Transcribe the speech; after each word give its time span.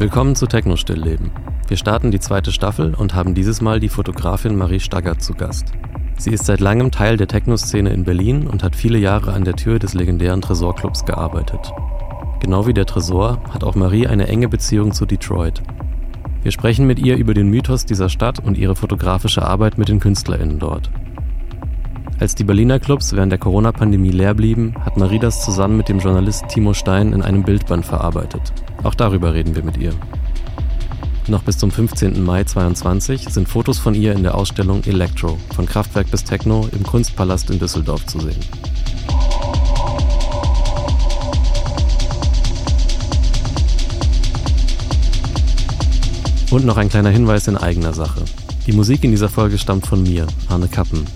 Willkommen 0.00 0.34
zu 0.34 0.46
Techno 0.46 0.76
Stillleben. 0.76 1.30
Wir 1.68 1.76
starten 1.76 2.10
die 2.10 2.20
zweite 2.20 2.52
Staffel 2.52 2.94
und 2.94 3.14
haben 3.14 3.34
dieses 3.34 3.60
Mal 3.60 3.80
die 3.80 3.90
Fotografin 3.90 4.56
Marie 4.56 4.80
Staggert 4.80 5.20
zu 5.20 5.34
Gast. 5.34 5.74
Sie 6.16 6.30
ist 6.30 6.46
seit 6.46 6.60
langem 6.60 6.90
Teil 6.90 7.18
der 7.18 7.28
Techno-Szene 7.28 7.90
in 7.90 8.04
Berlin 8.04 8.46
und 8.46 8.62
hat 8.62 8.74
viele 8.74 8.96
Jahre 8.96 9.34
an 9.34 9.44
der 9.44 9.56
Tür 9.56 9.78
des 9.78 9.92
legendären 9.92 10.40
Tresorclubs 10.40 11.04
gearbeitet. 11.04 11.74
Genau 12.40 12.66
wie 12.66 12.72
der 12.72 12.86
Tresor 12.86 13.42
hat 13.50 13.62
auch 13.62 13.74
Marie 13.74 14.06
eine 14.06 14.26
enge 14.26 14.48
Beziehung 14.48 14.92
zu 14.92 15.04
Detroit. 15.04 15.62
Wir 16.42 16.50
sprechen 16.50 16.86
mit 16.86 16.98
ihr 16.98 17.18
über 17.18 17.34
den 17.34 17.50
Mythos 17.50 17.84
dieser 17.84 18.08
Stadt 18.08 18.38
und 18.38 18.56
ihre 18.56 18.76
fotografische 18.76 19.42
Arbeit 19.42 19.76
mit 19.76 19.90
den 19.90 20.00
KünstlerInnen 20.00 20.58
dort. 20.58 20.90
Als 22.18 22.34
die 22.34 22.44
Berliner 22.44 22.80
Clubs 22.80 23.14
während 23.14 23.32
der 23.32 23.38
Corona-Pandemie 23.38 24.12
leer 24.12 24.32
blieben, 24.32 24.74
hat 24.82 24.96
Marie 24.96 25.18
das 25.18 25.44
zusammen 25.44 25.76
mit 25.76 25.90
dem 25.90 25.98
Journalist 25.98 26.48
Timo 26.48 26.72
Stein 26.72 27.12
in 27.12 27.20
einem 27.20 27.42
Bildband 27.42 27.84
verarbeitet. 27.84 28.54
Auch 28.82 28.94
darüber 28.94 29.34
reden 29.34 29.54
wir 29.54 29.62
mit 29.62 29.76
ihr. 29.76 29.92
Noch 31.28 31.42
bis 31.42 31.58
zum 31.58 31.70
15. 31.70 32.24
Mai 32.24 32.44
2022 32.44 33.28
sind 33.28 33.48
Fotos 33.48 33.78
von 33.78 33.94
ihr 33.94 34.12
in 34.12 34.22
der 34.22 34.34
Ausstellung 34.34 34.82
Electro 34.84 35.38
von 35.54 35.66
Kraftwerk 35.66 36.10
bis 36.10 36.24
Techno 36.24 36.66
im 36.72 36.82
Kunstpalast 36.82 37.50
in 37.50 37.58
Düsseldorf 37.58 38.06
zu 38.06 38.20
sehen. 38.20 38.40
Und 46.50 46.64
noch 46.64 46.78
ein 46.78 46.88
kleiner 46.88 47.10
Hinweis 47.10 47.46
in 47.46 47.56
eigener 47.56 47.92
Sache. 47.92 48.24
Die 48.66 48.72
Musik 48.72 49.04
in 49.04 49.12
dieser 49.12 49.28
Folge 49.28 49.56
stammt 49.56 49.86
von 49.86 50.02
mir, 50.02 50.26
Arne 50.48 50.66
Kappen. 50.66 51.06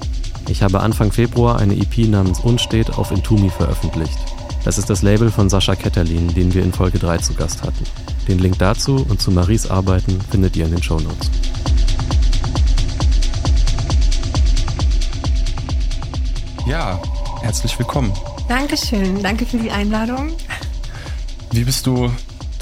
Ich 0.49 0.63
habe 0.63 0.81
Anfang 0.81 1.11
Februar 1.11 1.59
eine 1.59 1.75
EP 1.75 2.07
namens 2.07 2.39
Unsteht 2.41 2.91
auf 2.91 3.11
Intumi 3.11 3.51
veröffentlicht. 3.51 4.34
Das 4.65 4.79
ist 4.79 4.89
das 4.89 5.03
Label 5.03 5.31
von 5.31 5.51
Sascha 5.51 5.75
Ketterlin, 5.75 6.33
den 6.35 6.55
wir 6.55 6.63
in 6.63 6.73
Folge 6.73 6.99
3 6.99 7.19
zu 7.19 7.35
Gast 7.35 7.63
hatten. 7.63 7.85
Den 8.27 8.39
Link 8.39 8.59
dazu 8.59 9.05
und 9.09 9.21
zu 9.21 9.31
Maries 9.31 9.71
Arbeiten 9.71 10.19
findet 10.31 10.57
ihr 10.57 10.65
in 10.65 10.71
den 10.71 10.83
Shownotes. 10.83 11.31
Ja, 16.67 16.99
herzlich 17.43 17.79
willkommen. 17.79 18.11
Dankeschön, 18.49 19.23
danke 19.23 19.45
für 19.45 19.59
die 19.59 19.71
Einladung. 19.71 20.33
Wie 21.53 21.65
bist 21.65 21.87
du 21.87 22.11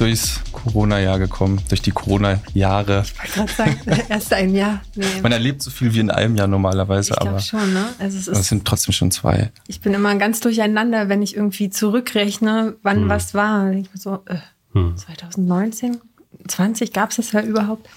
durchs 0.03 0.41
Corona-Jahr 0.51 1.21
gekommen, 1.21 1.61
durch 1.69 1.81
die 1.81 1.93
Corona-Jahre. 1.93 3.05
Ich 3.25 3.37
wollte 3.37 3.55
gerade 3.55 3.77
sagen, 3.87 4.03
erst 4.09 4.33
ein 4.33 4.53
Jahr. 4.53 4.83
Nee. 4.97 5.05
Man 5.23 5.31
erlebt 5.31 5.63
so 5.63 5.71
viel 5.71 5.95
wie 5.95 6.01
in 6.01 6.11
einem 6.11 6.35
Jahr 6.35 6.49
normalerweise, 6.49 7.13
ich 7.13 7.21
aber 7.21 7.39
schon, 7.39 7.73
ne? 7.73 7.87
Also 8.01 8.19
es, 8.19 8.27
ist, 8.27 8.37
es 8.37 8.49
sind 8.49 8.65
trotzdem 8.65 8.93
schon 8.93 9.13
zwei. 9.13 9.53
Ich 9.69 9.81
bin 9.81 9.95
immer 9.95 10.13
ganz 10.17 10.41
durcheinander, 10.41 11.09
wenn 11.09 11.23
ich 11.23 11.37
irgendwie 11.37 11.71
zurückrechne, 11.71 12.75
wann 12.83 13.03
hm. 13.03 13.09
was 13.09 13.35
war. 13.35 13.71
Ich 13.71 13.89
so, 13.95 14.25
äh, 14.27 14.39
hm. 14.73 14.97
2019, 14.97 16.01
20 16.49 16.93
gab 16.93 17.11
es 17.11 17.17
das 17.17 17.31
ja 17.31 17.41
überhaupt. 17.41 17.89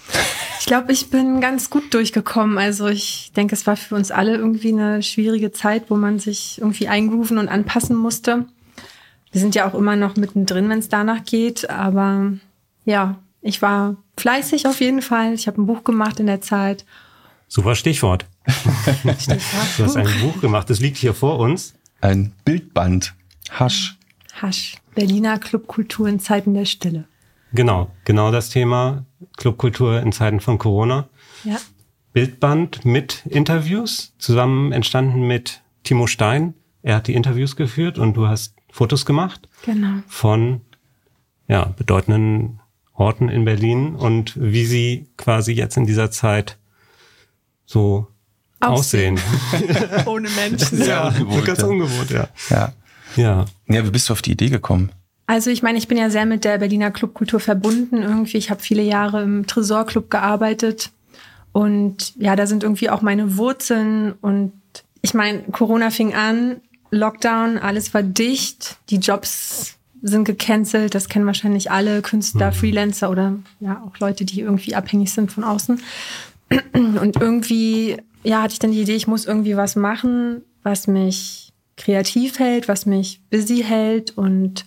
Ich 0.60 0.68
glaube, 0.68 0.92
ich 0.92 1.10
bin 1.10 1.42
ganz 1.42 1.72
gut 1.72 1.92
durchgekommen. 1.92 2.60
Also 2.60 2.86
ich 2.88 3.32
denke, 3.36 3.56
es 3.56 3.66
war 3.66 3.78
für 3.78 3.96
uns 3.96 4.12
alle 4.12 4.36
irgendwie 4.36 4.74
eine 4.74 5.02
schwierige 5.02 5.52
Zeit, 5.52 5.90
wo 5.90 5.96
man 5.96 6.20
sich 6.20 6.60
irgendwie 6.60 6.88
eingrooven 6.88 7.40
und 7.40 7.48
anpassen 7.48 7.96
musste. 7.96 8.46
Wir 9.36 9.42
sind 9.42 9.54
ja 9.54 9.68
auch 9.68 9.74
immer 9.74 9.98
noch 9.98 10.16
mittendrin, 10.16 10.70
wenn 10.70 10.80
es 10.80 10.88
danach 10.88 11.26
geht, 11.26 11.70
aber 11.70 12.32
ja, 12.86 13.18
ich 13.42 13.62
war 13.62 13.98
fleißig 14.16 14.66
auf 14.66 14.80
jeden 14.80 15.02
Fall. 15.02 15.34
Ich 15.34 15.48
habe 15.48 15.62
ein 15.62 15.66
Buch 15.66 15.84
gemacht 15.84 16.22
in 16.22 16.28
der 16.28 16.40
Zeit. 16.40 16.86
Super 17.50 17.76
Stichwort. 17.76 18.28
Stichwort. 18.48 19.42
Du 19.78 19.84
hast 19.84 19.98
ein 19.98 20.08
Buch 20.22 20.40
gemacht, 20.40 20.70
das 20.70 20.80
liegt 20.80 20.96
hier 20.96 21.14
vor 21.14 21.38
uns. 21.40 21.74
Ein 22.00 22.32
Bildband. 22.46 23.14
Hasch. 23.50 23.98
Hasch. 24.42 24.78
Berliner 24.94 25.38
Clubkultur 25.38 26.08
in 26.08 26.22
Zeiten 26.22 26.54
der 26.54 26.64
Stille. 26.64 27.04
Genau, 27.52 27.92
genau 28.06 28.32
das 28.32 28.50
Thema 28.50 29.04
Clubkultur 29.36 30.00
in 30.00 30.14
Zeiten 30.14 30.40
von 30.40 30.60
Corona. 30.60 31.10
Ja. 31.44 31.58
Bildband 32.14 32.86
mit 32.86 33.26
Interviews, 33.26 34.14
zusammen 34.18 34.72
entstanden 34.72 35.28
mit 35.28 35.62
Timo 35.84 36.08
Stein. 36.08 36.54
Er 36.84 36.96
hat 36.96 37.08
die 37.08 37.16
Interviews 37.16 37.58
geführt 37.58 37.98
und 37.98 38.14
du 38.16 38.30
hast 38.30 38.55
Fotos 38.76 39.06
gemacht. 39.06 39.48
Genau. 39.66 40.02
Von 40.10 40.60
ja, 41.48 41.74
bedeutenden 41.78 42.60
Orten 42.94 43.30
in 43.30 43.46
Berlin 43.46 43.96
und 43.96 44.34
wie 44.36 44.66
sie 44.66 45.08
quasi 45.16 45.54
jetzt 45.54 45.78
in 45.78 45.86
dieser 45.86 46.12
Zeit 46.12 46.58
so 47.66 48.08
aussehen. 48.60 49.18
aussehen. 49.54 50.06
Ohne 50.06 50.30
Menschen. 50.30 50.86
ja, 50.86 51.08
ungewohnt, 51.08 51.46
ganz 51.46 51.60
ja. 51.60 51.66
ungewohnt, 51.68 52.10
ja. 52.10 52.28
ja. 52.50 52.74
Ja. 53.16 53.46
Ja, 53.68 53.86
wie 53.86 53.92
bist 53.92 54.10
du 54.10 54.14
auf 54.14 54.22
die 54.22 54.34
Idee 54.34 54.50
gekommen? 54.50 54.92
Also 55.26 55.52
ich 55.52 55.64
meine, 55.64 55.78
ich 55.78 55.88
bin 55.88 55.98
ja 55.98 56.10
sehr 56.10 56.26
mit 56.26 56.44
der 56.44 56.58
Berliner 56.58 56.92
Clubkultur 56.92 57.40
verbunden 57.40 58.04
irgendwie. 58.04 58.36
Ich 58.36 58.50
habe 58.50 58.62
viele 58.62 58.84
Jahre 58.84 59.24
im 59.24 59.48
Tresorclub 59.48 60.12
gearbeitet 60.12 60.92
und 61.54 62.14
ja, 62.18 62.36
da 62.36 62.46
sind 62.46 62.64
irgendwie 62.64 62.90
auch 62.90 63.02
meine 63.02 63.38
Wurzeln 63.38 64.12
und 64.20 64.52
ich 65.02 65.14
meine, 65.14 65.44
Corona 65.44 65.92
fing 65.92 66.14
an, 66.14 66.60
Lockdown, 66.96 67.58
alles 67.58 67.94
war 67.94 68.04
dicht, 68.04 68.78
die 68.90 68.98
Jobs 68.98 69.78
sind 70.02 70.26
gecancelt, 70.26 70.94
das 70.94 71.10
kennen 71.10 71.26
wahrscheinlich 71.26 71.72
alle 71.72 72.02
Künstler, 72.02 72.52
mhm. 72.52 72.56
Freelancer 72.56 73.10
oder 73.10 73.34
ja 73.60 73.82
auch 73.86 73.98
Leute, 74.00 74.24
die 74.24 74.42
irgendwie 74.42 74.76
abhängig 74.76 75.12
sind 75.12 75.32
von 75.32 75.44
außen. 75.44 75.82
Und 76.74 77.20
irgendwie, 77.20 77.98
ja, 78.24 78.44
hatte 78.44 78.54
ich 78.54 78.60
dann 78.60 78.72
die 78.72 78.82
Idee, 78.82 78.96
ich 78.96 79.08
muss 79.08 79.26
irgendwie 79.26 79.58
was 79.58 79.76
machen, 79.76 80.44
was 80.62 80.88
mich 80.88 81.54
kreativ 81.76 82.40
hält, 82.40 82.68
was 82.68 82.86
mich 82.86 83.20
busy 83.32 83.64
hält. 83.64 84.16
Und 84.16 84.66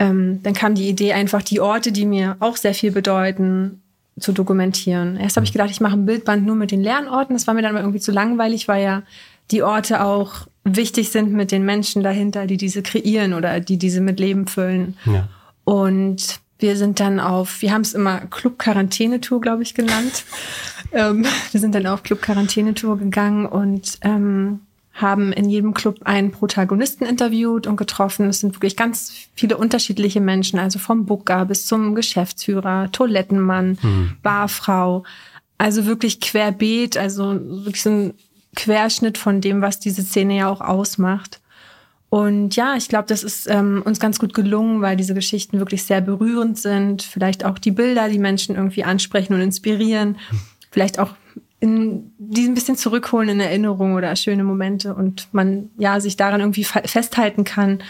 ähm, 0.00 0.42
dann 0.42 0.54
kam 0.54 0.74
die 0.74 0.88
Idee, 0.88 1.12
einfach 1.12 1.42
die 1.42 1.60
Orte, 1.60 1.92
die 1.92 2.06
mir 2.06 2.36
auch 2.40 2.56
sehr 2.56 2.74
viel 2.74 2.90
bedeuten, 2.90 3.82
zu 4.18 4.32
dokumentieren. 4.32 5.16
Erst 5.16 5.36
habe 5.36 5.46
ich 5.46 5.52
gedacht, 5.52 5.70
ich 5.70 5.80
mache 5.80 5.94
ein 5.94 6.06
Bildband 6.06 6.44
nur 6.44 6.56
mit 6.56 6.72
den 6.72 6.82
Lernorten. 6.82 7.34
Das 7.34 7.46
war 7.46 7.54
mir 7.54 7.62
dann 7.62 7.70
aber 7.70 7.80
irgendwie 7.80 8.00
zu 8.00 8.12
langweilig, 8.12 8.68
weil 8.68 8.82
ja 8.82 9.02
die 9.50 9.62
Orte 9.62 10.04
auch 10.04 10.46
wichtig 10.64 11.10
sind 11.10 11.32
mit 11.32 11.52
den 11.52 11.64
Menschen 11.64 12.02
dahinter, 12.02 12.46
die 12.46 12.56
diese 12.56 12.82
kreieren 12.82 13.34
oder 13.34 13.60
die 13.60 13.78
diese 13.78 14.00
mit 14.00 14.20
Leben 14.20 14.46
füllen. 14.46 14.96
Ja. 15.06 15.28
Und 15.64 16.40
wir 16.58 16.76
sind 16.76 17.00
dann 17.00 17.20
auf, 17.20 17.62
wir 17.62 17.72
haben 17.72 17.80
es 17.82 17.94
immer 17.94 18.20
Club 18.26 18.58
Quarantänetour, 18.58 19.40
glaube 19.40 19.62
ich, 19.62 19.74
genannt. 19.74 20.24
ähm, 20.92 21.24
wir 21.50 21.60
sind 21.60 21.74
dann 21.74 21.86
auf 21.86 22.02
Club 22.02 22.22
Quarantänetour 22.22 22.98
gegangen 22.98 23.46
und 23.46 23.98
ähm, 24.02 24.60
haben 24.92 25.32
in 25.32 25.48
jedem 25.48 25.72
Club 25.72 26.00
einen 26.04 26.30
Protagonisten 26.30 27.06
interviewt 27.06 27.66
und 27.66 27.76
getroffen. 27.76 28.28
Es 28.28 28.40
sind 28.40 28.54
wirklich 28.54 28.76
ganz 28.76 29.12
viele 29.34 29.56
unterschiedliche 29.56 30.20
Menschen, 30.20 30.58
also 30.58 30.78
vom 30.78 31.06
Booker 31.06 31.46
bis 31.46 31.66
zum 31.66 31.94
Geschäftsführer, 31.94 32.92
Toilettenmann, 32.92 33.78
mhm. 33.80 34.16
Barfrau. 34.22 35.04
Also 35.56 35.86
wirklich 35.86 36.20
querbeet, 36.20 36.96
also 36.96 37.34
wirklich 37.64 37.82
so 37.82 37.90
ein 37.90 38.14
Querschnitt 38.56 39.18
von 39.18 39.40
dem, 39.40 39.62
was 39.62 39.78
diese 39.78 40.02
Szene 40.02 40.36
ja 40.36 40.48
auch 40.48 40.60
ausmacht. 40.60 41.40
Und 42.10 42.56
ja, 42.56 42.74
ich 42.76 42.88
glaube, 42.88 43.06
das 43.06 43.22
ist 43.22 43.48
ähm, 43.48 43.82
uns 43.84 44.00
ganz 44.00 44.18
gut 44.18 44.34
gelungen, 44.34 44.82
weil 44.82 44.96
diese 44.96 45.14
Geschichten 45.14 45.60
wirklich 45.60 45.84
sehr 45.84 46.00
berührend 46.00 46.58
sind. 46.58 47.02
Vielleicht 47.02 47.44
auch 47.44 47.58
die 47.58 47.70
Bilder, 47.70 48.08
die 48.08 48.18
Menschen 48.18 48.56
irgendwie 48.56 48.82
ansprechen 48.82 49.32
und 49.32 49.40
inspirieren. 49.40 50.18
Vielleicht 50.72 50.98
auch 50.98 51.14
in 51.60 52.12
die 52.18 52.46
ein 52.46 52.54
bisschen 52.54 52.76
zurückholen 52.76 53.28
in 53.28 53.40
Erinnerung 53.40 53.94
oder 53.94 54.16
schöne 54.16 54.42
Momente 54.42 54.94
und 54.94 55.28
man 55.32 55.70
ja 55.78 56.00
sich 56.00 56.16
daran 56.16 56.40
irgendwie 56.40 56.64
festhalten 56.64 57.44
kann 57.44 57.82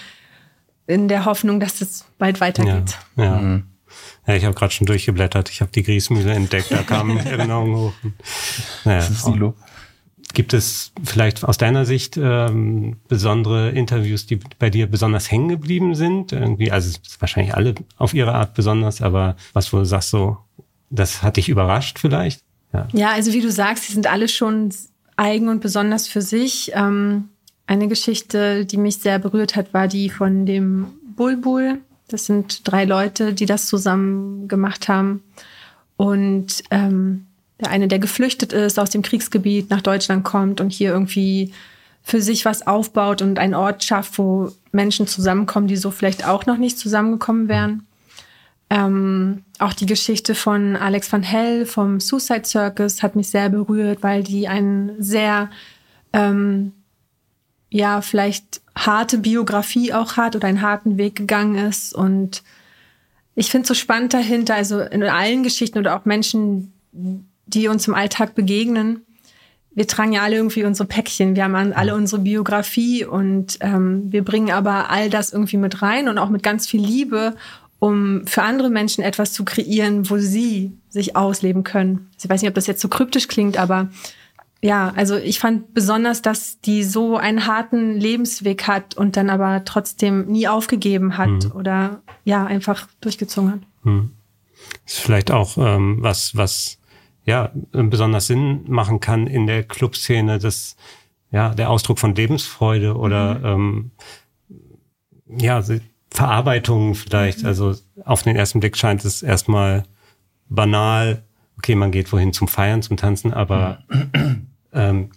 in 0.87 1.09
der 1.09 1.25
Hoffnung, 1.25 1.61
dass 1.61 1.81
es 1.81 2.05
bald 2.19 2.41
weitergeht. 2.41 2.99
Ja, 3.17 3.25
ja. 3.25 3.37
Mhm. 3.39 3.65
ja 4.27 4.35
ich 4.35 4.45
habe 4.45 4.55
gerade 4.55 4.73
schon 4.73 4.87
durchgeblättert. 4.87 5.49
Ich 5.51 5.61
habe 5.61 5.71
die 5.71 5.85
Griesmühle 5.85 6.33
entdeckt. 6.33 6.73
Da 6.73 6.83
kamen 6.83 7.17
Erinnerungen 7.25 7.77
hoch. 7.77 7.93
Naja, 8.85 9.03
Silo. 9.03 9.55
Gibt 10.33 10.55
es 10.55 10.93
vielleicht 11.03 11.45
aus 11.45 11.59
deiner 11.59 11.85
Sicht 11.85 12.17
ähm, 12.17 12.97
besondere 13.09 13.71
Interviews, 13.71 14.27
die 14.27 14.39
bei 14.59 14.71
dir 14.71 14.87
besonders 14.87 15.31
hängen 15.31 15.49
geblieben 15.49 15.95
sind? 15.95 16.33
Irgendwie, 16.33 16.71
also 16.71 16.99
wahrscheinlich 17.19 17.55
alle 17.55 17.75
auf 17.97 18.15
ihre 18.15 18.35
Art 18.35 18.55
besonders, 18.55 19.03
aber 19.03 19.37
was 19.53 19.73
wo 19.73 19.79
du 19.79 19.85
sagst 19.85 20.11
so, 20.11 20.39
das 20.91 21.23
hat 21.23 21.37
dich 21.37 21.49
überrascht 21.49 21.99
vielleicht? 21.99 22.43
Ja, 22.73 22.89
ja 22.93 23.11
also 23.11 23.33
wie 23.33 23.41
du 23.41 23.51
sagst, 23.51 23.89
die 23.89 23.93
sind 23.93 24.07
alle 24.07 24.29
schon 24.29 24.71
eigen 25.17 25.49
und 25.49 25.61
besonders 25.61 26.09
für 26.09 26.23
sich. 26.23 26.73
Ähm, 26.75 27.29
eine 27.67 27.89
Geschichte, 27.89 28.67
die 28.67 28.77
mich 28.77 28.99
sehr 28.99 29.19
berührt 29.19 29.55
hat, 29.55 29.73
war 29.73 29.87
die 29.87 30.11
von 30.11 30.47
dem 30.47 30.87
Bulbul. 31.15 31.79
Das 32.09 32.27
sind 32.27 32.71
drei 32.71 32.85
Leute, 32.85 33.33
die 33.33 33.47
das 33.47 33.67
zusammen 33.67 34.49
gemacht 34.49 34.89
haben. 34.89 35.23
Und 35.97 36.65
ähm, 36.71 37.27
der 37.61 37.71
eine, 37.71 37.89
der 37.89 37.99
geflüchtet 37.99 38.53
ist, 38.53 38.79
aus 38.79 38.91
dem 38.91 39.03
Kriegsgebiet 39.03 39.71
nach 39.71 39.83
Deutschland 39.83 40.25
kommt 40.25 40.61
und 40.61 40.73
hier 40.73 40.91
irgendwie 40.91 41.53
für 42.03 42.21
sich 42.21 42.45
was 42.45 42.67
aufbaut 42.67 43.23
und 43.23 43.39
einen 43.39 43.55
Ort 43.55 43.85
schafft, 43.85 44.19
wo 44.19 44.53
Menschen 44.73 45.07
zusammenkommen, 45.07 45.67
die 45.67 45.77
so 45.77 45.91
vielleicht 45.91 46.27
auch 46.27 46.47
noch 46.47 46.57
nicht 46.57 46.79
zusammengekommen 46.79 47.49
wären. 47.49 47.87
Ähm, 48.71 49.45
auch 49.59 49.75
die 49.75 49.87
Geschichte 49.87 50.35
von 50.35 50.77
Alex 50.77 51.13
van 51.13 51.23
Hell 51.23 51.67
vom 51.67 52.01
Suicide 52.01 52.45
Circus 52.45 53.03
hat 53.03 53.17
mich 53.17 53.29
sehr 53.29 53.49
berührt, 53.49 54.03
weil 54.03 54.23
die 54.23 54.49
einen 54.49 55.03
sehr, 55.03 55.51
ähm, 56.13 56.73
ja, 57.69 58.01
vielleicht 58.01 58.61
harte 58.77 59.19
Biografie 59.19 59.93
auch 59.93 60.17
hat 60.17 60.37
oder 60.37 60.49
einen 60.49 60.63
harten 60.63 60.97
Weg 60.99 61.17
gegangen 61.17 61.57
ist 61.57 61.95
und 61.95 62.43
ich 63.35 63.51
finde 63.51 63.63
es 63.63 63.69
so 63.69 63.75
spannend 63.75 64.13
dahinter, 64.13 64.55
also 64.55 64.81
in 64.81 65.03
allen 65.03 65.43
Geschichten 65.43 65.79
oder 65.79 65.97
auch 65.97 66.05
Menschen, 66.05 66.73
die 67.51 67.69
uns 67.69 67.87
im 67.87 67.95
Alltag 67.95 68.35
begegnen, 68.35 69.05
wir 69.73 69.87
tragen 69.87 70.13
ja 70.13 70.23
alle 70.23 70.37
irgendwie 70.37 70.65
unsere 70.65 70.89
Päckchen, 70.89 71.37
wir 71.37 71.45
haben 71.45 71.55
alle 71.55 71.95
unsere 71.95 72.21
Biografie 72.21 73.05
und 73.05 73.59
ähm, 73.61 74.13
wir 74.13 74.25
bringen 74.25 74.51
aber 74.51 74.91
all 74.91 75.11
das 75.11 75.33
irgendwie 75.33 75.59
mit 75.59 75.81
rein 75.81 76.09
und 76.09 76.19
auch 76.19 76.29
mit 76.29 76.43
ganz 76.43 76.67
viel 76.67 76.83
Liebe, 76.83 77.37
um 77.79 78.27
für 78.27 78.43
andere 78.43 78.69
Menschen 78.69 79.03
etwas 79.03 79.33
zu 79.33 79.45
kreieren, 79.45 80.11
wo 80.11 80.19
sie 80.19 80.73
sich 80.89 81.17
ausleben 81.17 81.63
können. 81.63 82.11
Ich 82.21 82.29
weiß 82.29 82.43
nicht, 82.43 82.49
ob 82.49 82.55
das 82.55 82.67
jetzt 82.67 82.83
so 82.83 82.89
kryptisch 82.89 83.29
klingt, 83.29 83.59
aber 83.59 83.89
ja, 84.61 84.93
also 84.97 85.17
ich 85.17 85.39
fand 85.39 85.73
besonders, 85.73 86.21
dass 86.21 86.61
die 86.61 86.83
so 86.83 87.17
einen 87.17 87.47
harten 87.47 87.99
Lebensweg 87.99 88.67
hat 88.67 88.95
und 88.95 89.17
dann 89.17 89.31
aber 89.31 89.65
trotzdem 89.65 90.27
nie 90.27 90.49
aufgegeben 90.49 91.17
hat 91.17 91.45
mhm. 91.45 91.53
oder 91.55 92.03
ja, 92.25 92.45
einfach 92.45 92.87
durchgezogen 93.01 93.53
hat. 93.53 93.61
Mhm. 93.85 94.11
Ist 94.85 94.99
vielleicht 94.99 95.31
auch 95.31 95.57
ähm, 95.57 95.99
was, 96.01 96.37
was 96.37 96.80
ja 97.25 97.51
besonders 97.73 98.27
Sinn 98.27 98.65
machen 98.67 99.01
kann 99.01 99.27
in 99.27 99.47
der 99.47 99.63
Clubszene, 99.63 100.39
das 100.39 100.77
ja 101.31 101.55
der 101.55 101.71
Ausdruck 101.71 101.99
von 101.99 102.15
Lebensfreude 102.15 102.97
oder 102.97 103.57
mhm. 103.57 103.91
ähm, 105.29 105.39
ja 105.39 105.63
Verarbeitung 106.11 106.95
vielleicht. 106.95 107.43
Mhm. 107.43 107.47
Also 107.47 107.75
auf 108.05 108.23
den 108.23 108.37
ersten 108.37 108.61
Blick 108.61 108.77
scheint 108.77 109.05
es 109.05 109.23
erstmal 109.23 109.85
banal. 110.49 111.23
Okay, 111.59 111.75
man 111.75 111.93
geht 111.93 112.13
wohin 112.13 112.33
zum 112.33 112.49
Feiern, 112.49 112.83
zum 112.83 112.97
Tanzen, 112.97 113.33
aber 113.33 113.85
mhm. 113.89 114.47
ähm, 114.73 115.11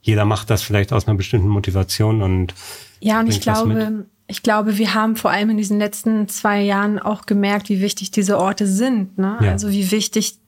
jeder 0.00 0.24
macht 0.24 0.50
das 0.50 0.62
vielleicht 0.62 0.92
aus 0.92 1.06
einer 1.06 1.16
bestimmten 1.16 1.48
Motivation 1.48 2.20
und 2.20 2.54
ja, 3.00 3.20
und 3.20 3.28
ich 3.28 3.40
glaube, 3.40 4.06
ich 4.26 4.42
glaube, 4.42 4.78
wir 4.78 4.94
haben 4.94 5.16
vor 5.16 5.30
allem 5.30 5.50
in 5.50 5.56
diesen 5.58 5.78
letzten 5.78 6.28
zwei 6.28 6.62
Jahren 6.62 6.98
auch 6.98 7.26
gemerkt, 7.26 7.68
wie 7.68 7.80
wichtig 7.80 8.10
diese 8.10 8.38
Orte 8.38 8.66
sind. 8.66 9.18
Ne? 9.18 9.36
Ja. 9.42 9.50
Also 9.50 9.70
wie 9.70 9.90
wichtig 9.90 10.38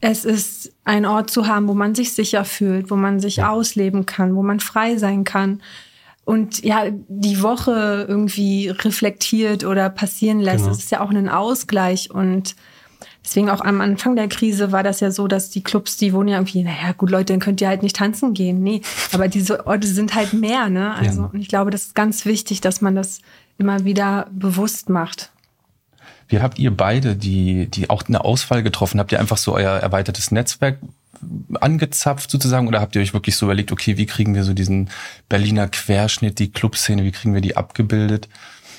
es 0.00 0.24
ist, 0.24 0.72
einen 0.84 1.06
Ort 1.06 1.30
zu 1.30 1.46
haben, 1.46 1.68
wo 1.68 1.74
man 1.74 1.94
sich 1.94 2.14
sicher 2.14 2.44
fühlt, 2.44 2.90
wo 2.90 2.96
man 2.96 3.20
sich 3.20 3.42
ausleben 3.42 4.06
kann, 4.06 4.34
wo 4.34 4.42
man 4.42 4.60
frei 4.60 4.96
sein 4.96 5.24
kann. 5.24 5.60
Und 6.24 6.64
ja, 6.64 6.84
die 7.08 7.42
Woche 7.42 8.06
irgendwie 8.08 8.68
reflektiert 8.68 9.64
oder 9.64 9.90
passieren 9.90 10.40
lässt. 10.40 10.58
Genau. 10.58 10.68
Das 10.68 10.78
ist 10.78 10.90
ja 10.90 11.00
auch 11.00 11.10
ein 11.10 11.28
Ausgleich. 11.28 12.10
Und 12.10 12.54
deswegen 13.24 13.50
auch 13.50 13.60
am 13.60 13.80
Anfang 13.80 14.16
der 14.16 14.28
Krise 14.28 14.72
war 14.72 14.82
das 14.82 15.00
ja 15.00 15.10
so, 15.10 15.28
dass 15.28 15.50
die 15.50 15.62
Clubs, 15.62 15.96
die 15.96 16.12
wohnen 16.12 16.28
ja 16.28 16.36
irgendwie, 16.36 16.62
naja, 16.62 16.92
gut, 16.96 17.10
Leute, 17.10 17.32
dann 17.32 17.40
könnt 17.40 17.60
ihr 17.60 17.68
halt 17.68 17.82
nicht 17.82 17.96
tanzen 17.96 18.32
gehen. 18.32 18.62
Nee, 18.62 18.80
aber 19.12 19.28
diese 19.28 19.66
Orte 19.66 19.86
sind 19.86 20.14
halt 20.14 20.32
mehr, 20.32 20.68
ne? 20.70 20.94
Also, 20.94 21.22
ja. 21.22 21.30
und 21.32 21.40
ich 21.40 21.48
glaube, 21.48 21.70
das 21.70 21.86
ist 21.86 21.94
ganz 21.94 22.24
wichtig, 22.24 22.60
dass 22.60 22.80
man 22.80 22.94
das 22.94 23.20
immer 23.58 23.84
wieder 23.84 24.28
bewusst 24.30 24.88
macht. 24.88 25.30
Wie 26.30 26.40
habt 26.40 26.58
ihr 26.58 26.74
beide, 26.74 27.16
die, 27.16 27.66
die 27.66 27.90
auch 27.90 28.04
eine 28.06 28.24
Auswahl 28.24 28.62
getroffen, 28.62 29.00
habt 29.00 29.12
ihr 29.12 29.20
einfach 29.20 29.36
so 29.36 29.52
euer 29.52 29.72
erweitertes 29.72 30.30
Netzwerk 30.30 30.78
angezapft 31.60 32.30
sozusagen 32.30 32.68
oder 32.68 32.80
habt 32.80 32.94
ihr 32.94 33.02
euch 33.02 33.12
wirklich 33.12 33.36
so 33.36 33.46
überlegt, 33.46 33.72
okay, 33.72 33.98
wie 33.98 34.06
kriegen 34.06 34.34
wir 34.34 34.44
so 34.44 34.54
diesen 34.54 34.88
Berliner 35.28 35.68
Querschnitt, 35.68 36.38
die 36.38 36.50
Clubszene, 36.50 37.04
wie 37.04 37.10
kriegen 37.10 37.34
wir 37.34 37.40
die 37.40 37.56
abgebildet? 37.56 38.28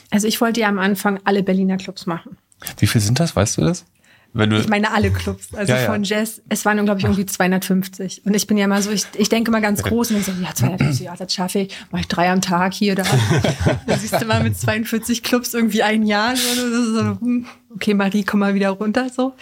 Also 0.10 0.28
ich 0.28 0.42
wollte 0.42 0.62
ja 0.62 0.70
am 0.70 0.80
Anfang 0.80 1.20
alle 1.26 1.44
Berliner 1.44 1.78
Clubs 1.78 2.06
machen. 2.06 2.38
Wie 2.80 2.88
viel 2.88 3.02
sind 3.02 3.20
das, 3.20 3.36
weißt 3.36 3.58
du 3.58 3.62
das? 3.62 3.86
Wenn 4.34 4.50
du 4.50 4.58
ich 4.58 4.70
meine 4.70 4.92
alle 4.92 5.12
Clubs, 5.12 5.54
also 5.54 5.74
ja, 5.74 5.82
ja. 5.82 5.86
von 5.92 6.04
Jazz, 6.04 6.42
es 6.48 6.64
waren 6.64 6.84
glaube 6.86 7.00
ich 7.00 7.06
irgendwie 7.06 7.26
250 7.26 8.22
und 8.26 8.34
ich 8.34 8.48
bin 8.48 8.58
ja 8.58 8.68
mal 8.68 8.82
so, 8.82 8.90
ich, 8.90 9.06
ich 9.18 9.28
denke 9.28 9.52
mal 9.52 9.62
ganz 9.62 9.84
groß 9.84 10.12
und 10.12 10.18
ich 10.18 10.26
so, 10.26 10.32
ja 10.32 10.54
250, 10.54 11.06
ja 11.06 11.16
das 11.18 11.34
schaffe 11.34 11.60
ich, 11.60 11.78
mache 11.92 12.02
ich 12.02 12.08
drei 12.08 12.32
am 12.32 12.40
Tag 12.40 12.74
hier 12.74 12.96
da. 12.96 13.04
da 13.88 13.98
siehst 13.98 14.22
du 14.22 14.26
mal 14.26 14.42
mit 14.42 14.58
42 14.58 15.24
Clubs 15.24 15.54
irgendwie 15.54 15.84
ein 15.84 16.04
Jahr, 16.04 16.36
so, 16.38 17.18
hm, 17.20 17.46
okay 17.76 17.94
Marie, 17.94 18.24
komm 18.24 18.40
mal 18.40 18.54
wieder 18.54 18.70
runter 18.70 19.10
so. 19.10 19.34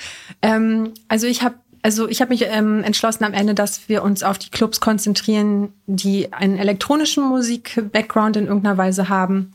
Ähm, 0.42 0.94
also 1.08 1.28
ich 1.28 1.44
habe 1.44 1.56
also 1.82 2.10
ich 2.10 2.20
habe 2.20 2.30
mich 2.30 2.46
ähm, 2.46 2.84
entschlossen 2.84 3.24
am 3.24 3.34
Ende, 3.34 3.54
dass 3.54 3.88
wir 3.88 4.04
uns 4.04 4.24
auf 4.24 4.38
die 4.38 4.50
Clubs 4.50 4.80
konzentrieren, 4.80 5.72
die 5.88 6.34
einen 6.34 6.58
elektronischen 6.58 7.24
Musik-Background 7.24 8.38
in 8.38 8.48
irgendeiner 8.48 8.78
Weise 8.78 9.08
haben. 9.08 9.54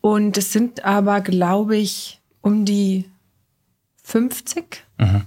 Und 0.00 0.38
es 0.38 0.52
sind 0.52 0.84
aber, 0.84 1.20
glaube 1.20 1.76
ich, 1.76 2.20
um 2.42 2.64
die 2.64 3.06
50 4.08 4.84
mhm. 4.96 5.22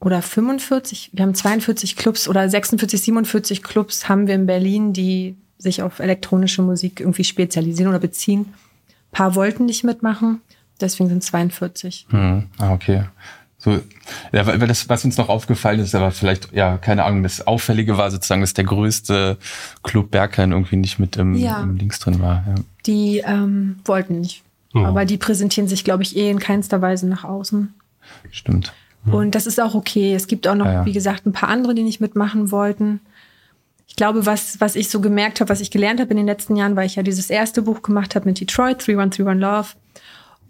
oder 0.00 0.22
45. 0.22 1.10
Wir 1.12 1.22
haben 1.22 1.34
42 1.34 1.94
Clubs 1.94 2.28
oder 2.28 2.48
46, 2.48 3.00
47 3.00 3.62
Clubs 3.62 4.08
haben 4.08 4.26
wir 4.26 4.34
in 4.34 4.46
Berlin, 4.46 4.92
die 4.92 5.36
sich 5.56 5.82
auf 5.82 6.00
elektronische 6.00 6.62
Musik 6.62 6.98
irgendwie 6.98 7.22
spezialisieren 7.22 7.90
oder 7.90 8.00
beziehen. 8.00 8.46
Ein 8.48 9.12
paar 9.12 9.34
wollten 9.36 9.66
nicht 9.66 9.84
mitmachen, 9.84 10.40
deswegen 10.80 11.08
sind 11.08 11.22
42. 11.22 12.06
Mhm. 12.10 12.46
Ah, 12.58 12.72
okay. 12.72 13.04
So, 13.58 13.78
ja, 14.32 14.46
weil 14.46 14.58
das, 14.66 14.88
was 14.88 15.04
uns 15.04 15.16
noch 15.18 15.28
aufgefallen 15.28 15.80
ist, 15.80 15.94
aber 15.94 16.10
vielleicht, 16.10 16.52
ja, 16.52 16.78
keine 16.78 17.04
Ahnung, 17.04 17.22
das 17.22 17.46
Auffällige 17.46 17.98
war 17.98 18.10
sozusagen, 18.10 18.40
dass 18.40 18.54
der 18.54 18.64
größte 18.64 19.36
Club 19.82 20.10
Berghain 20.10 20.52
irgendwie 20.52 20.76
nicht 20.76 20.98
mit 20.98 21.18
im, 21.18 21.34
ja. 21.34 21.62
im 21.62 21.76
Links 21.76 22.00
drin 22.00 22.20
war. 22.20 22.42
Ja. 22.48 22.54
Die 22.86 23.18
ähm, 23.18 23.78
wollten 23.84 24.20
nicht. 24.20 24.42
Oh. 24.74 24.80
Aber 24.80 25.04
die 25.04 25.18
präsentieren 25.18 25.68
sich, 25.68 25.84
glaube 25.84 26.02
ich, 26.02 26.16
eh 26.16 26.30
in 26.30 26.38
keinster 26.38 26.80
Weise 26.80 27.08
nach 27.08 27.24
außen. 27.24 27.74
Stimmt. 28.30 28.72
Hm. 29.04 29.14
Und 29.14 29.34
das 29.34 29.46
ist 29.46 29.60
auch 29.60 29.74
okay. 29.74 30.14
Es 30.14 30.26
gibt 30.26 30.46
auch 30.46 30.54
noch, 30.54 30.66
ja, 30.66 30.72
ja. 30.72 30.84
wie 30.84 30.92
gesagt, 30.92 31.26
ein 31.26 31.32
paar 31.32 31.48
andere, 31.48 31.74
die 31.74 31.82
nicht 31.82 32.00
mitmachen 32.00 32.50
wollten. 32.50 33.00
Ich 33.88 33.96
glaube, 33.96 34.24
was, 34.26 34.60
was 34.60 34.76
ich 34.76 34.88
so 34.88 35.00
gemerkt 35.00 35.40
habe, 35.40 35.50
was 35.50 35.60
ich 35.60 35.70
gelernt 35.70 36.00
habe 36.00 36.10
in 36.10 36.16
den 36.16 36.26
letzten 36.26 36.54
Jahren, 36.54 36.76
weil 36.76 36.86
ich 36.86 36.96
ja 36.96 37.02
dieses 37.02 37.28
erste 37.28 37.62
Buch 37.62 37.82
gemacht 37.82 38.14
habe 38.14 38.28
mit 38.28 38.38
Detroit, 38.38 38.86
3131 38.86 39.40
Love. 39.40 39.68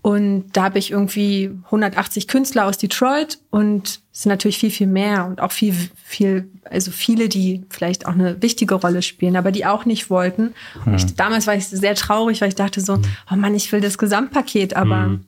Und 0.03 0.47
da 0.53 0.65
habe 0.65 0.79
ich 0.79 0.93
irgendwie 0.93 1.51
180 1.67 2.27
Künstler 2.27 2.67
aus 2.67 2.79
Detroit 2.79 3.39
und 3.51 4.01
es 4.13 4.23
sind 4.23 4.31
natürlich 4.31 4.59
viel, 4.59 4.71
viel 4.71 4.87
mehr 4.87 5.27
und 5.27 5.43
auch 5.43 5.53
viel, 5.53 5.75
viel, 6.03 6.51
also 6.65 6.91
viele, 6.91 7.29
die 7.29 7.65
vielleicht 7.69 8.07
auch 8.07 8.13
eine 8.13 8.41
wichtige 8.41 8.77
Rolle 8.77 9.03
spielen, 9.03 9.37
aber 9.37 9.53
die 9.53 9.67
auch 9.67 9.85
nicht 9.85 10.09
wollten. 10.09 10.55
Hm. 10.85 10.95
Ich, 10.95 11.15
damals 11.17 11.47
war 11.47 11.55
ich 11.55 11.67
sehr 11.67 11.95
traurig, 11.95 12.41
weil 12.41 12.49
ich 12.49 12.55
dachte 12.55 12.81
so, 12.81 12.95
hm. 12.95 13.03
oh 13.31 13.37
Mann, 13.37 13.55
ich 13.55 13.71
will 13.73 13.83
das 13.83 13.99
Gesamtpaket, 13.99 14.75
aber 14.75 15.05
hm. 15.05 15.27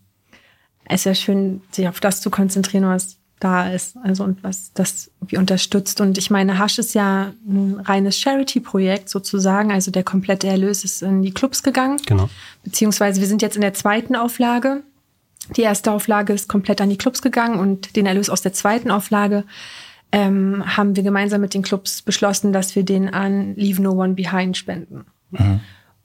es 0.87 1.01
ist 1.01 1.05
ja 1.05 1.15
schön, 1.15 1.61
sich 1.71 1.87
auf 1.87 2.01
das 2.01 2.23
zu 2.23 2.31
konzentrieren, 2.31 2.85
was 2.87 3.19
da 3.43 3.69
ist, 3.71 3.97
also 4.03 4.25
und 4.25 4.43
was 4.45 4.73
das 4.73 5.11
irgendwie 5.21 5.39
unterstützt. 5.39 6.01
Und 6.01 6.17
ich 6.19 6.31
meine, 6.31 6.59
Hasch 6.59 6.79
ist 6.79 6.95
ja 6.95 7.33
ein 7.47 7.81
reines 7.81 8.19
Charity-Projekt 8.19 9.09
sozusagen, 9.09 9.73
also 9.73 9.91
der 9.91 10.05
komplette 10.05 10.47
Erlös 10.47 10.85
ist 10.85 11.03
in 11.03 11.23
die 11.23 11.33
Clubs 11.33 11.63
gegangen. 11.63 12.01
Genau. 12.07 12.29
Beziehungsweise 12.63 13.21
wir 13.21 13.29
sind 13.29 13.43
jetzt 13.43 13.57
in 13.57 13.63
der 13.63 13.75
zweiten 13.75 14.15
Auflage. 14.15 14.83
Die 15.57 15.63
erste 15.63 15.91
Auflage 15.91 16.33
ist 16.33 16.49
komplett 16.49 16.81
an 16.81 16.91
die 16.91 16.99
Clubs 16.99 17.21
gegangen 17.21 17.59
und 17.59 17.97
den 17.97 18.07
Erlös 18.07 18.31
aus 18.31 18.43
der 18.43 18.53
zweiten 18.53 18.91
Auflage 18.91 19.45
ähm, 20.13 20.63
haben 20.77 20.95
wir 20.95 21.03
gemeinsam 21.03 21.41
mit 21.41 21.55
den 21.55 21.63
Clubs 21.63 22.03
beschlossen, 22.03 22.53
dass 22.53 22.77
wir 22.77 22.85
den 22.85 23.13
an 23.13 23.57
Leave 23.57 23.83
No 23.83 23.93
One 23.93 24.15
Behind 24.15 24.57
spenden. 24.57 25.07
Mhm. 25.31 25.61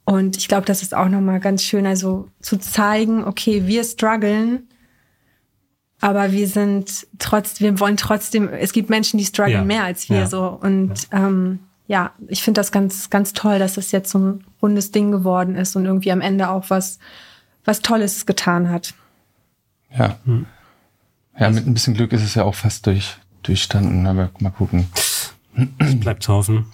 Und 0.05 0.37
ich 0.37 0.47
glaube, 0.47 0.65
das 0.65 0.81
ist 0.81 0.95
auch 0.95 1.09
nochmal 1.09 1.41
ganz 1.41 1.63
schön, 1.63 1.85
also 1.85 2.29
zu 2.39 2.57
zeigen, 2.57 3.25
okay, 3.25 3.67
wir 3.67 3.83
strugglen, 3.83 4.69
aber 5.99 6.31
wir 6.31 6.47
sind 6.47 7.07
trotz, 7.17 7.59
wir 7.59 7.79
wollen 7.79 7.97
trotzdem, 7.97 8.49
es 8.49 8.71
gibt 8.71 8.89
Menschen, 8.89 9.17
die 9.17 9.25
strugglen 9.25 9.59
ja. 9.59 9.63
mehr 9.63 9.83
als 9.83 10.09
wir 10.09 10.19
ja. 10.19 10.27
so. 10.27 10.47
Und 10.47 11.07
ähm, 11.11 11.59
ja, 11.87 12.11
ich 12.27 12.43
finde 12.43 12.59
das 12.59 12.71
ganz, 12.71 13.09
ganz 13.09 13.33
toll, 13.33 13.59
dass 13.59 13.75
das 13.75 13.91
jetzt 13.91 14.11
so 14.11 14.19
ein 14.19 14.43
rundes 14.61 14.91
Ding 14.91 15.11
geworden 15.11 15.55
ist 15.55 15.75
und 15.75 15.85
irgendwie 15.85 16.11
am 16.11 16.21
Ende 16.21 16.49
auch 16.49 16.65
was, 16.69 16.99
was 17.65 17.81
Tolles 17.81 18.25
getan 18.25 18.69
hat. 18.69 18.93
Ja. 19.97 20.17
Hm. 20.25 20.45
Ja, 21.39 21.49
mit 21.49 21.65
ein 21.67 21.73
bisschen 21.73 21.93
Glück 21.93 22.13
ist 22.13 22.23
es 22.23 22.35
ja 22.35 22.43
auch 22.43 22.55
fast 22.55 22.85
durch, 22.85 23.17
durchstanden, 23.43 24.05
aber 24.07 24.31
mal 24.39 24.49
gucken. 24.49 24.87
Es 25.79 25.99
bleibt 25.99 26.23
zu 26.23 26.33
hoffen. 26.33 26.65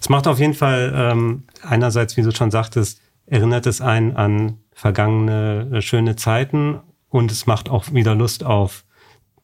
Es 0.00 0.08
macht 0.08 0.26
auf 0.26 0.38
jeden 0.38 0.54
Fall 0.54 0.92
ähm, 0.94 1.44
einerseits, 1.62 2.16
wie 2.16 2.22
du 2.22 2.32
schon 2.32 2.50
sagtest, 2.50 3.00
erinnert 3.26 3.66
es 3.66 3.80
einen 3.80 4.16
an 4.16 4.58
vergangene 4.72 5.70
äh, 5.72 5.82
schöne 5.82 6.16
Zeiten 6.16 6.80
und 7.14 7.30
es 7.30 7.46
macht 7.46 7.70
auch 7.70 7.92
wieder 7.92 8.16
Lust 8.16 8.42
auf 8.42 8.84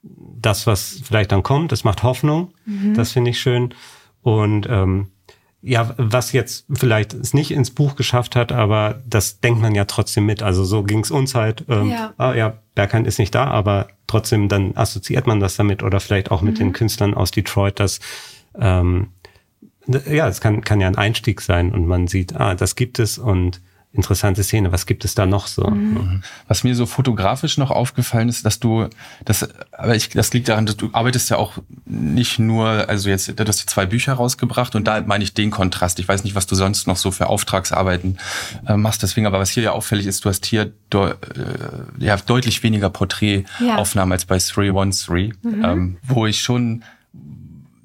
das, 0.02 0.66
was 0.66 1.02
vielleicht 1.04 1.30
dann 1.30 1.44
kommt. 1.44 1.70
Es 1.70 1.84
macht 1.84 2.02
Hoffnung. 2.02 2.52
Mhm. 2.64 2.94
Das 2.94 3.12
finde 3.12 3.30
ich 3.30 3.38
schön. 3.38 3.74
Und 4.22 4.66
ähm, 4.68 5.12
ja, 5.62 5.94
was 5.96 6.32
jetzt 6.32 6.66
vielleicht 6.72 7.12
es 7.12 7.32
nicht 7.32 7.52
ins 7.52 7.70
Buch 7.70 7.94
geschafft 7.94 8.34
hat, 8.34 8.50
aber 8.50 9.00
das 9.06 9.38
denkt 9.38 9.62
man 9.62 9.76
ja 9.76 9.84
trotzdem 9.84 10.26
mit. 10.26 10.42
Also 10.42 10.64
so 10.64 10.82
ging 10.82 10.98
es 10.98 11.12
uns 11.12 11.36
halt. 11.36 11.64
Ähm, 11.68 11.90
ja. 11.90 12.12
Ah, 12.18 12.34
ja, 12.34 12.58
Berghain 12.74 13.04
ist 13.04 13.20
nicht 13.20 13.36
da, 13.36 13.44
aber 13.44 13.86
trotzdem 14.08 14.48
dann 14.48 14.76
assoziiert 14.76 15.28
man 15.28 15.38
das 15.38 15.54
damit 15.54 15.84
oder 15.84 16.00
vielleicht 16.00 16.32
auch 16.32 16.42
mit 16.42 16.54
mhm. 16.54 16.58
den 16.58 16.72
Künstlern 16.72 17.14
aus 17.14 17.30
Detroit, 17.30 17.78
dass 17.78 18.00
ähm, 18.58 19.10
ja, 19.86 20.26
es 20.26 20.40
kann, 20.40 20.62
kann 20.62 20.80
ja 20.80 20.88
ein 20.88 20.98
Einstieg 20.98 21.40
sein 21.40 21.70
und 21.70 21.86
man 21.86 22.08
sieht, 22.08 22.34
ah, 22.34 22.56
das 22.56 22.74
gibt 22.74 22.98
es 22.98 23.16
und 23.16 23.60
interessante 23.92 24.44
Szene. 24.44 24.70
Was 24.70 24.86
gibt 24.86 25.04
es 25.04 25.14
da 25.14 25.26
noch 25.26 25.48
so? 25.48 25.68
Mhm. 25.68 26.22
Was 26.46 26.62
mir 26.62 26.76
so 26.76 26.86
fotografisch 26.86 27.58
noch 27.58 27.70
aufgefallen 27.70 28.28
ist, 28.28 28.46
dass 28.46 28.60
du, 28.60 28.88
das, 29.24 29.48
aber 29.72 29.96
ich, 29.96 30.10
das 30.10 30.32
liegt 30.32 30.48
daran, 30.48 30.66
dass 30.66 30.76
du 30.76 30.90
arbeitest 30.92 31.30
ja 31.30 31.38
auch 31.38 31.54
nicht 31.86 32.38
nur, 32.38 32.88
also 32.88 33.08
jetzt, 33.08 33.28
du 33.28 33.44
hast 33.44 33.68
zwei 33.68 33.86
Bücher 33.86 34.12
rausgebracht 34.12 34.76
und 34.76 34.86
da 34.86 35.00
meine 35.00 35.24
ich 35.24 35.34
den 35.34 35.50
Kontrast. 35.50 35.98
Ich 35.98 36.06
weiß 36.06 36.22
nicht, 36.22 36.36
was 36.36 36.46
du 36.46 36.54
sonst 36.54 36.86
noch 36.86 36.96
so 36.96 37.10
für 37.10 37.26
Auftragsarbeiten 37.26 38.18
äh, 38.66 38.76
machst. 38.76 39.02
Deswegen, 39.02 39.26
aber 39.26 39.40
was 39.40 39.50
hier 39.50 39.64
ja 39.64 39.72
auffällig 39.72 40.06
ist, 40.06 40.24
du 40.24 40.28
hast 40.28 40.46
hier 40.46 40.72
de, 40.92 41.10
äh, 41.10 41.14
ja, 41.98 42.16
deutlich 42.16 42.62
weniger 42.62 42.90
Porträtaufnahmen 42.90 44.12
ja. 44.12 44.14
als 44.14 44.24
bei 44.24 44.38
313, 44.38 45.34
mhm. 45.42 45.64
ähm, 45.64 45.96
wo 46.02 46.26
ich 46.26 46.40
schon 46.42 46.84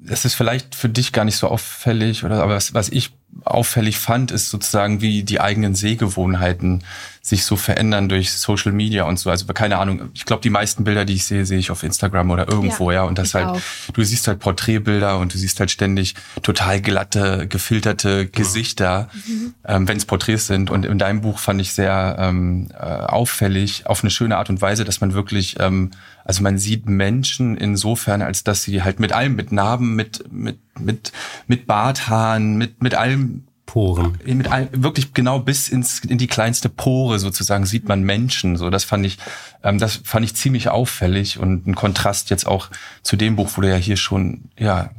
es 0.08 0.24
ist 0.24 0.34
vielleicht 0.34 0.76
für 0.76 0.88
dich 0.88 1.12
gar 1.12 1.24
nicht 1.24 1.36
so 1.36 1.48
auffällig, 1.48 2.22
oder 2.22 2.40
aber 2.42 2.54
was, 2.54 2.74
was 2.74 2.88
ich 2.90 3.12
auffällig 3.44 3.98
fand, 3.98 4.30
ist 4.30 4.50
sozusagen, 4.50 5.00
wie 5.00 5.22
die 5.22 5.40
eigenen 5.40 5.74
Sehgewohnheiten 5.74 6.82
sich 7.26 7.44
so 7.44 7.56
verändern 7.56 8.08
durch 8.08 8.32
Social 8.32 8.70
Media 8.70 9.04
und 9.04 9.18
so. 9.18 9.30
Also 9.30 9.46
keine 9.46 9.78
Ahnung, 9.78 10.10
ich 10.14 10.24
glaube, 10.24 10.42
die 10.42 10.50
meisten 10.50 10.84
Bilder, 10.84 11.04
die 11.04 11.14
ich 11.14 11.24
sehe, 11.24 11.44
sehe 11.44 11.58
ich 11.58 11.72
auf 11.72 11.82
Instagram 11.82 12.30
oder 12.30 12.48
irgendwo, 12.48 12.92
ja. 12.92 12.98
ja. 12.98 13.02
Und 13.02 13.18
das 13.18 13.34
halt, 13.34 13.46
auch. 13.46 13.60
du 13.92 14.04
siehst 14.04 14.28
halt 14.28 14.38
Porträtbilder 14.38 15.18
und 15.18 15.34
du 15.34 15.38
siehst 15.38 15.58
halt 15.58 15.72
ständig 15.72 16.14
total 16.42 16.80
glatte, 16.80 17.48
gefilterte 17.48 18.26
Gesichter, 18.26 19.08
mhm. 19.26 19.54
ähm, 19.66 19.88
wenn 19.88 19.96
es 19.96 20.04
Porträts 20.04 20.46
sind. 20.46 20.70
Und 20.70 20.86
in 20.86 20.98
deinem 20.98 21.20
Buch 21.20 21.40
fand 21.40 21.60
ich 21.60 21.72
sehr 21.72 22.16
ähm, 22.20 22.68
äh, 22.72 22.84
auffällig, 22.84 23.86
auf 23.86 24.04
eine 24.04 24.10
schöne 24.10 24.36
Art 24.36 24.48
und 24.48 24.60
Weise, 24.62 24.84
dass 24.84 25.00
man 25.00 25.12
wirklich, 25.12 25.56
ähm, 25.58 25.90
also 26.24 26.44
man 26.44 26.58
sieht 26.58 26.86
Menschen 26.86 27.56
insofern, 27.56 28.22
als 28.22 28.44
dass 28.44 28.62
sie 28.62 28.82
halt 28.84 29.00
mit 29.00 29.12
allem, 29.12 29.34
mit 29.34 29.50
Narben, 29.50 29.96
mit, 29.96 30.24
mit, 30.30 30.58
mit, 30.78 31.12
mit 31.48 31.66
Barthaaren, 31.66 32.56
mit, 32.56 32.82
mit 32.82 32.94
allem 32.94 33.25
Poren. 33.66 34.18
Mit 34.24 34.50
all, 34.50 34.68
wirklich 34.72 35.12
genau 35.12 35.40
bis 35.40 35.68
ins, 35.68 35.98
in 36.00 36.18
die 36.18 36.28
kleinste 36.28 36.68
Pore 36.68 37.18
sozusagen 37.18 37.66
sieht 37.66 37.88
man 37.88 38.02
Menschen. 38.02 38.56
So, 38.56 38.70
das 38.70 38.84
fand 38.84 39.04
ich, 39.04 39.18
ähm, 39.62 39.78
das 39.78 40.00
fand 40.04 40.24
ich 40.24 40.34
ziemlich 40.34 40.68
auffällig 40.68 41.38
und 41.38 41.66
ein 41.66 41.74
Kontrast 41.74 42.30
jetzt 42.30 42.46
auch 42.46 42.68
zu 43.02 43.16
dem 43.16 43.36
Buch, 43.36 43.50
wo 43.54 43.60
du 43.60 43.68
ja 43.68 43.76
hier 43.76 43.96
schon, 43.96 44.44
ja, 44.58 44.90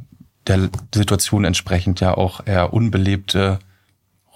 der 0.46 0.70
Situation 0.94 1.44
entsprechend 1.44 2.00
ja 2.00 2.14
auch 2.14 2.46
eher 2.46 2.72
unbelebte 2.72 3.58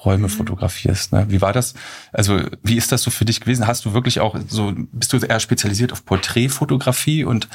Räume 0.04 0.24
mhm. 0.24 0.30
fotografierst. 0.30 1.12
Ne? 1.12 1.26
Wie 1.28 1.40
war 1.40 1.52
das? 1.52 1.74
Also 2.12 2.40
wie 2.62 2.76
ist 2.76 2.92
das 2.92 3.02
so 3.02 3.10
für 3.10 3.24
dich 3.24 3.40
gewesen? 3.40 3.66
Hast 3.66 3.84
du 3.84 3.94
wirklich 3.94 4.20
auch 4.20 4.36
so, 4.48 4.72
bist 4.92 5.12
du 5.12 5.18
eher 5.18 5.40
spezialisiert 5.40 5.92
auf 5.92 6.04
Porträtfotografie 6.04 7.24
und 7.24 7.48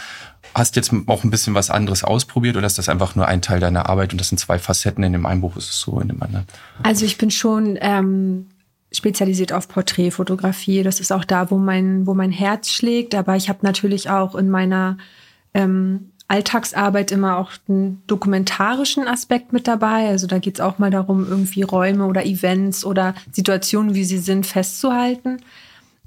hast 0.53 0.75
jetzt 0.75 0.91
auch 1.07 1.23
ein 1.23 1.29
bisschen 1.29 1.53
was 1.53 1.69
anderes 1.69 2.03
ausprobiert 2.03 2.55
oder 2.57 2.67
ist 2.67 2.77
das 2.77 2.89
einfach 2.89 3.15
nur 3.15 3.27
ein 3.27 3.41
Teil 3.41 3.59
deiner 3.59 3.89
Arbeit 3.89 4.11
und 4.11 4.19
das 4.19 4.29
sind 4.29 4.37
zwei 4.37 4.59
Facetten? 4.59 5.03
In 5.03 5.13
dem 5.13 5.25
einen 5.25 5.41
Buch 5.41 5.57
ist 5.57 5.69
es 5.69 5.81
so, 5.81 5.99
in 5.99 6.07
dem 6.07 6.21
anderen. 6.21 6.45
Also 6.83 7.05
ich 7.05 7.17
bin 7.17 7.31
schon 7.31 7.77
ähm, 7.81 8.47
spezialisiert 8.91 9.53
auf 9.53 9.67
Porträtfotografie. 9.67 10.83
Das 10.83 10.99
ist 10.99 11.11
auch 11.11 11.25
da, 11.25 11.51
wo 11.51 11.57
mein, 11.57 12.07
wo 12.07 12.13
mein 12.13 12.31
Herz 12.31 12.71
schlägt. 12.71 13.15
Aber 13.15 13.35
ich 13.35 13.49
habe 13.49 13.59
natürlich 13.63 14.09
auch 14.09 14.35
in 14.35 14.49
meiner 14.49 14.97
ähm, 15.53 16.11
Alltagsarbeit 16.27 17.11
immer 17.11 17.37
auch 17.37 17.51
einen 17.69 18.01
dokumentarischen 18.07 19.07
Aspekt 19.07 19.53
mit 19.53 19.67
dabei. 19.67 20.09
Also 20.09 20.27
da 20.27 20.39
geht 20.39 20.55
es 20.55 20.61
auch 20.61 20.77
mal 20.77 20.91
darum, 20.91 21.25
irgendwie 21.27 21.61
Räume 21.61 22.05
oder 22.05 22.25
Events 22.25 22.83
oder 22.83 23.15
Situationen, 23.31 23.95
wie 23.95 24.03
sie 24.03 24.17
sind, 24.17 24.45
festzuhalten. 24.45 25.37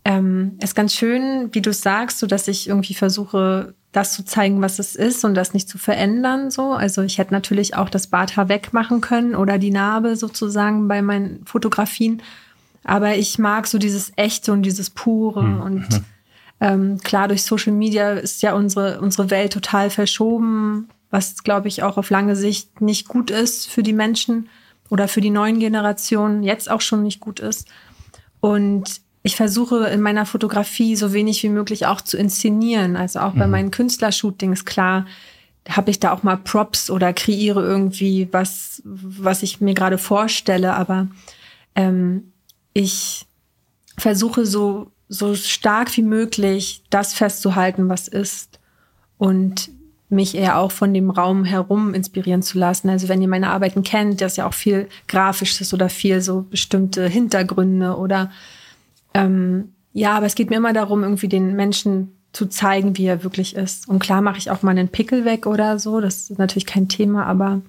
Ähm, 0.05 0.59
ist 0.63 0.75
ganz 0.75 0.95
schön, 0.95 1.49
wie 1.53 1.63
du 1.63 1.73
sagst, 1.73 2.19
so 2.19 2.27
dass 2.27 2.49
ich 2.49 2.69
irgendwie 2.69 2.95
versuche, 2.95 3.75
das 3.93 4.13
zu 4.13 4.25
zeigen, 4.25 4.63
was 4.63 4.79
es 4.79 4.95
ist 4.95 5.25
und 5.25 5.35
das 5.35 5.55
nicht 5.55 5.69
zu 5.69 5.79
verändern. 5.79 6.51
So, 6.51 6.73
also 6.73 7.03
ich 7.03 7.19
hätte 7.19 7.33
natürlich 7.33 7.75
auch 7.75 7.89
das 7.89 8.07
Barthaar 8.07 8.49
wegmachen 8.49 9.01
können 9.01 9.35
oder 9.35 9.59
die 9.59 9.71
Narbe 9.71 10.17
sozusagen 10.17 10.87
bei 10.87 11.03
meinen 11.03 11.45
Fotografien. 11.47 12.23
Aber 12.85 13.17
ich 13.17 13.39
mag 13.39 13.67
so 13.67 13.79
dieses 13.79 14.13
Echte 14.17 14.53
und 14.53 14.63
dieses 14.63 14.91
Pure 14.91 15.43
mhm. 15.43 15.61
und 15.61 16.03
ähm, 16.61 16.99
klar, 16.99 17.29
durch 17.29 17.43
Social 17.43 17.73
Media 17.73 18.13
ist 18.13 18.43
ja 18.43 18.55
unsere, 18.55 19.01
unsere 19.01 19.31
Welt 19.31 19.53
total 19.53 19.91
verschoben, 19.91 20.89
was, 21.11 21.43
glaube 21.43 21.69
ich, 21.69 21.83
auch 21.83 21.97
auf 21.97 22.11
lange 22.11 22.37
Sicht 22.37 22.81
nicht 22.81 23.09
gut 23.09 23.31
ist 23.31 23.69
für 23.69 23.83
die 23.83 23.95
Menschen 23.95 24.49
oder 24.91 25.09
für 25.09 25.21
die 25.21 25.31
neuen 25.31 25.59
Generationen, 25.59 26.43
jetzt 26.43 26.71
auch 26.71 26.81
schon 26.81 27.03
nicht 27.03 27.21
gut 27.21 27.41
ist. 27.41 27.69
Und 28.41 29.01
ich 29.23 29.37
versuche 29.37 29.87
in 29.89 30.01
meiner 30.01 30.27
Fotografie 30.27 30.97
so 30.97 31.13
wenig 31.13 31.43
wie 31.43 31.49
möglich 31.49 31.87
auch 31.87 32.01
zu 32.01 32.17
inszenieren. 32.17 32.97
Also 32.97 33.21
auch 33.21 33.35
mhm. 33.35 33.39
bei 33.39 33.47
meinen 33.47 33.71
Künstlershootings, 33.71 34.65
klar, 34.65 35.07
habe 35.69 35.91
ich 35.91 36.01
da 36.01 36.13
auch 36.13 36.23
mal 36.23 36.37
Props 36.37 36.91
oder 36.91 37.13
kreiere 37.13 37.63
irgendwie 37.63 38.29
was, 38.33 38.83
was 38.85 39.43
ich 39.43 39.61
mir 39.61 39.75
gerade 39.75 39.99
vorstelle. 39.99 40.75
Aber 40.75 41.09
ähm, 41.75 42.33
ich 42.73 43.27
versuche 43.97 44.47
so 44.47 44.91
so 45.11 45.35
stark 45.35 45.95
wie 45.97 46.03
möglich 46.03 46.85
das 46.89 47.13
festzuhalten, 47.13 47.89
was 47.89 48.07
ist 48.09 48.61
und 49.19 49.71
mich 50.09 50.37
eher 50.37 50.59
auch 50.59 50.71
von 50.71 50.95
dem 50.95 51.11
Raum 51.11 51.45
herum 51.45 51.95
inspirieren 51.95 52.43
zu 52.43 52.59
lassen. 52.59 52.89
Also 52.89 53.09
wenn 53.09 53.21
ihr 53.21 53.29
meine 53.29 53.51
Arbeiten 53.51 53.83
kennt, 53.83 54.21
das 54.21 54.33
ist 54.33 54.37
ja 54.39 54.47
auch 54.47 54.55
viel 54.55 54.89
Grafisches 55.09 55.75
oder 55.75 55.89
viel 55.89 56.21
so 56.21 56.43
bestimmte 56.43 57.09
Hintergründe 57.09 57.97
oder 57.97 58.31
ähm, 59.13 59.73
ja, 59.93 60.17
aber 60.17 60.27
es 60.27 60.37
geht 60.37 60.49
mir 60.49 60.57
immer 60.57 60.73
darum, 60.73 61.03
irgendwie 61.03 61.29
den 61.29 61.57
Menschen 61.57 62.13
zu 62.33 62.47
zeigen, 62.47 62.97
wie 62.97 63.07
er 63.07 63.25
wirklich 63.25 63.57
ist. 63.57 63.89
Und 63.89 63.99
klar 63.99 64.23
mache 64.23 64.39
ich 64.39 64.53
auch 64.53 64.63
mal 64.63 64.71
einen 64.71 64.89
Pickel 64.89 65.25
weg 65.25 65.47
oder 65.47 65.81
so, 65.81 66.01
das 66.01 66.31
ist 66.31 66.39
natürlich 66.39 66.67
kein 66.67 66.89
Thema, 66.89 67.27
aber 67.27 67.63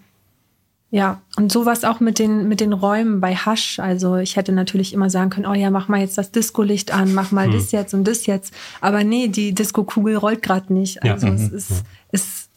ja, 0.94 1.22
und 1.38 1.54
sowas 1.54 1.86
auch 1.86 2.02
mit 2.02 2.20
den, 2.20 2.50
mit 2.50 2.60
den 2.60 2.74
Räumen 2.74 3.22
bei 3.22 3.34
Hasch. 3.34 3.80
Also 3.80 4.18
ich 4.18 4.36
hätte 4.36 4.52
natürlich 4.52 4.94
immer 4.94 5.10
sagen 5.10 5.30
können, 5.30 5.46
oh 5.46 5.54
ja, 5.54 5.72
mach 5.72 5.88
mal 5.88 6.02
jetzt 6.02 6.18
das 6.18 6.32
Disco-Licht 6.32 6.94
an, 6.94 7.14
mach 7.14 7.32
mal 7.32 7.46
hm. 7.46 7.54
das 7.54 7.72
jetzt 7.72 7.94
und 7.94 8.04
das 8.04 8.26
jetzt. 8.26 8.54
Aber 8.82 9.06
nee, 9.06 9.30
die 9.30 9.54
Disco-Kugel 9.54 10.18
rollt 10.18 10.42
gerade 10.42 10.74
nicht. 10.74 11.02
Also 11.02 11.28
ja. 11.28 11.34
es 11.34 11.50
mhm. 11.50 11.58
ist, 11.58 11.70
ja. 11.70 11.78
ist 12.12 12.50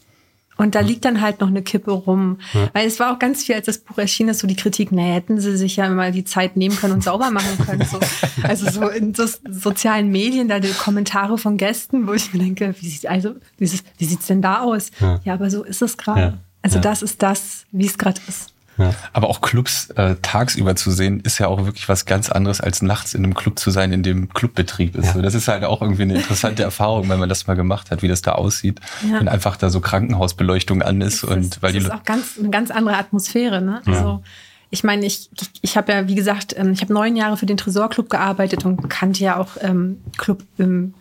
und 0.57 0.75
da 0.75 0.81
liegt 0.81 1.05
dann 1.05 1.21
halt 1.21 1.41
noch 1.41 1.49
eine 1.49 1.62
Kippe 1.62 1.91
rum. 1.91 2.38
Ja. 2.53 2.71
Weil 2.73 2.87
es 2.87 3.00
war 3.00 3.12
auch 3.12 3.19
ganz 3.19 3.45
viel, 3.45 3.55
als 3.55 3.67
das 3.67 3.79
Buch 3.79 3.99
erschien 3.99 4.29
ist, 4.29 4.41
so 4.41 4.47
die 4.47 4.57
Kritik, 4.57 4.93
naja, 4.93 5.14
hätten 5.14 5.41
sie 5.41 5.57
sich 5.57 5.76
ja 5.76 5.87
immer 5.87 6.11
die 6.11 6.25
Zeit 6.25 6.57
nehmen 6.57 6.76
können 6.76 6.95
und 6.95 7.03
sauber 7.03 7.31
machen 7.31 7.59
können. 7.64 7.85
So. 7.85 7.99
Also 8.43 8.71
so 8.71 8.88
in 8.88 9.14
so 9.14 9.25
sozialen 9.49 10.11
Medien, 10.11 10.49
da 10.49 10.61
die 10.61 10.73
Kommentare 10.73 11.38
von 11.38 11.57
Gästen, 11.57 12.07
wo 12.07 12.12
ich 12.12 12.33
mir 12.33 12.41
denke, 12.41 12.75
wie 12.81 12.88
sieht 12.88 13.09
also, 13.09 13.35
wie, 13.59 13.71
wie 13.99 14.05
sieht's 14.05 14.26
denn 14.26 14.43
da 14.43 14.61
aus? 14.61 14.91
Ja, 15.00 15.21
ja 15.25 15.35
aber 15.35 15.50
so 15.50 15.62
ist 15.62 15.83
es 15.83 15.97
gerade. 15.97 16.38
Also 16.64 16.76
ja. 16.76 16.80
das 16.80 17.02
ist 17.02 17.23
das, 17.23 17.66
wie 17.73 17.87
es 17.87 17.99
gerade 17.99 18.21
ist. 18.26 18.54
Ja. 18.78 18.92
Aber 19.12 19.28
auch 19.28 19.40
Clubs 19.40 19.90
äh, 19.90 20.16
tagsüber 20.23 20.75
zu 20.75 20.90
sehen, 20.90 21.21
ist 21.21 21.38
ja 21.38 21.47
auch 21.47 21.64
wirklich 21.64 21.88
was 21.88 22.06
ganz 22.06 22.30
anderes, 22.30 22.61
als 22.61 22.83
nachts 22.83 23.14
in 23.14 23.23
einem 23.23 23.35
Club 23.35 23.59
zu 23.59 23.71
sein, 23.71 23.92
in 23.92 24.02
dem 24.02 24.30
Clubbetrieb 24.30 24.97
ist. 24.97 25.14
Ja. 25.14 25.23
Das 25.23 25.35
ist 25.35 25.47
halt 25.47 25.62
auch 25.62 25.80
irgendwie 25.80 26.02
eine 26.02 26.14
interessante 26.14 26.62
Erfahrung, 26.64 27.09
wenn 27.09 27.21
man 27.21 27.28
das 27.28 27.47
mal 27.47 27.54
gemacht 27.54 27.90
hat, 27.90 28.02
wie 28.02 28.09
das 28.09 28.23
da 28.23 28.33
aussieht, 28.33 28.80
ja. 29.09 29.21
wenn 29.21 29.28
einfach 29.28 29.56
da 29.56 29.68
so 29.71 29.80
Krankenhausbeleuchtung 29.80 30.83
an 30.83 31.02
ist. 31.02 31.23
Das 31.23 31.30
und 31.30 31.40
ist, 31.40 31.62
weil 31.62 31.73
das 31.73 31.83
die 31.83 31.87
ist 31.87 31.94
auch 31.94 32.02
ganz, 32.02 32.38
eine 32.38 32.50
ganz 32.50 32.71
andere 32.71 32.97
Atmosphäre. 32.97 33.61
Ne? 33.61 33.83
Ja. 33.87 33.92
Also 33.92 34.23
ich 34.71 34.83
meine, 34.83 35.06
ich, 35.06 35.30
ich, 35.40 35.50
ich 35.61 35.76
habe 35.76 35.92
ja, 35.92 36.09
wie 36.09 36.16
gesagt, 36.16 36.56
ähm, 36.56 36.73
ich 36.73 36.80
habe 36.80 36.92
neun 36.92 37.14
Jahre 37.14 37.37
für 37.37 37.47
den 37.47 37.59
Tresorclub 37.59 38.11
gearbeitet 38.11 38.64
und 38.64 38.88
kannte 38.88 39.23
ja 39.23 39.37
auch 39.37 39.50
ähm, 39.61 40.00
Club 40.16 40.42
im 40.59 40.94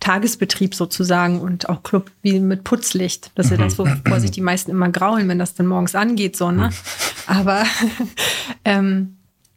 Tagesbetrieb 0.00 0.74
sozusagen 0.74 1.40
und 1.40 1.68
auch 1.68 1.82
Club 1.82 2.10
wie 2.22 2.38
mit 2.40 2.64
Putzlicht. 2.64 3.30
Das 3.34 3.46
ist 3.46 3.52
ja 3.52 3.56
das, 3.58 3.78
wovor 3.78 4.20
sich 4.20 4.30
die 4.30 4.40
meisten 4.40 4.70
immer 4.70 4.88
graulen, 4.90 5.28
wenn 5.28 5.38
das 5.38 5.54
dann 5.54 5.66
morgens 5.66 5.94
angeht, 5.94 6.36
so, 6.36 6.50
ne? 6.50 6.70
Aber 7.26 7.64
ähm, 8.64 9.16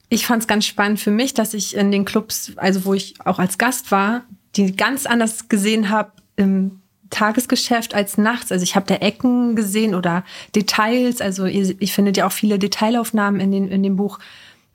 ich 0.09 0.25
fand 0.25 0.41
es 0.41 0.47
ganz 0.47 0.65
spannend 0.65 0.99
für 0.99 1.11
mich, 1.11 1.33
dass 1.33 1.53
ich 1.53 1.75
in 1.75 1.91
den 1.91 2.05
Clubs, 2.05 2.53
also 2.57 2.85
wo 2.85 2.93
ich 2.93 3.15
auch 3.23 3.39
als 3.39 3.57
Gast 3.57 3.91
war, 3.91 4.23
die 4.55 4.75
ganz 4.75 5.05
anders 5.05 5.47
gesehen 5.47 5.89
habe 5.89 6.11
im 6.35 6.81
Tagesgeschäft 7.11 7.93
als 7.93 8.17
nachts. 8.17 8.51
Also 8.51 8.63
ich 8.63 8.75
habe 8.75 8.87
da 8.87 8.95
Ecken 8.95 9.55
gesehen 9.55 9.95
oder 9.95 10.25
Details. 10.55 11.21
Also 11.21 11.45
ihr, 11.45 11.75
ich 11.79 11.93
findet 11.93 12.17
ja 12.17 12.25
auch 12.25 12.31
viele 12.31 12.57
Detailaufnahmen 12.57 13.39
in, 13.39 13.51
den, 13.51 13.67
in 13.67 13.83
dem 13.83 13.95
Buch. 13.95 14.19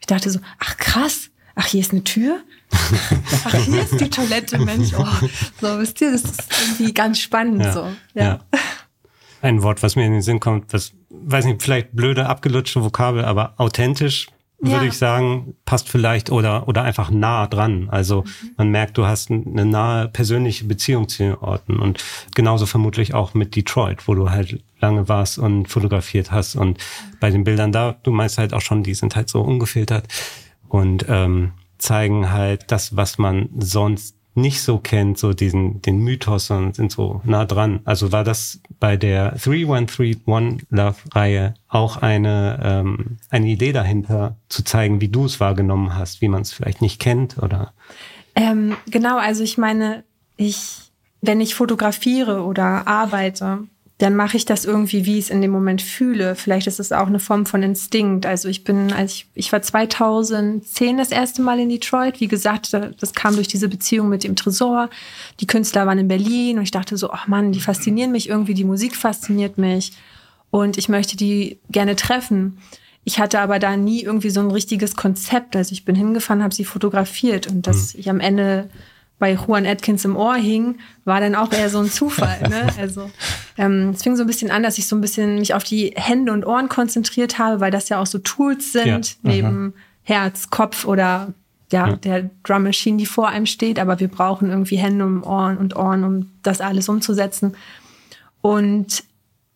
Ich 0.00 0.06
dachte 0.06 0.30
so, 0.30 0.38
ach 0.58 0.76
krass, 0.76 1.30
ach 1.54 1.66
hier 1.66 1.80
ist 1.80 1.92
eine 1.92 2.04
Tür 2.04 2.38
Ach, 2.72 3.54
hier 3.54 3.82
ist 3.82 4.00
die 4.00 4.10
Toilette, 4.10 4.58
Mensch. 4.58 4.92
Oh, 4.96 5.04
so, 5.60 5.78
wisst 5.78 6.00
ihr, 6.00 6.12
das 6.12 6.24
ist 6.24 6.48
irgendwie 6.50 6.94
ganz 6.94 7.18
spannend. 7.18 7.62
Ja, 7.62 7.72
so. 7.72 7.88
Ja. 8.14 8.24
ja. 8.24 8.40
Ein 9.42 9.62
Wort, 9.62 9.82
was 9.82 9.96
mir 9.96 10.06
in 10.06 10.12
den 10.12 10.22
Sinn 10.22 10.40
kommt, 10.40 10.72
das, 10.72 10.92
weiß 11.10 11.44
nicht, 11.44 11.62
vielleicht 11.62 11.94
blöde, 11.94 12.26
abgelutschte 12.26 12.82
Vokabel, 12.82 13.24
aber 13.24 13.54
authentisch 13.58 14.28
würde 14.58 14.86
ja. 14.86 14.90
ich 14.90 14.96
sagen, 14.96 15.54
passt 15.64 15.88
vielleicht 15.88 16.30
oder, 16.30 16.66
oder 16.66 16.82
einfach 16.82 17.10
nah 17.10 17.46
dran. 17.46 17.88
Also 17.90 18.22
mhm. 18.22 18.50
man 18.56 18.70
merkt, 18.70 18.96
du 18.96 19.06
hast 19.06 19.30
eine 19.30 19.66
nahe 19.66 20.08
persönliche 20.08 20.64
Beziehung 20.64 21.08
zu 21.08 21.24
den 21.24 21.34
Orten 21.34 21.78
und 21.78 22.02
genauso 22.34 22.64
vermutlich 22.64 23.12
auch 23.12 23.34
mit 23.34 23.54
Detroit, 23.54 24.08
wo 24.08 24.14
du 24.14 24.30
halt 24.30 24.62
lange 24.80 25.08
warst 25.08 25.38
und 25.38 25.68
fotografiert 25.68 26.32
hast 26.32 26.56
und 26.56 26.78
bei 27.20 27.30
den 27.30 27.44
Bildern 27.44 27.72
da, 27.72 27.96
du 28.02 28.10
meinst 28.10 28.38
halt 28.38 28.54
auch 28.54 28.62
schon, 28.62 28.82
die 28.82 28.94
sind 28.94 29.14
halt 29.14 29.28
so 29.28 29.42
ungefiltert 29.42 30.08
und 30.68 31.04
ähm, 31.08 31.52
zeigen 31.86 32.32
halt 32.32 32.72
das, 32.72 32.96
was 32.96 33.16
man 33.16 33.48
sonst 33.58 34.16
nicht 34.34 34.60
so 34.60 34.78
kennt, 34.78 35.16
so 35.18 35.32
diesen, 35.32 35.80
den 35.80 35.98
Mythos 36.00 36.50
und 36.50 36.74
sind 36.74 36.92
so 36.92 37.22
nah 37.24 37.46
dran. 37.46 37.80
Also 37.84 38.12
war 38.12 38.22
das 38.22 38.60
bei 38.78 38.96
der 38.96 39.30
3131 39.30 40.66
Love 40.68 40.96
Reihe 41.12 41.54
auch 41.68 41.96
eine, 41.96 42.60
ähm, 42.62 43.16
eine 43.30 43.46
Idee 43.46 43.72
dahinter, 43.72 44.36
zu 44.48 44.62
zeigen, 44.62 45.00
wie 45.00 45.08
du 45.08 45.24
es 45.24 45.40
wahrgenommen 45.40 45.94
hast, 45.94 46.20
wie 46.20 46.28
man 46.28 46.42
es 46.42 46.52
vielleicht 46.52 46.82
nicht 46.82 47.00
kennt 47.00 47.38
oder? 47.38 47.72
Ähm, 48.34 48.76
genau, 48.90 49.16
also 49.16 49.42
ich 49.42 49.56
meine, 49.56 50.04
ich, 50.36 50.90
wenn 51.22 51.40
ich 51.40 51.54
fotografiere 51.54 52.42
oder 52.42 52.86
arbeite, 52.86 53.60
dann 53.98 54.14
mache 54.14 54.36
ich 54.36 54.44
das 54.44 54.66
irgendwie, 54.66 55.06
wie 55.06 55.18
ich 55.18 55.26
es 55.26 55.30
in 55.30 55.40
dem 55.40 55.50
Moment 55.50 55.80
fühle. 55.80 56.34
Vielleicht 56.34 56.66
ist 56.66 56.80
es 56.80 56.92
auch 56.92 57.06
eine 57.06 57.18
Form 57.18 57.46
von 57.46 57.62
Instinkt. 57.62 58.26
Also 58.26 58.48
ich 58.48 58.62
bin, 58.62 58.92
als 58.92 59.12
ich, 59.12 59.26
ich 59.34 59.52
war 59.52 59.62
2010 59.62 60.98
das 60.98 61.10
erste 61.10 61.40
Mal 61.40 61.58
in 61.60 61.70
Detroit. 61.70 62.20
Wie 62.20 62.28
gesagt, 62.28 62.74
das 62.74 63.14
kam 63.14 63.36
durch 63.36 63.48
diese 63.48 63.68
Beziehung 63.68 64.10
mit 64.10 64.22
dem 64.22 64.36
Tresor. 64.36 64.90
Die 65.40 65.46
Künstler 65.46 65.86
waren 65.86 65.98
in 65.98 66.08
Berlin 66.08 66.58
und 66.58 66.64
ich 66.64 66.70
dachte 66.72 66.98
so, 66.98 67.10
ach 67.10 67.26
Mann, 67.26 67.52
die 67.52 67.60
faszinieren 67.60 68.12
mich 68.12 68.28
irgendwie, 68.28 68.52
die 68.52 68.64
Musik 68.64 68.94
fasziniert 68.94 69.56
mich 69.56 69.92
und 70.50 70.76
ich 70.76 70.90
möchte 70.90 71.16
die 71.16 71.58
gerne 71.70 71.96
treffen. 71.96 72.58
Ich 73.04 73.18
hatte 73.18 73.40
aber 73.40 73.58
da 73.58 73.78
nie 73.78 74.02
irgendwie 74.02 74.30
so 74.30 74.40
ein 74.40 74.50
richtiges 74.50 74.94
Konzept. 74.94 75.56
Also 75.56 75.72
ich 75.72 75.86
bin 75.86 75.94
hingefahren, 75.94 76.42
habe 76.42 76.54
sie 76.54 76.64
fotografiert 76.64 77.46
und 77.46 77.66
dass 77.66 77.94
mhm. 77.94 78.00
ich 78.00 78.10
am 78.10 78.20
Ende 78.20 78.68
bei 79.18 79.32
Juan 79.34 79.66
Atkins 79.66 80.04
im 80.04 80.16
Ohr 80.16 80.34
hing, 80.34 80.78
war 81.04 81.20
dann 81.20 81.34
auch 81.34 81.52
eher 81.52 81.70
so 81.70 81.78
ein 81.78 81.90
Zufall. 81.90 82.48
ne? 82.48 82.66
Also 82.78 83.10
ähm, 83.56 83.90
es 83.90 84.02
fing 84.02 84.16
so 84.16 84.24
ein 84.24 84.26
bisschen 84.26 84.50
an, 84.50 84.62
dass 84.62 84.78
ich 84.78 84.86
so 84.86 84.96
ein 84.96 85.00
bisschen 85.00 85.38
mich 85.38 85.54
auf 85.54 85.64
die 85.64 85.94
Hände 85.96 86.32
und 86.32 86.44
Ohren 86.44 86.68
konzentriert 86.68 87.38
habe, 87.38 87.60
weil 87.60 87.70
das 87.70 87.88
ja 87.88 88.00
auch 88.00 88.06
so 88.06 88.18
Tools 88.18 88.72
sind, 88.72 88.84
ja. 88.86 89.16
neben 89.22 89.74
Herz, 90.02 90.50
Kopf 90.50 90.84
oder 90.84 91.32
ja, 91.72 91.88
ja, 91.88 91.96
der 91.96 92.30
Drum 92.44 92.64
Machine, 92.64 92.98
die 92.98 93.06
vor 93.06 93.28
einem 93.28 93.46
steht, 93.46 93.78
aber 93.78 93.98
wir 93.98 94.08
brauchen 94.08 94.50
irgendwie 94.50 94.76
Hände 94.76 95.04
und 95.04 95.24
Ohren 95.24 95.56
und 95.56 95.74
Ohren, 95.74 96.04
um 96.04 96.30
das 96.42 96.60
alles 96.60 96.88
umzusetzen. 96.88 97.56
Und 98.40 99.02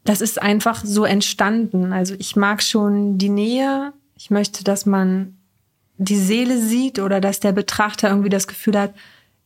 das 0.05 0.21
ist 0.21 0.41
einfach 0.41 0.85
so 0.85 1.05
entstanden. 1.05 1.93
Also 1.93 2.15
ich 2.19 2.35
mag 2.35 2.63
schon 2.63 3.19
die 3.19 3.29
Nähe. 3.29 3.93
Ich 4.17 4.31
möchte, 4.31 4.65
dass 4.65 4.87
man 4.87 5.37
die 5.99 6.17
Seele 6.17 6.59
sieht 6.59 6.99
oder 6.99 7.21
dass 7.21 7.41
der 7.41 7.53
Betrachter 7.53 8.09
irgendwie 8.09 8.31
das 8.31 8.49
Gefühl 8.49 8.79
hat, 8.79 8.95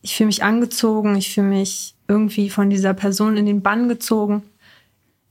ich 0.05 0.17
fühle 0.17 0.27
mich 0.27 0.45
angezogen, 0.45 1.17
ich 1.17 1.33
fühle 1.33 1.49
mich 1.49 1.95
irgendwie 2.07 2.51
von 2.51 2.69
dieser 2.69 2.93
Person 2.93 3.39
in 3.39 3.47
den 3.47 3.63
Bann 3.63 3.89
gezogen. 3.89 4.43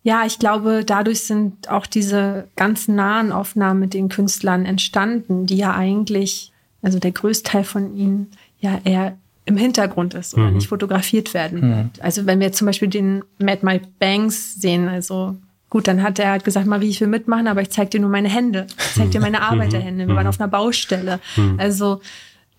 Ja, 0.02 0.26
ich 0.26 0.40
glaube, 0.40 0.84
dadurch 0.84 1.22
sind 1.22 1.70
auch 1.70 1.86
diese 1.86 2.48
ganz 2.56 2.88
nahen 2.88 3.32
Aufnahmen 3.32 3.80
mit 3.80 3.94
den 3.94 4.10
Künstlern 4.10 4.66
entstanden, 4.66 5.46
die 5.46 5.58
ja 5.58 5.76
eigentlich, 5.76 6.52
also 6.82 6.98
der 6.98 7.12
Größteil 7.12 7.64
von 7.64 7.96
ihnen 7.96 8.32
ja 8.60 8.82
eher 8.84 9.16
im 9.46 9.58
Hintergrund 9.58 10.16
ist 10.16 10.34
oder 10.34 10.48
mhm. 10.48 10.56
nicht 10.56 10.68
fotografiert 10.68 11.36
werden. 11.36 11.60
Mhm. 11.62 11.90
Also 12.02 12.26
wenn 12.26 12.40
wir 12.40 12.52
zum 12.52 12.66
Beispiel 12.66 12.88
den 12.88 13.24
Mad 13.38 13.60
Mike 13.62 13.88
Banks 14.00 14.56
sehen, 14.56 14.88
also 14.88 15.38
gut, 15.70 15.88
dann 15.88 16.02
hat 16.02 16.18
er 16.18 16.32
halt 16.32 16.46
gesagt, 16.46 16.66
Marie, 16.66 16.90
ich 16.90 17.00
will 17.00 17.08
mitmachen, 17.08 17.48
aber 17.48 17.62
ich 17.62 17.70
zeig 17.70 17.92
dir 17.92 18.00
nur 18.00 18.10
meine 18.10 18.30
Hände. 18.30 18.66
Ich 18.80 18.96
zeig 18.96 19.12
dir 19.12 19.22
meine 19.22 19.38
mhm. 19.38 19.44
Arbeiterhände. 19.44 20.08
Wir 20.08 20.16
waren 20.16 20.24
mhm. 20.24 20.30
auf 20.30 20.40
einer 20.40 20.50
Baustelle. 20.50 21.20
Mhm. 21.38 21.60
Also 21.60 22.02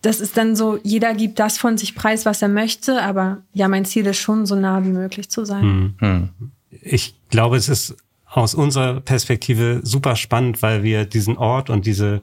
das 0.04 0.20
ist 0.20 0.37
dann 0.37 0.54
so, 0.56 0.78
jeder 0.82 1.14
gibt 1.14 1.38
das 1.38 1.58
von 1.58 1.78
sich 1.78 1.94
preis, 1.94 2.26
was 2.26 2.42
er 2.42 2.49
möchte, 2.49 3.02
aber 3.02 3.42
ja, 3.52 3.68
mein 3.68 3.84
Ziel 3.84 4.06
ist 4.06 4.18
schon, 4.18 4.46
so 4.46 4.54
nah 4.54 4.84
wie 4.84 4.90
möglich 4.90 5.30
zu 5.30 5.44
sein. 5.44 5.62
Hm. 5.62 5.94
hm. 5.99 6.28
Ich 6.70 7.14
glaube, 7.30 7.56
es 7.56 7.68
ist 7.68 7.96
aus 8.26 8.54
unserer 8.54 9.00
Perspektive 9.00 9.80
super 9.84 10.16
spannend, 10.16 10.61
weil 10.61 10.82
wir 10.82 11.04
diesen 11.04 11.38
Ort 11.38 11.70
und 11.70 11.87
diese 11.87 12.20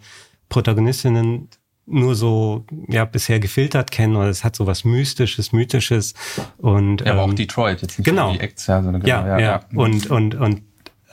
Protagonistinnen 0.50 1.48
nur 1.86 2.16
so 2.16 2.66
ja 2.88 3.06
bisher 3.06 3.40
gefiltert 3.40 3.92
kennen 3.92 4.16
oder 4.16 4.30
es 4.30 4.44
hat 4.44 4.56
so 4.56 4.68
was 4.68 4.84
mystisches, 4.84 5.52
mythisches 5.52 6.14
und 6.58 7.02
ja, 7.02 7.14
aber 7.14 7.24
ähm, 7.24 7.32
auch 7.32 7.34
Detroit 7.34 7.82
jetzt 7.82 7.98
nicht 7.98 8.06
genau. 8.06 8.34
die 8.34 8.40
Acts, 8.40 8.68
ja, 8.68 8.80
genau 8.82 9.06
ja, 9.06 9.28
ja, 9.28 9.40
ja, 9.40 9.62
und 9.74 10.08
und 10.12 10.36
und 10.36 10.62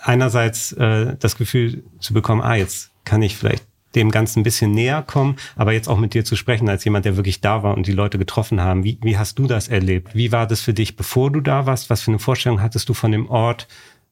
einerseits 0.02 0.72
äh, 0.72 1.16
das 1.18 1.36
Gefühl 1.36 1.84
zu 2.00 2.12
bekommen, 2.12 2.42
ah 2.42 2.56
jetzt 2.56 2.90
kann 3.04 3.22
ich 3.22 3.36
vielleicht 3.36 3.64
dem 3.94 4.10
Ganzen 4.10 4.40
ein 4.40 4.42
bisschen 4.42 4.72
näher 4.72 5.02
kommen, 5.02 5.36
aber 5.56 5.72
jetzt 5.72 5.88
auch 5.88 5.98
mit 5.98 6.14
dir 6.14 6.24
zu 6.24 6.36
sprechen, 6.36 6.68
als 6.68 6.84
jemand, 6.84 7.04
der 7.04 7.16
wirklich 7.16 7.40
da 7.40 7.62
war 7.62 7.76
und 7.76 7.86
die 7.86 7.92
Leute 7.92 8.18
getroffen 8.18 8.60
haben. 8.60 8.84
Wie, 8.84 8.98
wie 9.02 9.16
hast 9.16 9.38
du 9.38 9.46
das 9.46 9.68
erlebt? 9.68 10.14
Wie 10.14 10.30
war 10.32 10.46
das 10.46 10.60
für 10.60 10.74
dich, 10.74 10.96
bevor 10.96 11.30
du 11.30 11.40
da 11.40 11.66
warst? 11.66 11.90
Was 11.90 12.02
für 12.02 12.10
eine 12.10 12.18
Vorstellung 12.18 12.60
hattest 12.60 12.88
du 12.88 12.94
von 12.94 13.12
dem 13.12 13.28
Ort 13.28 13.66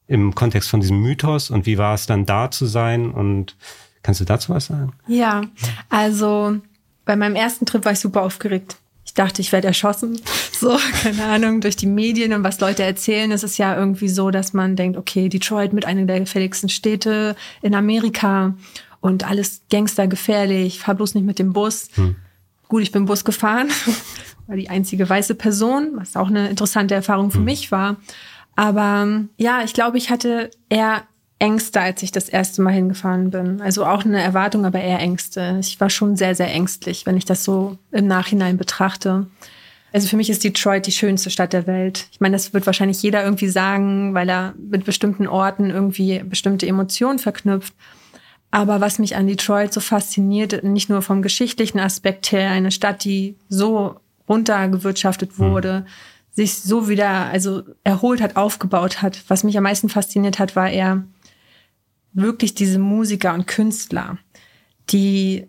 im 0.08 0.34
Kontext 0.34 0.70
von 0.70 0.80
diesem 0.80 1.00
Mythos 1.02 1.50
und 1.50 1.66
wie 1.66 1.78
war 1.78 1.94
es 1.94 2.06
dann 2.06 2.26
da 2.26 2.50
zu 2.50 2.66
sein? 2.66 3.10
Und 3.10 3.56
kannst 4.02 4.20
du 4.20 4.24
dazu 4.24 4.52
was 4.52 4.66
sagen? 4.66 4.92
Ja, 5.08 5.42
also 5.88 6.56
bei 7.04 7.16
meinem 7.16 7.34
ersten 7.34 7.66
Trip 7.66 7.84
war 7.84 7.92
ich 7.92 8.00
super 8.00 8.22
aufgeregt. 8.22 8.76
Ich 9.04 9.14
dachte, 9.14 9.40
ich 9.40 9.52
werde 9.52 9.68
erschossen. 9.68 10.20
So, 10.58 10.74
keine 11.02 11.22
Ahnung, 11.26 11.60
durch 11.60 11.76
die 11.76 11.86
Medien 11.86 12.32
und 12.32 12.42
was 12.42 12.60
Leute 12.60 12.82
erzählen, 12.82 13.30
ist 13.30 13.44
es 13.44 13.58
ja 13.58 13.76
irgendwie 13.76 14.08
so, 14.08 14.30
dass 14.30 14.54
man 14.54 14.74
denkt, 14.74 14.96
okay, 14.96 15.28
Detroit 15.28 15.74
mit 15.74 15.84
einer 15.84 16.06
der 16.06 16.20
gefälligsten 16.20 16.70
Städte 16.70 17.36
in 17.60 17.74
Amerika 17.74 18.54
und 19.06 19.22
alles 19.28 19.62
gangstergefährlich, 19.70 20.80
fahr 20.80 20.96
bloß 20.96 21.14
nicht 21.14 21.24
mit 21.24 21.38
dem 21.38 21.52
Bus. 21.52 21.88
Hm. 21.94 22.16
Gut, 22.68 22.82
ich 22.82 22.90
bin 22.90 23.04
Bus 23.04 23.24
gefahren, 23.24 23.68
war 24.48 24.56
die 24.56 24.68
einzige 24.68 25.08
weiße 25.08 25.36
Person, 25.36 25.92
was 25.94 26.16
auch 26.16 26.26
eine 26.26 26.48
interessante 26.48 26.96
Erfahrung 26.96 27.30
für 27.30 27.38
hm. 27.38 27.44
mich 27.44 27.70
war. 27.70 27.96
Aber 28.56 29.06
ja, 29.36 29.62
ich 29.62 29.74
glaube, 29.74 29.96
ich 29.96 30.10
hatte 30.10 30.50
eher 30.68 31.04
Ängste, 31.38 31.80
als 31.80 32.02
ich 32.02 32.10
das 32.10 32.28
erste 32.28 32.62
Mal 32.62 32.72
hingefahren 32.72 33.30
bin. 33.30 33.60
Also 33.60 33.84
auch 33.84 34.04
eine 34.04 34.20
Erwartung, 34.20 34.64
aber 34.64 34.80
eher 34.80 34.98
Ängste. 34.98 35.58
Ich 35.60 35.78
war 35.80 35.90
schon 35.90 36.16
sehr, 36.16 36.34
sehr 36.34 36.50
ängstlich, 36.50 37.06
wenn 37.06 37.16
ich 37.16 37.26
das 37.26 37.44
so 37.44 37.78
im 37.92 38.08
Nachhinein 38.08 38.56
betrachte. 38.56 39.26
Also 39.92 40.08
für 40.08 40.16
mich 40.16 40.30
ist 40.30 40.42
Detroit 40.42 40.86
die 40.86 40.92
schönste 40.92 41.30
Stadt 41.30 41.52
der 41.52 41.68
Welt. 41.68 42.08
Ich 42.10 42.20
meine, 42.20 42.34
das 42.34 42.52
wird 42.52 42.66
wahrscheinlich 42.66 43.02
jeder 43.02 43.22
irgendwie 43.22 43.48
sagen, 43.48 44.14
weil 44.14 44.28
er 44.28 44.54
mit 44.58 44.84
bestimmten 44.84 45.28
Orten 45.28 45.70
irgendwie 45.70 46.18
bestimmte 46.24 46.66
Emotionen 46.66 47.20
verknüpft. 47.20 47.72
Aber 48.56 48.80
was 48.80 48.98
mich 48.98 49.16
an 49.16 49.26
Detroit 49.26 49.70
so 49.70 49.80
fasziniert, 49.80 50.64
nicht 50.64 50.88
nur 50.88 51.02
vom 51.02 51.20
geschichtlichen 51.20 51.78
Aspekt 51.78 52.32
her, 52.32 52.52
eine 52.52 52.70
Stadt, 52.70 53.04
die 53.04 53.36
so 53.50 54.00
runtergewirtschaftet 54.30 55.32
hm. 55.32 55.38
wurde, 55.38 55.80
mhm. 55.80 55.86
sich 56.30 56.54
so 56.54 56.88
wieder, 56.88 57.26
also 57.26 57.64
erholt 57.84 58.22
hat, 58.22 58.36
aufgebaut 58.36 59.02
hat. 59.02 59.22
Was 59.28 59.44
mich 59.44 59.58
am 59.58 59.64
meisten 59.64 59.90
fasziniert 59.90 60.38
hat, 60.38 60.56
war 60.56 60.70
eher 60.70 61.04
wirklich 62.14 62.54
diese 62.54 62.78
Musiker 62.78 63.34
und 63.34 63.46
Künstler, 63.46 64.16
die 64.88 65.48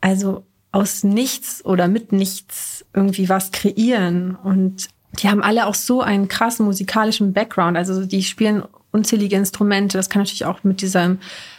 also 0.00 0.46
aus 0.72 1.04
nichts 1.04 1.62
oder 1.66 1.86
mit 1.86 2.12
nichts 2.12 2.82
irgendwie 2.94 3.28
was 3.28 3.50
kreieren 3.50 4.36
und 4.36 4.88
die 5.20 5.28
haben 5.28 5.42
alle 5.42 5.66
auch 5.66 5.74
so 5.74 6.00
einen 6.00 6.28
krassen 6.28 6.64
musikalischen 6.64 7.34
Background. 7.34 7.76
Also 7.76 8.06
die 8.06 8.22
spielen 8.22 8.62
unzählige 8.90 9.36
Instrumente. 9.36 9.98
Das 9.98 10.08
kann 10.08 10.22
natürlich 10.22 10.44
auch 10.44 10.64
mit 10.64 10.80
dieser 10.80 11.16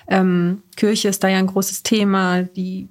ähm, 0.09 0.63
Kirche 0.75 1.07
ist 1.07 1.23
da 1.23 1.27
ja 1.27 1.37
ein 1.37 1.47
großes 1.47 1.83
Thema. 1.83 2.43
Die 2.43 2.89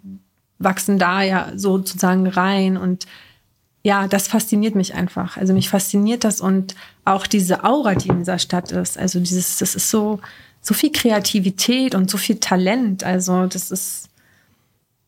wachsen 0.59 0.99
da 0.99 1.23
ja 1.23 1.53
sozusagen 1.55 2.27
rein 2.27 2.77
und 2.77 3.07
ja, 3.83 4.09
das 4.09 4.29
fasziniert 4.29 4.75
mich 4.75 4.95
einfach. 4.95 5.37
Also 5.37 5.53
mich 5.53 5.69
fasziniert 5.69 6.25
das 6.25 6.41
und 6.41 6.75
auch 7.05 7.27
diese 7.27 7.65
Aura, 7.65 7.95
die 7.95 8.09
in 8.09 8.19
dieser 8.19 8.39
Stadt 8.39 8.73
ist. 8.73 8.99
Also 8.99 9.21
dieses, 9.21 9.59
das 9.59 9.75
ist 9.75 9.91
so, 9.91 10.21
so 10.61 10.75
viel 10.75 10.93
Kreativität 10.93 11.95
und 11.95 12.11
so 12.11 12.19
viel 12.19 12.37
Talent. 12.37 13.05
Also 13.05 13.47
das 13.47 13.71
ist 13.71 14.09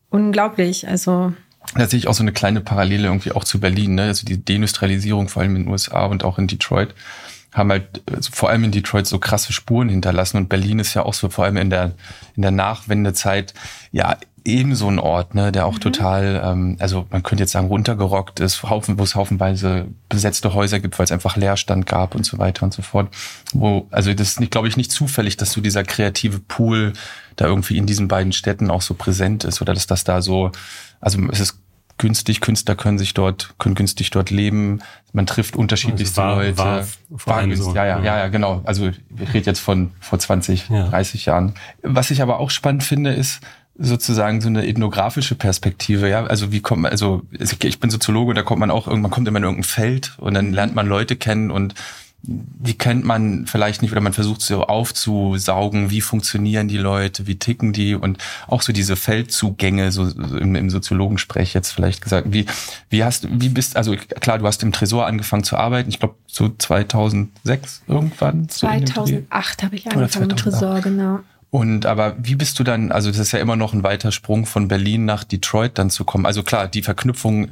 unglaublich. 0.09 0.87
Also 0.87 1.33
da 1.75 1.87
sehe 1.87 1.99
ich 1.99 2.07
auch 2.07 2.13
so 2.13 2.23
eine 2.23 2.33
kleine 2.33 2.61
Parallele 2.61 3.07
irgendwie 3.07 3.31
auch 3.31 3.43
zu 3.43 3.59
Berlin, 3.59 3.95
ne? 3.95 4.03
Also 4.03 4.25
die 4.25 4.43
Deindustrialisierung, 4.43 5.29
vor 5.29 5.41
allem 5.41 5.55
in 5.55 5.63
den 5.63 5.71
USA 5.71 6.05
und 6.05 6.23
auch 6.23 6.37
in 6.37 6.47
Detroit 6.47 6.93
haben 7.53 7.71
halt 7.71 8.01
also 8.13 8.29
vor 8.31 8.49
allem 8.49 8.63
in 8.63 8.71
Detroit 8.71 9.07
so 9.07 9.19
krasse 9.19 9.53
Spuren 9.53 9.89
hinterlassen 9.89 10.37
und 10.37 10.49
Berlin 10.49 10.79
ist 10.79 10.93
ja 10.93 11.03
auch 11.03 11.13
so 11.13 11.29
vor 11.29 11.45
allem 11.45 11.57
in 11.57 11.69
der 11.69 11.93
in 12.35 12.41
der 12.41 12.51
Nachwendezeit 12.51 13.53
ja 13.91 14.17
ebenso 14.43 14.87
ein 14.87 14.99
Ort, 14.99 15.35
ne, 15.35 15.51
der 15.51 15.65
auch 15.65 15.75
mhm. 15.75 15.81
total, 15.81 16.41
ähm, 16.43 16.77
also 16.79 17.05
man 17.11 17.23
könnte 17.23 17.43
jetzt 17.43 17.51
sagen 17.51 17.67
runtergerockt 17.67 18.39
ist, 18.39 18.63
Haufen, 18.63 18.97
wo 18.97 19.03
es 19.03 19.15
haufenweise 19.15 19.87
besetzte 20.09 20.53
Häuser 20.53 20.79
gibt, 20.79 20.97
weil 20.97 21.03
es 21.03 21.11
einfach 21.11 21.37
Leerstand 21.37 21.85
gab 21.85 22.15
und 22.15 22.25
so 22.25 22.37
weiter 22.39 22.63
und 22.63 22.73
so 22.73 22.81
fort. 22.81 23.13
Wo 23.53 23.87
also 23.91 24.13
das 24.13 24.37
ist, 24.37 24.51
glaube 24.51 24.67
ich, 24.67 24.77
nicht 24.77 24.91
zufällig, 24.91 25.37
dass 25.37 25.51
so 25.51 25.61
dieser 25.61 25.83
kreative 25.83 26.39
Pool 26.39 26.93
da 27.35 27.45
irgendwie 27.45 27.77
in 27.77 27.85
diesen 27.85 28.07
beiden 28.07 28.31
Städten 28.31 28.71
auch 28.71 28.81
so 28.81 28.93
präsent 28.93 29.43
ist 29.43 29.61
oder 29.61 29.73
dass 29.73 29.87
das 29.87 30.03
da 30.03 30.21
so, 30.21 30.51
also 30.99 31.19
es 31.31 31.39
ist 31.39 31.59
günstig. 32.01 32.41
Künstler 32.41 32.75
können 32.75 32.97
sich 32.97 33.13
dort, 33.13 33.53
können 33.59 33.75
günstig 33.75 34.09
dort 34.09 34.29
leben. 34.29 34.81
Man 35.13 35.25
trifft 35.25 35.55
unterschiedlichste 35.55 36.21
also 36.21 36.35
war, 36.35 36.43
Leute. 36.43 36.57
War 36.57 37.27
war 37.27 37.41
günstig. 37.43 37.63
So. 37.63 37.75
Ja, 37.75 37.85
ja, 37.85 37.99
ja, 37.99 38.17
ja, 38.17 38.27
genau. 38.27 38.61
Also 38.65 38.87
ich 38.87 39.33
rede 39.33 39.45
jetzt 39.45 39.59
von 39.59 39.91
vor 40.01 40.19
20, 40.19 40.69
ja. 40.69 40.89
30 40.89 41.27
Jahren. 41.27 41.53
Was 41.83 42.11
ich 42.11 42.21
aber 42.21 42.39
auch 42.39 42.49
spannend 42.49 42.83
finde, 42.83 43.13
ist 43.13 43.39
sozusagen 43.77 44.41
so 44.41 44.49
eine 44.49 44.67
ethnografische 44.67 45.35
Perspektive. 45.35 46.09
Ja, 46.09 46.25
also 46.25 46.51
wie 46.51 46.59
kommt 46.59 46.81
man, 46.81 46.91
also 46.91 47.21
ich 47.31 47.79
bin 47.79 47.89
Soziologe, 47.89 48.33
da 48.33 48.41
kommt 48.41 48.59
man 48.59 48.71
auch 48.71 48.87
irgendwann 48.87 49.11
kommt 49.11 49.27
immer 49.27 49.37
in 49.37 49.43
irgendein 49.43 49.63
Feld 49.63 50.13
und 50.17 50.33
dann 50.33 50.51
lernt 50.51 50.75
man 50.75 50.87
Leute 50.87 51.15
kennen 51.15 51.51
und 51.51 51.75
die 52.23 52.77
kennt 52.77 53.03
man 53.03 53.47
vielleicht 53.47 53.81
nicht 53.81 53.91
oder 53.91 54.01
man 54.01 54.13
versucht 54.13 54.41
so 54.41 54.65
aufzusaugen, 54.65 55.89
wie 55.89 56.01
funktionieren 56.01 56.67
die 56.67 56.77
Leute, 56.77 57.25
wie 57.25 57.39
ticken 57.39 57.73
die 57.73 57.95
und 57.95 58.19
auch 58.47 58.61
so 58.61 58.73
diese 58.73 58.95
Feldzugänge, 58.95 59.91
so, 59.91 60.05
so 60.05 60.37
im, 60.37 60.55
im 60.55 60.69
Soziologensprech 60.69 61.53
jetzt 61.53 61.71
vielleicht 61.71 62.01
gesagt. 62.01 62.27
Wie, 62.31 62.45
wie 62.89 63.03
hast, 63.03 63.27
wie 63.31 63.49
bist, 63.49 63.75
also 63.75 63.95
klar, 63.95 64.37
du 64.37 64.45
hast 64.45 64.61
im 64.61 64.71
Tresor 64.71 65.07
angefangen 65.07 65.43
zu 65.43 65.57
arbeiten, 65.57 65.89
ich 65.89 65.99
glaube 65.99 66.15
so 66.27 66.49
2006 66.49 67.83
irgendwann. 67.87 68.47
2008 68.47 69.63
habe 69.63 69.75
ich 69.75 69.91
angefangen 69.91 70.29
im 70.29 70.37
Tresor, 70.37 70.79
genau. 70.81 71.19
Und 71.49 71.85
aber 71.85 72.15
wie 72.17 72.35
bist 72.35 72.59
du 72.59 72.63
dann, 72.63 72.91
also 72.91 73.09
das 73.09 73.19
ist 73.19 73.31
ja 73.33 73.39
immer 73.39 73.57
noch 73.57 73.73
ein 73.73 73.83
weiter 73.83 74.11
Sprung 74.11 74.45
von 74.45 74.67
Berlin 74.67 75.05
nach 75.05 75.23
Detroit 75.23 75.77
dann 75.77 75.89
zu 75.89 76.05
kommen. 76.05 76.25
Also 76.25 76.43
klar, 76.43 76.67
die 76.67 76.81
Verknüpfung 76.81 77.49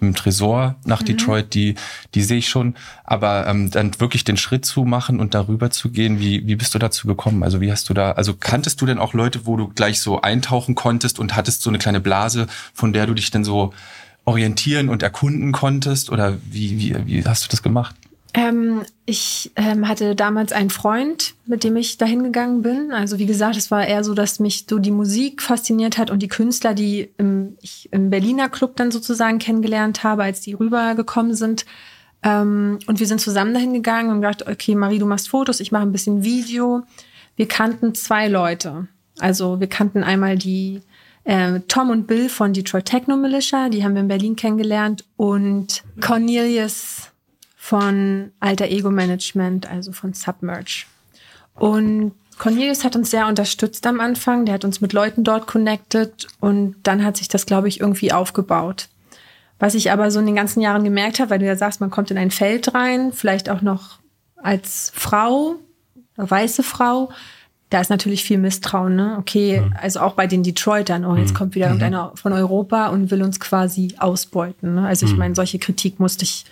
im 0.00 0.14
Tresor 0.14 0.76
nach 0.84 1.00
mhm. 1.00 1.06
Detroit, 1.06 1.54
die, 1.54 1.74
die 2.14 2.22
sehe 2.22 2.38
ich 2.38 2.48
schon. 2.48 2.74
Aber 3.04 3.46
ähm, 3.46 3.70
dann 3.70 3.98
wirklich 4.00 4.24
den 4.24 4.36
Schritt 4.36 4.64
zu 4.64 4.84
machen 4.84 5.18
und 5.18 5.34
darüber 5.34 5.70
zu 5.70 5.90
gehen, 5.90 6.20
wie, 6.20 6.46
wie 6.46 6.56
bist 6.56 6.74
du 6.74 6.78
dazu 6.78 7.06
gekommen? 7.06 7.42
Also 7.42 7.60
wie 7.60 7.72
hast 7.72 7.88
du 7.88 7.94
da, 7.94 8.12
also 8.12 8.34
kanntest 8.34 8.80
du 8.80 8.86
denn 8.86 8.98
auch 8.98 9.14
Leute, 9.14 9.46
wo 9.46 9.56
du 9.56 9.68
gleich 9.68 10.00
so 10.00 10.20
eintauchen 10.20 10.74
konntest 10.74 11.18
und 11.18 11.34
hattest 11.34 11.62
so 11.62 11.70
eine 11.70 11.78
kleine 11.78 12.00
Blase, 12.00 12.46
von 12.72 12.92
der 12.92 13.06
du 13.06 13.14
dich 13.14 13.30
dann 13.30 13.44
so 13.44 13.72
orientieren 14.24 14.88
und 14.88 15.02
erkunden 15.02 15.52
konntest? 15.52 16.10
Oder 16.10 16.38
wie, 16.48 16.78
wie, 16.78 17.06
wie 17.06 17.24
hast 17.24 17.44
du 17.44 17.48
das 17.48 17.62
gemacht? 17.62 17.96
Ähm, 18.34 18.82
ich 19.04 19.52
ähm, 19.56 19.88
hatte 19.88 20.16
damals 20.16 20.52
einen 20.52 20.70
Freund, 20.70 21.34
mit 21.44 21.64
dem 21.64 21.76
ich 21.76 21.98
dahin 21.98 22.22
gegangen 22.22 22.62
bin. 22.62 22.90
Also 22.92 23.18
wie 23.18 23.26
gesagt, 23.26 23.56
es 23.56 23.70
war 23.70 23.86
eher 23.86 24.04
so, 24.04 24.14
dass 24.14 24.40
mich 24.40 24.64
so 24.68 24.78
die 24.78 24.90
Musik 24.90 25.42
fasziniert 25.42 25.98
hat 25.98 26.10
und 26.10 26.20
die 26.22 26.28
Künstler, 26.28 26.72
die 26.72 27.10
im, 27.18 27.58
ich 27.60 27.90
im 27.92 28.08
Berliner 28.08 28.48
Club 28.48 28.76
dann 28.76 28.90
sozusagen 28.90 29.38
kennengelernt 29.38 30.02
habe, 30.02 30.22
als 30.22 30.40
die 30.40 30.54
rübergekommen 30.54 31.34
sind. 31.34 31.66
Ähm, 32.22 32.78
und 32.86 33.00
wir 33.00 33.06
sind 33.06 33.20
zusammen 33.20 33.52
dahin 33.52 33.74
gegangen 33.74 34.10
und 34.10 34.22
gedacht, 34.22 34.48
okay, 34.48 34.74
Marie, 34.74 34.98
du 34.98 35.06
machst 35.06 35.28
Fotos, 35.28 35.60
ich 35.60 35.70
mache 35.70 35.82
ein 35.82 35.92
bisschen 35.92 36.24
Video. 36.24 36.84
Wir 37.36 37.48
kannten 37.48 37.94
zwei 37.94 38.28
Leute. 38.28 38.88
Also 39.18 39.60
wir 39.60 39.68
kannten 39.68 40.02
einmal 40.02 40.38
die 40.38 40.80
äh, 41.24 41.60
Tom 41.68 41.90
und 41.90 42.06
Bill 42.06 42.30
von 42.30 42.54
Detroit 42.54 42.86
Techno 42.86 43.16
Militia, 43.16 43.68
die 43.68 43.84
haben 43.84 43.94
wir 43.94 44.00
in 44.00 44.08
Berlin 44.08 44.36
kennengelernt 44.36 45.04
und 45.16 45.84
Cornelius 46.00 47.11
von 47.72 48.32
Alter 48.38 48.66
Ego 48.66 48.90
Management, 48.90 49.66
also 49.66 49.92
von 49.92 50.12
Submerge. 50.12 50.84
Und 51.54 52.12
Cornelius 52.38 52.84
hat 52.84 52.96
uns 52.96 53.10
sehr 53.10 53.26
unterstützt 53.26 53.86
am 53.86 53.98
Anfang. 53.98 54.44
Der 54.44 54.56
hat 54.56 54.66
uns 54.66 54.82
mit 54.82 54.92
Leuten 54.92 55.24
dort 55.24 55.46
connected 55.46 56.26
und 56.38 56.76
dann 56.82 57.02
hat 57.02 57.16
sich 57.16 57.28
das, 57.28 57.46
glaube 57.46 57.68
ich, 57.68 57.80
irgendwie 57.80 58.12
aufgebaut. 58.12 58.88
Was 59.58 59.74
ich 59.74 59.90
aber 59.90 60.10
so 60.10 60.20
in 60.20 60.26
den 60.26 60.34
ganzen 60.34 60.60
Jahren 60.60 60.84
gemerkt 60.84 61.18
habe, 61.18 61.30
weil 61.30 61.38
du 61.38 61.46
ja 61.46 61.56
sagst, 61.56 61.80
man 61.80 61.90
kommt 61.90 62.10
in 62.10 62.18
ein 62.18 62.30
Feld 62.30 62.74
rein, 62.74 63.10
vielleicht 63.10 63.48
auch 63.48 63.62
noch 63.62 64.00
als 64.36 64.92
Frau, 64.94 65.54
weiße 66.16 66.62
Frau, 66.62 67.08
da 67.70 67.80
ist 67.80 67.88
natürlich 67.88 68.22
viel 68.22 68.36
Misstrauen, 68.36 68.96
ne? 68.96 69.16
Okay, 69.18 69.62
mhm. 69.62 69.74
also 69.80 70.00
auch 70.00 70.12
bei 70.12 70.26
den 70.26 70.42
Detroitern, 70.42 71.06
oh, 71.06 71.16
jetzt 71.16 71.32
mhm. 71.32 71.36
kommt 71.38 71.54
wieder 71.54 71.68
mhm. 71.68 71.80
irgendeiner 71.80 72.12
von 72.16 72.34
Europa 72.34 72.88
und 72.88 73.10
will 73.10 73.22
uns 73.22 73.40
quasi 73.40 73.94
ausbeuten. 73.96 74.74
Ne? 74.74 74.86
Also 74.86 75.06
ich 75.06 75.12
mhm. 75.12 75.18
meine, 75.20 75.34
solche 75.34 75.58
Kritik 75.58 75.98
musste 75.98 76.24
ich 76.24 76.44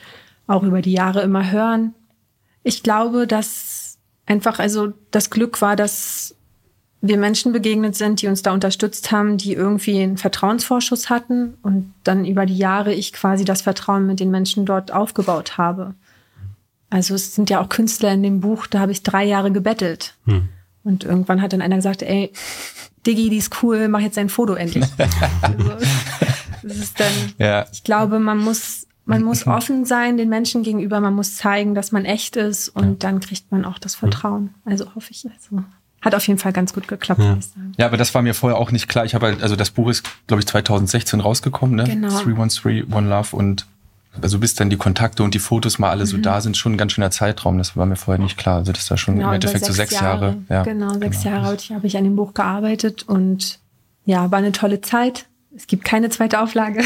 auch 0.50 0.62
über 0.62 0.82
die 0.82 0.92
Jahre 0.92 1.22
immer 1.22 1.50
hören. 1.50 1.94
Ich 2.62 2.82
glaube, 2.82 3.26
dass 3.26 3.98
einfach 4.26 4.58
also 4.58 4.92
das 5.10 5.30
Glück 5.30 5.62
war, 5.62 5.76
dass 5.76 6.34
wir 7.00 7.16
Menschen 7.16 7.52
begegnet 7.52 7.96
sind, 7.96 8.20
die 8.20 8.26
uns 8.26 8.42
da 8.42 8.52
unterstützt 8.52 9.10
haben, 9.10 9.38
die 9.38 9.54
irgendwie 9.54 10.02
einen 10.02 10.18
Vertrauensvorschuss 10.18 11.08
hatten 11.08 11.54
und 11.62 11.94
dann 12.04 12.26
über 12.26 12.44
die 12.44 12.58
Jahre 12.58 12.92
ich 12.92 13.12
quasi 13.12 13.44
das 13.44 13.62
Vertrauen 13.62 14.06
mit 14.06 14.20
den 14.20 14.30
Menschen 14.30 14.66
dort 14.66 14.92
aufgebaut 14.92 15.56
habe. 15.56 15.94
Also 16.90 17.14
es 17.14 17.34
sind 17.34 17.48
ja 17.48 17.60
auch 17.60 17.68
Künstler 17.68 18.12
in 18.12 18.22
dem 18.22 18.40
Buch, 18.40 18.66
da 18.66 18.80
habe 18.80 18.92
ich 18.92 19.02
drei 19.02 19.24
Jahre 19.24 19.50
gebettelt. 19.50 20.16
Hm. 20.26 20.48
Und 20.82 21.04
irgendwann 21.04 21.40
hat 21.40 21.52
dann 21.52 21.62
einer 21.62 21.76
gesagt, 21.76 22.02
ey, 22.02 22.32
Diggi, 23.06 23.30
die 23.30 23.36
ist 23.36 23.62
cool, 23.62 23.88
mach 23.88 24.00
jetzt 24.00 24.18
ein 24.18 24.28
Foto 24.28 24.54
endlich. 24.54 24.84
also, 25.42 25.70
das 26.62 26.76
ist 26.76 27.00
dann, 27.00 27.12
ja. 27.38 27.66
ich 27.72 27.84
glaube, 27.84 28.18
man 28.18 28.38
muss 28.38 28.86
man 29.04 29.22
muss 29.22 29.46
offen 29.46 29.84
sein 29.84 30.16
den 30.16 30.28
Menschen 30.28 30.62
gegenüber, 30.62 31.00
man 31.00 31.14
muss 31.14 31.36
zeigen, 31.36 31.74
dass 31.74 31.90
man 31.90 32.04
echt 32.04 32.36
ist 32.36 32.68
und 32.68 32.84
ja. 32.84 32.94
dann 32.98 33.20
kriegt 33.20 33.50
man 33.50 33.64
auch 33.64 33.78
das 33.78 33.94
Vertrauen. 33.94 34.54
Also 34.64 34.94
hoffe 34.94 35.10
ich. 35.10 35.26
Also 35.26 35.64
hat 36.00 36.14
auf 36.14 36.26
jeden 36.26 36.38
Fall 36.38 36.52
ganz 36.52 36.72
gut 36.72 36.88
geklappt, 36.88 37.20
ja. 37.20 37.36
Ja, 37.76 37.86
aber 37.86 37.96
das 37.96 38.14
war 38.14 38.22
mir 38.22 38.34
vorher 38.34 38.58
auch 38.58 38.70
nicht 38.70 38.88
klar. 38.88 39.04
Ich 39.04 39.14
habe 39.14 39.26
halt, 39.26 39.42
also 39.42 39.54
das 39.56 39.70
Buch 39.70 39.90
ist, 39.90 40.04
glaube 40.26 40.40
ich, 40.40 40.46
2016 40.46 41.20
rausgekommen, 41.20 41.76
ne? 41.76 41.84
Genau. 41.84 42.08
313, 42.08 42.92
One 42.92 43.08
Love 43.08 43.36
und 43.36 43.66
also 44.20 44.38
bis 44.38 44.54
dann 44.54 44.70
die 44.70 44.76
Kontakte 44.76 45.22
und 45.22 45.34
die 45.34 45.38
Fotos 45.38 45.78
mal 45.78 45.90
alle 45.90 46.04
mhm. 46.04 46.08
so 46.08 46.16
da 46.16 46.40
sind, 46.40 46.56
schon 46.56 46.74
ein 46.74 46.78
ganz 46.78 46.92
schöner 46.92 47.10
Zeitraum. 47.10 47.58
Das 47.58 47.76
war 47.76 47.86
mir 47.86 47.96
vorher 47.96 48.22
nicht 48.22 48.36
klar. 48.36 48.56
Also 48.56 48.72
das 48.72 48.86
da 48.86 48.96
schon 48.96 49.16
genau, 49.16 49.28
im 49.28 49.34
Endeffekt 49.34 49.64
so 49.64 49.72
sechs 49.72 49.92
Jahre. 49.92 50.26
Jahre. 50.26 50.36
Ja, 50.48 50.62
genau, 50.62 50.94
sechs 50.94 51.22
genau. 51.22 51.36
Jahre 51.36 51.56
habe 51.74 51.86
ich 51.86 51.96
an 51.96 52.04
dem 52.04 52.16
Buch 52.16 52.34
gearbeitet 52.34 53.04
und 53.04 53.60
ja, 54.04 54.30
war 54.30 54.38
eine 54.38 54.52
tolle 54.52 54.80
Zeit. 54.80 55.26
Es 55.54 55.66
gibt 55.66 55.84
keine 55.84 56.10
zweite 56.10 56.40
Auflage. 56.40 56.82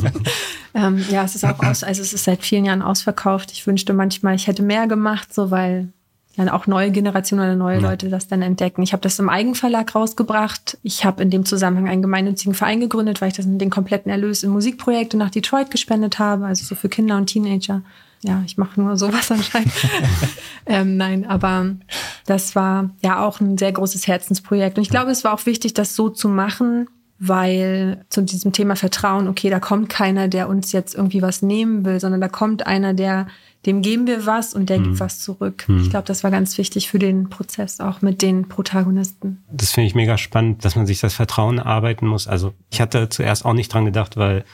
ähm, 0.74 1.04
ja, 1.10 1.24
es 1.24 1.34
ist 1.34 1.44
auch 1.44 1.58
aus, 1.60 1.82
also 1.82 2.02
es 2.02 2.12
ist 2.12 2.24
seit 2.24 2.42
vielen 2.42 2.64
Jahren 2.64 2.82
ausverkauft. 2.82 3.50
Ich 3.52 3.66
wünschte 3.66 3.92
manchmal, 3.92 4.36
ich 4.36 4.46
hätte 4.46 4.62
mehr 4.62 4.86
gemacht, 4.86 5.34
so 5.34 5.50
weil 5.50 5.92
dann 6.36 6.48
auch 6.48 6.66
neue 6.66 6.92
Generationen 6.92 7.44
oder 7.44 7.56
neue 7.56 7.80
Leute 7.80 8.08
das 8.08 8.28
dann 8.28 8.42
entdecken. 8.42 8.82
Ich 8.82 8.92
habe 8.92 9.02
das 9.02 9.18
im 9.18 9.28
Eigenverlag 9.28 9.94
rausgebracht. 9.94 10.78
Ich 10.82 11.04
habe 11.04 11.22
in 11.22 11.30
dem 11.30 11.44
Zusammenhang 11.44 11.88
einen 11.88 12.02
gemeinnützigen 12.02 12.54
Verein 12.54 12.80
gegründet, 12.80 13.20
weil 13.20 13.28
ich 13.28 13.36
das 13.36 13.46
in 13.46 13.58
den 13.58 13.70
kompletten 13.70 14.10
Erlös 14.10 14.42
in 14.44 14.50
Musikprojekte 14.50 15.16
nach 15.16 15.30
Detroit 15.30 15.70
gespendet 15.70 16.18
habe, 16.18 16.46
also 16.46 16.64
so 16.64 16.74
für 16.76 16.88
Kinder 16.88 17.16
und 17.16 17.26
Teenager. 17.26 17.82
Ja, 18.22 18.42
ich 18.46 18.56
mache 18.58 18.80
nur 18.80 18.96
sowas 18.96 19.30
anscheinend. 19.30 19.72
ähm, 20.66 20.96
nein, 20.96 21.26
aber 21.26 21.74
das 22.26 22.54
war 22.54 22.90
ja 23.02 23.24
auch 23.24 23.40
ein 23.40 23.58
sehr 23.58 23.72
großes 23.72 24.06
Herzensprojekt. 24.06 24.78
Und 24.78 24.82
ich 24.82 24.90
glaube, 24.90 25.10
es 25.10 25.24
war 25.24 25.34
auch 25.34 25.46
wichtig, 25.46 25.74
das 25.74 25.96
so 25.96 26.10
zu 26.10 26.28
machen, 26.28 26.88
weil 27.20 28.04
zu 28.08 28.22
diesem 28.22 28.52
Thema 28.52 28.76
Vertrauen, 28.76 29.28
okay, 29.28 29.50
da 29.50 29.60
kommt 29.60 29.90
keiner, 29.90 30.26
der 30.26 30.48
uns 30.48 30.72
jetzt 30.72 30.94
irgendwie 30.94 31.20
was 31.20 31.42
nehmen 31.42 31.84
will, 31.84 32.00
sondern 32.00 32.22
da 32.22 32.28
kommt 32.28 32.66
einer, 32.66 32.94
der 32.94 33.26
dem 33.66 33.82
geben 33.82 34.06
wir 34.06 34.24
was 34.24 34.54
und 34.54 34.70
der 34.70 34.78
hm. 34.78 34.84
gibt 34.84 35.00
was 35.00 35.20
zurück. 35.20 35.64
Hm. 35.68 35.82
Ich 35.82 35.90
glaube, 35.90 36.06
das 36.06 36.24
war 36.24 36.30
ganz 36.30 36.56
wichtig 36.56 36.88
für 36.88 36.98
den 36.98 37.28
Prozess, 37.28 37.78
auch 37.78 38.00
mit 38.00 38.22
den 38.22 38.48
Protagonisten. 38.48 39.44
Das 39.52 39.72
finde 39.72 39.88
ich 39.88 39.94
mega 39.94 40.16
spannend, 40.16 40.64
dass 40.64 40.76
man 40.76 40.86
sich 40.86 41.00
das 41.00 41.12
Vertrauen 41.12 41.58
erarbeiten 41.58 42.06
muss. 42.06 42.26
Also 42.26 42.54
ich 42.70 42.80
hatte 42.80 43.10
zuerst 43.10 43.44
auch 43.44 43.52
nicht 43.52 43.72
dran 43.72 43.84
gedacht, 43.84 44.16
weil 44.16 44.46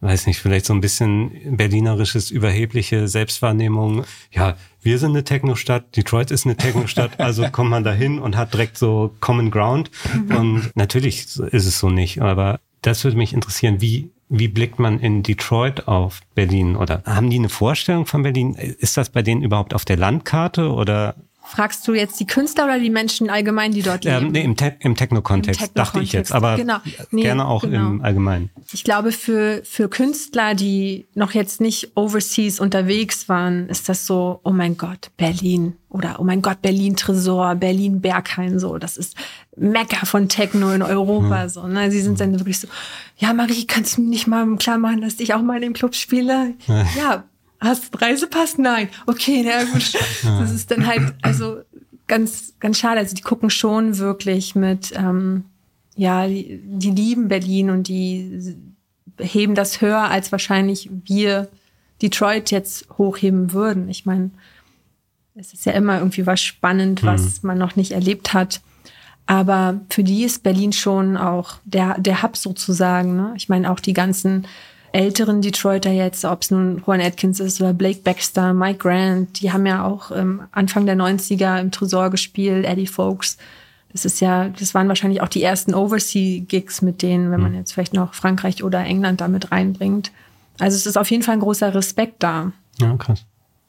weiß 0.00 0.26
nicht, 0.26 0.38
vielleicht 0.38 0.66
so 0.66 0.72
ein 0.72 0.80
bisschen 0.80 1.56
berlinerisches, 1.56 2.30
überhebliche 2.30 3.06
Selbstwahrnehmung. 3.06 4.04
Ja, 4.32 4.56
wir 4.80 4.98
sind 4.98 5.10
eine 5.10 5.24
Techno-Stadt, 5.24 5.96
Detroit 5.96 6.30
ist 6.30 6.46
eine 6.46 6.56
Techno-Stadt, 6.56 7.12
also 7.20 7.48
kommt 7.50 7.70
man 7.70 7.84
dahin 7.84 8.18
und 8.18 8.36
hat 8.36 8.54
direkt 8.54 8.78
so 8.78 9.14
Common 9.20 9.50
Ground. 9.50 9.90
Mhm. 10.14 10.36
Und 10.36 10.70
natürlich 10.74 11.26
ist 11.38 11.66
es 11.66 11.78
so 11.78 11.90
nicht, 11.90 12.22
aber 12.22 12.60
das 12.80 13.04
würde 13.04 13.18
mich 13.18 13.34
interessieren, 13.34 13.82
wie, 13.82 14.10
wie 14.30 14.48
blickt 14.48 14.78
man 14.78 14.98
in 15.00 15.22
Detroit 15.22 15.86
auf 15.86 16.20
Berlin? 16.34 16.76
Oder 16.76 17.02
haben 17.04 17.28
die 17.28 17.38
eine 17.38 17.50
Vorstellung 17.50 18.06
von 18.06 18.22
Berlin? 18.22 18.54
Ist 18.54 18.96
das 18.96 19.10
bei 19.10 19.20
denen 19.20 19.42
überhaupt 19.42 19.74
auf 19.74 19.84
der 19.84 19.98
Landkarte 19.98 20.72
oder 20.72 21.14
Fragst 21.42 21.88
du 21.88 21.94
jetzt 21.94 22.20
die 22.20 22.26
Künstler 22.26 22.64
oder 22.64 22.78
die 22.78 22.90
Menschen 22.90 23.28
allgemein, 23.28 23.72
die 23.72 23.82
dort 23.82 24.04
leben? 24.04 24.26
Ähm, 24.26 24.32
nee, 24.32 24.44
im, 24.44 24.56
Te 24.56 24.76
im 24.80 24.94
Techno-Kontext, 24.94 25.60
Techno 25.60 25.74
dachte 25.74 26.00
ich 26.00 26.12
jetzt, 26.12 26.32
aber 26.32 26.56
genau. 26.56 26.76
nee, 27.10 27.22
gerne 27.22 27.46
auch 27.46 27.62
genau. 27.62 27.88
im 27.88 28.02
Allgemeinen. 28.02 28.50
Ich 28.72 28.84
glaube, 28.84 29.10
für, 29.10 29.62
für 29.64 29.88
Künstler, 29.88 30.54
die 30.54 31.06
noch 31.14 31.32
jetzt 31.32 31.60
nicht 31.60 31.96
overseas 31.96 32.60
unterwegs 32.60 33.28
waren, 33.28 33.68
ist 33.68 33.88
das 33.88 34.06
so, 34.06 34.40
oh 34.44 34.52
mein 34.52 34.76
Gott, 34.76 35.10
Berlin. 35.16 35.74
Oder 35.88 36.20
oh 36.20 36.24
mein 36.24 36.40
Gott, 36.40 36.62
Berlin 36.62 36.94
Tresor, 36.94 37.56
Berlin 37.56 38.00
Berghain, 38.00 38.60
so. 38.60 38.78
Das 38.78 38.96
ist 38.96 39.16
Mekka 39.56 40.06
von 40.06 40.28
Techno 40.28 40.70
in 40.70 40.82
Europa, 40.82 41.42
hm. 41.42 41.48
so. 41.48 41.66
Ne? 41.66 41.90
Sie 41.90 42.00
sind 42.00 42.20
dann 42.20 42.38
wirklich 42.38 42.60
so, 42.60 42.68
ja, 43.16 43.32
Marie, 43.32 43.66
kannst 43.66 43.96
du 43.96 44.02
nicht 44.02 44.28
mal 44.28 44.46
klar 44.56 44.78
machen, 44.78 45.00
dass 45.00 45.18
ich 45.18 45.34
auch 45.34 45.42
mal 45.42 45.56
in 45.56 45.62
dem 45.62 45.72
Club 45.72 45.96
spiele? 45.96 46.54
ja, 46.96 47.24
Hast 47.60 47.94
du 47.94 47.98
Reisepass? 47.98 48.58
Nein. 48.58 48.88
Okay, 49.06 49.44
na 49.44 49.64
gut. 49.64 49.92
Das 50.40 50.50
ist 50.50 50.70
dann 50.70 50.86
halt, 50.86 51.14
also 51.22 51.60
ganz, 52.06 52.54
ganz 52.58 52.78
schade. 52.78 53.00
Also 53.00 53.14
die 53.14 53.22
gucken 53.22 53.50
schon 53.50 53.98
wirklich 53.98 54.54
mit, 54.54 54.92
ähm, 54.96 55.44
ja, 55.94 56.26
die, 56.26 56.60
die 56.64 56.90
lieben 56.90 57.28
Berlin 57.28 57.70
und 57.70 57.88
die 57.88 58.56
heben 59.18 59.54
das 59.54 59.80
höher, 59.80 60.10
als 60.10 60.32
wahrscheinlich 60.32 60.88
wir 61.04 61.48
Detroit 62.00 62.50
jetzt 62.50 62.88
hochheben 62.96 63.52
würden. 63.52 63.88
Ich 63.88 64.06
meine, 64.06 64.30
es 65.34 65.52
ist 65.52 65.66
ja 65.66 65.72
immer 65.72 65.98
irgendwie 65.98 66.26
was 66.26 66.40
spannend, 66.40 67.02
was 67.02 67.42
mhm. 67.42 67.48
man 67.48 67.58
noch 67.58 67.76
nicht 67.76 67.92
erlebt 67.92 68.32
hat. 68.32 68.60
Aber 69.26 69.80
für 69.90 70.02
die 70.02 70.24
ist 70.24 70.42
Berlin 70.42 70.72
schon 70.72 71.16
auch 71.16 71.58
der, 71.64 71.98
der 72.00 72.22
Hub 72.22 72.36
sozusagen. 72.36 73.16
Ne? 73.16 73.32
Ich 73.36 73.48
meine, 73.48 73.70
auch 73.70 73.78
die 73.78 73.92
ganzen 73.92 74.46
älteren 74.92 75.42
Detroiter 75.42 75.90
jetzt, 75.90 76.24
ob 76.24 76.42
es 76.42 76.50
nun 76.50 76.82
Juan 76.86 77.00
Atkins 77.00 77.40
ist 77.40 77.60
oder 77.60 77.72
Blake 77.72 78.00
Baxter, 78.02 78.52
Mike 78.54 78.78
Grant, 78.78 79.40
die 79.40 79.52
haben 79.52 79.66
ja 79.66 79.84
auch 79.84 80.10
ähm, 80.10 80.42
Anfang 80.52 80.86
der 80.86 80.96
90er 80.96 81.60
im 81.60 81.70
Tresor 81.70 82.10
gespielt, 82.10 82.64
Eddie 82.64 82.86
Folks. 82.86 83.36
Das 83.92 84.04
ist 84.04 84.20
ja, 84.20 84.48
das 84.48 84.74
waren 84.74 84.88
wahrscheinlich 84.88 85.20
auch 85.20 85.28
die 85.28 85.42
ersten 85.42 85.74
Oversea-Gigs 85.74 86.82
mit 86.82 87.02
denen, 87.02 87.30
wenn 87.30 87.40
man 87.40 87.52
hm. 87.52 87.58
jetzt 87.58 87.72
vielleicht 87.72 87.94
noch 87.94 88.14
Frankreich 88.14 88.62
oder 88.62 88.84
England 88.84 89.20
damit 89.20 89.50
reinbringt. 89.50 90.12
Also 90.58 90.76
es 90.76 90.86
ist 90.86 90.96
auf 90.96 91.10
jeden 91.10 91.22
Fall 91.22 91.34
ein 91.34 91.40
großer 91.40 91.74
Respekt 91.74 92.22
da. 92.22 92.52
Ja, 92.80 92.96
krass. 92.96 93.24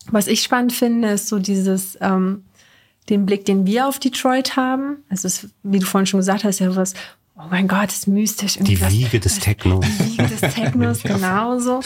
Was 0.09 0.27
ich 0.27 0.41
spannend 0.41 0.73
finde, 0.73 1.09
ist 1.09 1.27
so 1.27 1.39
dieses, 1.39 1.97
ähm, 2.01 2.43
den 3.09 3.25
Blick, 3.25 3.45
den 3.45 3.65
wir 3.65 3.87
auf 3.87 3.99
Detroit 3.99 4.55
haben. 4.55 4.97
Also 5.09 5.27
es, 5.27 5.47
wie 5.63 5.79
du 5.79 5.85
vorhin 5.85 6.05
schon 6.05 6.19
gesagt 6.19 6.43
hast, 6.43 6.59
ja 6.59 6.75
was, 6.75 6.93
oh 7.43 7.47
mein 7.49 7.67
Gott, 7.67 7.91
ist 7.91 8.07
mystisch. 8.07 8.57
Die 8.59 8.79
Wiege 8.89 9.19
des 9.19 9.39
Technos. 9.39 9.85
Die 9.85 10.17
Wiege 10.17 10.27
des 10.27 10.53
Technos, 10.53 11.03
genauso. 11.03 11.81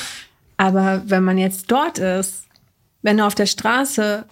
Aber 0.57 1.03
wenn 1.05 1.23
man 1.23 1.37
jetzt 1.37 1.71
dort 1.71 1.97
ist, 1.97 2.43
wenn 3.01 3.17
du 3.17 3.25
auf 3.25 3.35
der 3.35 3.45
Straße 3.45 4.25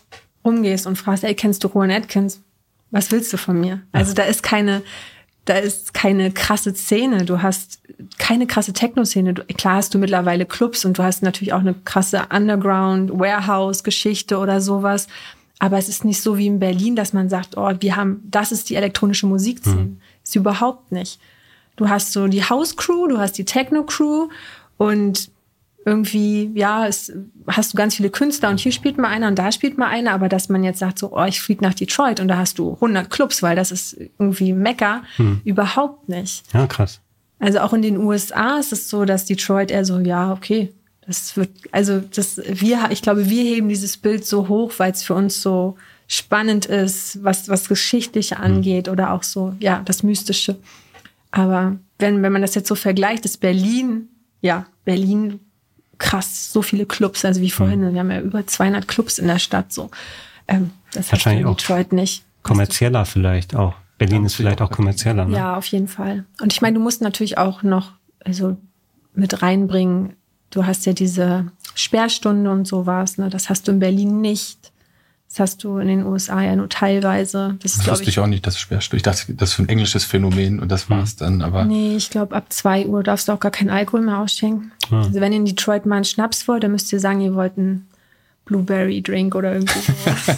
rumgehst 0.44 0.88
und 0.88 0.98
fragst, 0.98 1.24
ey, 1.24 1.36
kennst 1.36 1.64
du 1.64 1.70
Rowan 1.70 1.92
Atkins? 1.92 2.42
Was 2.92 3.12
willst 3.12 3.32
du 3.34 3.38
von 3.38 3.60
mir? 3.60 3.82
Also 3.92 4.14
da 4.14 4.24
ist 4.24 4.44
keine, 4.44 4.84
da 5.46 5.56
ist 5.56 5.94
keine 5.94 6.32
krasse 6.32 6.74
Szene. 6.74 7.26
Du 7.26 7.42
hast 7.42 7.82
keine 8.18 8.48
krasse 8.48 8.74
Techno-Szene. 8.74 9.34
Klar 9.34 9.76
hast 9.76 9.94
du 9.94 10.00
mittlerweile 10.00 10.46
Clubs 10.46 10.86
und 10.86 10.98
du 10.98 11.04
hast 11.04 11.24
natürlich 11.24 11.54
auch 11.54 11.60
eine 11.60 11.74
krasse 11.74 12.28
Underground-Warehouse-Geschichte 12.32 14.38
oder 14.38 14.62
sowas. 14.62 15.08
Aber 15.60 15.78
es 15.78 15.88
ist 15.88 16.04
nicht 16.04 16.22
so 16.22 16.38
wie 16.38 16.48
in 16.48 16.60
Berlin, 16.60 16.96
dass 16.96 17.13
man 17.13 17.30
sagt, 17.30 17.58
oh, 17.58 17.72
wir 17.80 17.96
haben, 17.96 18.22
das 18.30 18.52
ist 18.52 18.70
die 18.70 18.76
elektronische 18.76 19.28
Musikszene. 19.28 19.82
Mhm. 19.82 19.98
Ist 20.24 20.36
überhaupt 20.36 20.92
nicht. 20.92 21.20
Du 21.76 21.89
hast 21.89 22.12
so 22.12 22.28
die 22.28 22.44
House-Crew, 22.44 23.08
du 23.08 23.18
hast 23.18 23.34
die 23.34 23.46
Techno-Crew 23.46 24.30
und 24.78 25.32
irgendwie, 25.86 26.52
ja, 26.54 26.88
es, 26.88 27.12
hast 27.48 27.74
du 27.74 27.78
ganz 27.78 27.96
viele 27.96 28.10
Künstler 28.10 28.50
und 28.50 28.60
hier 28.60 28.72
spielt 28.72 28.98
mal 28.98 29.10
einer 29.10 29.28
und 29.28 29.38
da 29.38 29.52
spielt 29.52 29.78
mal 29.78 29.88
einer, 29.88 30.12
aber 30.12 30.30
dass 30.30 30.50
man 30.50 30.63
jetzt 30.63 30.80
sagt 30.80 31.00
so, 31.00 31.12
oh, 31.12 31.26
ich 31.26 31.42
fliege 31.42 31.63
nach 31.63 31.74
Detroit 31.74 32.20
und 32.20 32.28
da 32.28 32.38
hast 32.38 32.58
du 32.60 32.74
100 32.76 33.10
Clubs, 33.10 33.44
weil 33.44 33.56
das 33.56 33.72
ist 33.72 33.98
irgendwie 34.18 34.54
Mecca, 34.54 35.04
hm. 35.18 35.42
überhaupt 35.44 36.08
nicht. 36.08 36.44
Ja, 36.54 36.68
krass. 36.68 37.02
Also 37.39 37.60
auch 37.60 37.74
in 37.74 37.82
den 37.82 37.98
USA 37.98 38.58
ist 38.60 38.72
es 38.72 38.89
so, 38.89 39.04
dass 39.04 39.26
Detroit 39.26 39.72
eher 39.72 39.84
so, 39.84 40.00
ja, 40.00 40.32
okay, 40.32 40.74
das 41.06 41.36
wird, 41.36 41.50
also 41.72 42.00
das, 42.00 42.42
wir, 42.46 42.88
ich 42.92 43.02
glaube, 43.02 43.30
wir 43.30 43.44
heben 43.44 43.70
dieses 43.70 43.98
Bild 43.98 44.26
so 44.26 44.48
hoch, 44.48 44.74
weil 44.78 44.92
es 44.92 45.04
für 45.04 45.13
uns 45.13 45.42
so 45.42 45.76
spannend 46.08 46.66
ist, 46.66 47.24
was, 47.24 47.50
was 47.50 47.68
Geschichtliche 47.68 48.38
hm. 48.38 48.44
angeht 48.44 48.89
oder 48.89 49.12
auch 49.12 49.24
so, 49.24 49.56
ja, 49.60 49.82
das 49.86 50.04
Mystische. 50.04 50.58
Aber 51.32 51.78
wenn, 52.00 52.22
wenn 52.22 52.32
man 52.32 52.42
das 52.42 52.56
jetzt 52.56 52.68
so 52.68 52.76
vergleicht, 52.76 53.26
ist 53.26 53.39
Berlin, 53.39 54.10
ja, 54.42 54.66
Berlin 54.86 55.39
krass, 55.98 56.52
so 56.52 56.62
viele 56.62 56.86
Clubs, 56.86 57.24
also 57.26 57.42
wie 57.42 57.50
vorhin, 57.50 57.82
mhm. 57.82 57.94
wir 57.94 58.00
haben 58.02 58.12
ja 58.12 58.20
über 58.20 58.46
200 58.46 58.88
Clubs 58.88 59.18
in 59.18 59.28
der 59.28 59.39
Stadt, 59.39 59.72
so. 59.72 59.89
Ähm, 60.48 60.72
das 60.92 61.12
Wahrscheinlich 61.12 61.46
auch 61.46 61.56
Detroit 61.56 61.94
nicht. 61.94 62.24
Kommerzieller 62.44 63.06
vielleicht 63.06 63.56
auch. 63.56 63.74
Berlin 63.98 64.26
ist 64.26 64.36
vielleicht 64.36 64.62
auch 64.62 64.70
kommerzieller. 64.70 65.26
Ne? 65.26 65.38
Ja, 65.38 65.56
auf 65.56 65.66
jeden 65.68 65.88
Fall. 65.88 66.26
Und 66.42 66.52
ich 66.52 66.62
meine, 66.62 66.78
du 66.78 66.84
musst 66.84 67.02
natürlich 67.02 67.38
auch 67.38 67.63
noch, 67.63 67.94
also 68.24 68.58
mit 69.16 69.42
reinbringen, 69.42 70.13
du 70.54 70.66
hast 70.66 70.86
ja 70.86 70.94
diese 70.94 71.48
Sperrstunde 71.76 72.50
und 72.52 72.68
sowas, 72.68 73.18
ne? 73.18 73.30
Das 73.30 73.50
hast 73.50 73.68
du 73.68 73.72
in 73.72 73.80
Berlin 73.80 74.22
nicht. 74.22 74.72
Das 75.30 75.39
hast 75.39 75.63
du 75.63 75.80
in 75.80 75.88
den 75.88 76.06
USA 76.06 76.44
ja 76.44 76.56
nur 76.56 76.70
teilweise. 76.70 77.58
Das, 77.63 77.78
das 77.78 77.88
wusste 77.88 78.04
ich, 78.04 78.10
ich 78.10 78.20
auch 78.20 78.28
nicht, 78.28 78.46
das 78.46 78.60
Sperrstunde. 78.60 78.98
Ich 78.98 79.04
dachte, 79.04 79.34
das 79.34 79.54
ist 79.54 79.60
ein 79.60 79.68
englisches 79.68 80.04
Phänomen 80.04 80.60
und 80.60 80.72
das 80.72 80.92
war's 80.92 81.16
dann. 81.16 81.42
Aber 81.42 81.66
nee, 81.66 81.96
ich 81.96 82.12
glaube, 82.12 82.36
ab 82.36 82.54
zwei 82.54 82.86
Uhr 82.86 83.02
darfst 83.02 83.28
du 83.28 83.32
auch 83.32 83.39
gar 83.39 83.52
keinen 83.52 83.72
Alkohol 83.72 84.02
mehr 84.02 84.20
ausschenken. 84.20 84.72
Ja. 84.92 85.00
Also 85.00 85.20
wenn 85.20 85.32
ihr 85.32 85.39
in 85.39 85.46
Detroit 85.46 85.88
mal 85.88 85.96
einen 85.96 86.06
Schnaps 86.06 86.48
wollt, 86.48 86.63
dann 86.63 86.72
müsst 86.72 86.94
ihr 86.94 87.00
sagen, 87.00 87.20
ihr 87.22 87.34
wollt 87.34 87.58
einen 87.58 87.88
Blueberry 88.46 89.02
Drink 89.02 89.34
oder 89.34 89.54
irgendwie 89.54 89.80
sowas. 89.80 90.38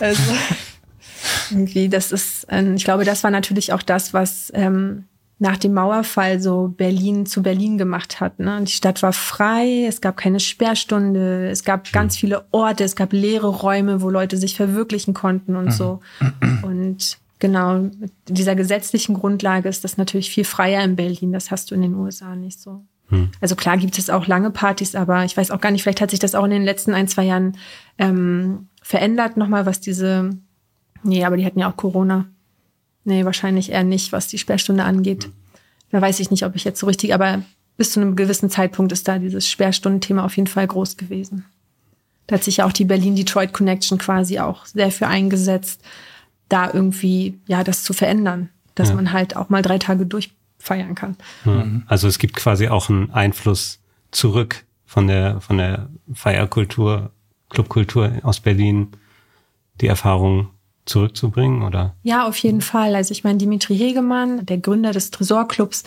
also 0.00 0.32
irgendwie, 1.50 1.88
das 1.88 2.10
ist, 2.10 2.46
ich 2.50 2.84
glaube, 2.84 3.04
das 3.04 3.22
war 3.22 3.30
natürlich 3.30 3.72
auch 3.72 3.82
das, 3.82 4.12
was 4.12 4.50
ähm, 4.52 5.04
nach 5.40 5.56
dem 5.56 5.74
Mauerfall 5.74 6.40
so 6.40 6.68
Berlin 6.68 7.24
zu 7.24 7.42
Berlin 7.42 7.78
gemacht 7.78 8.20
hat. 8.20 8.40
Ne? 8.40 8.60
Die 8.62 8.72
Stadt 8.72 9.02
war 9.02 9.12
frei, 9.12 9.84
es 9.86 10.00
gab 10.00 10.16
keine 10.16 10.40
Sperrstunde, 10.40 11.48
es 11.48 11.62
gab 11.62 11.92
ganz 11.92 12.16
viele 12.16 12.46
Orte, 12.50 12.82
es 12.82 12.96
gab 12.96 13.12
leere 13.12 13.46
Räume, 13.46 14.02
wo 14.02 14.10
Leute 14.10 14.36
sich 14.36 14.56
verwirklichen 14.56 15.14
konnten 15.14 15.54
und 15.54 15.66
mhm. 15.66 15.70
so. 15.70 16.00
Und 16.62 17.18
genau, 17.38 17.78
mit 17.78 18.12
dieser 18.28 18.56
gesetzlichen 18.56 19.14
Grundlage 19.14 19.68
ist 19.68 19.84
das 19.84 19.96
natürlich 19.96 20.30
viel 20.30 20.44
freier 20.44 20.82
in 20.82 20.96
Berlin. 20.96 21.32
Das 21.32 21.52
hast 21.52 21.70
du 21.70 21.76
in 21.76 21.82
den 21.82 21.94
USA 21.94 22.34
nicht 22.34 22.60
so. 22.60 22.84
Mhm. 23.10 23.30
Also 23.40 23.54
klar 23.54 23.76
gibt 23.76 23.96
es 23.96 24.10
auch 24.10 24.26
lange 24.26 24.50
Partys, 24.50 24.96
aber 24.96 25.24
ich 25.24 25.36
weiß 25.36 25.52
auch 25.52 25.60
gar 25.60 25.70
nicht, 25.70 25.82
vielleicht 25.82 26.00
hat 26.00 26.10
sich 26.10 26.20
das 26.20 26.34
auch 26.34 26.44
in 26.44 26.50
den 26.50 26.64
letzten 26.64 26.94
ein, 26.94 27.06
zwei 27.06 27.24
Jahren 27.24 27.56
ähm, 27.98 28.68
verändert 28.82 29.36
nochmal, 29.36 29.66
was 29.66 29.80
diese, 29.80 30.30
nee, 31.04 31.24
aber 31.24 31.36
die 31.36 31.46
hatten 31.46 31.60
ja 31.60 31.70
auch 31.70 31.76
Corona. 31.76 32.26
Nee, 33.08 33.24
wahrscheinlich 33.24 33.72
eher 33.72 33.84
nicht, 33.84 34.12
was 34.12 34.28
die 34.28 34.36
Sperrstunde 34.36 34.84
angeht. 34.84 35.30
Da 35.90 36.02
weiß 36.02 36.20
ich 36.20 36.30
nicht, 36.30 36.44
ob 36.44 36.54
ich 36.56 36.64
jetzt 36.64 36.78
so 36.78 36.86
richtig, 36.86 37.14
aber 37.14 37.42
bis 37.78 37.92
zu 37.92 38.00
einem 38.02 38.16
gewissen 38.16 38.50
Zeitpunkt 38.50 38.92
ist 38.92 39.08
da 39.08 39.18
dieses 39.18 39.48
Sperrstundenthema 39.48 40.26
auf 40.26 40.36
jeden 40.36 40.46
Fall 40.46 40.66
groß 40.66 40.98
gewesen. 40.98 41.46
Da 42.26 42.34
hat 42.34 42.44
sich 42.44 42.58
ja 42.58 42.66
auch 42.66 42.72
die 42.72 42.84
Berlin-Detroit 42.84 43.54
Connection 43.54 43.96
quasi 43.96 44.40
auch 44.40 44.66
sehr 44.66 44.90
für 44.90 45.06
eingesetzt, 45.06 45.80
da 46.50 46.70
irgendwie, 46.70 47.38
ja, 47.46 47.64
das 47.64 47.82
zu 47.82 47.94
verändern, 47.94 48.50
dass 48.74 48.90
ja. 48.90 48.94
man 48.94 49.10
halt 49.10 49.36
auch 49.36 49.48
mal 49.48 49.62
drei 49.62 49.78
Tage 49.78 50.04
durchfeiern 50.04 50.94
kann. 50.94 51.16
Ja. 51.46 51.66
Also 51.86 52.08
es 52.08 52.18
gibt 52.18 52.36
quasi 52.36 52.68
auch 52.68 52.90
einen 52.90 53.10
Einfluss 53.10 53.78
zurück 54.10 54.66
von 54.84 55.06
der, 55.06 55.40
von 55.40 55.56
der 55.56 55.88
Feierkultur, 56.12 57.10
Clubkultur 57.48 58.12
aus 58.22 58.40
Berlin, 58.40 58.88
die 59.80 59.86
Erfahrung 59.86 60.50
zurückzubringen, 60.88 61.62
oder? 61.62 61.94
Ja, 62.02 62.26
auf 62.26 62.36
jeden 62.38 62.60
Fall. 62.60 62.94
Also 62.94 63.12
ich 63.12 63.24
meine, 63.24 63.38
Dimitri 63.38 63.76
Hegemann, 63.76 64.44
der 64.46 64.58
Gründer 64.58 64.92
des 64.92 65.10
Tresorclubs, 65.10 65.84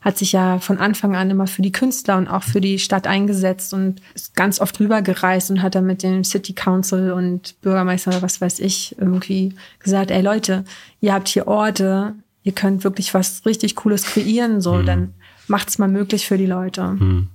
hat 0.00 0.16
sich 0.16 0.32
ja 0.32 0.58
von 0.60 0.78
Anfang 0.78 1.16
an 1.16 1.30
immer 1.30 1.46
für 1.46 1.62
die 1.62 1.72
Künstler 1.72 2.18
und 2.18 2.28
auch 2.28 2.44
für 2.44 2.60
die 2.60 2.78
Stadt 2.78 3.06
eingesetzt 3.06 3.74
und 3.74 4.00
ist 4.14 4.34
ganz 4.36 4.60
oft 4.60 4.78
rübergereist 4.78 5.50
und 5.50 5.60
hat 5.60 5.74
dann 5.74 5.86
mit 5.86 6.02
dem 6.02 6.22
City 6.22 6.52
Council 6.52 7.10
und 7.10 7.60
Bürgermeister 7.62 8.12
oder 8.12 8.22
was 8.22 8.40
weiß 8.40 8.60
ich 8.60 8.96
irgendwie 8.98 9.54
gesagt, 9.80 10.10
ey 10.10 10.22
Leute, 10.22 10.64
ihr 11.00 11.12
habt 11.12 11.28
hier 11.28 11.48
Orte, 11.48 12.14
ihr 12.44 12.52
könnt 12.52 12.84
wirklich 12.84 13.12
was 13.12 13.44
richtig 13.44 13.74
Cooles 13.74 14.04
kreieren, 14.04 14.60
so, 14.60 14.74
mhm. 14.74 14.86
dann 14.86 15.14
macht's 15.48 15.78
mal 15.78 15.88
möglich 15.88 16.26
für 16.26 16.38
die 16.38 16.46
Leute. 16.46 16.96
Mhm. 16.98 17.28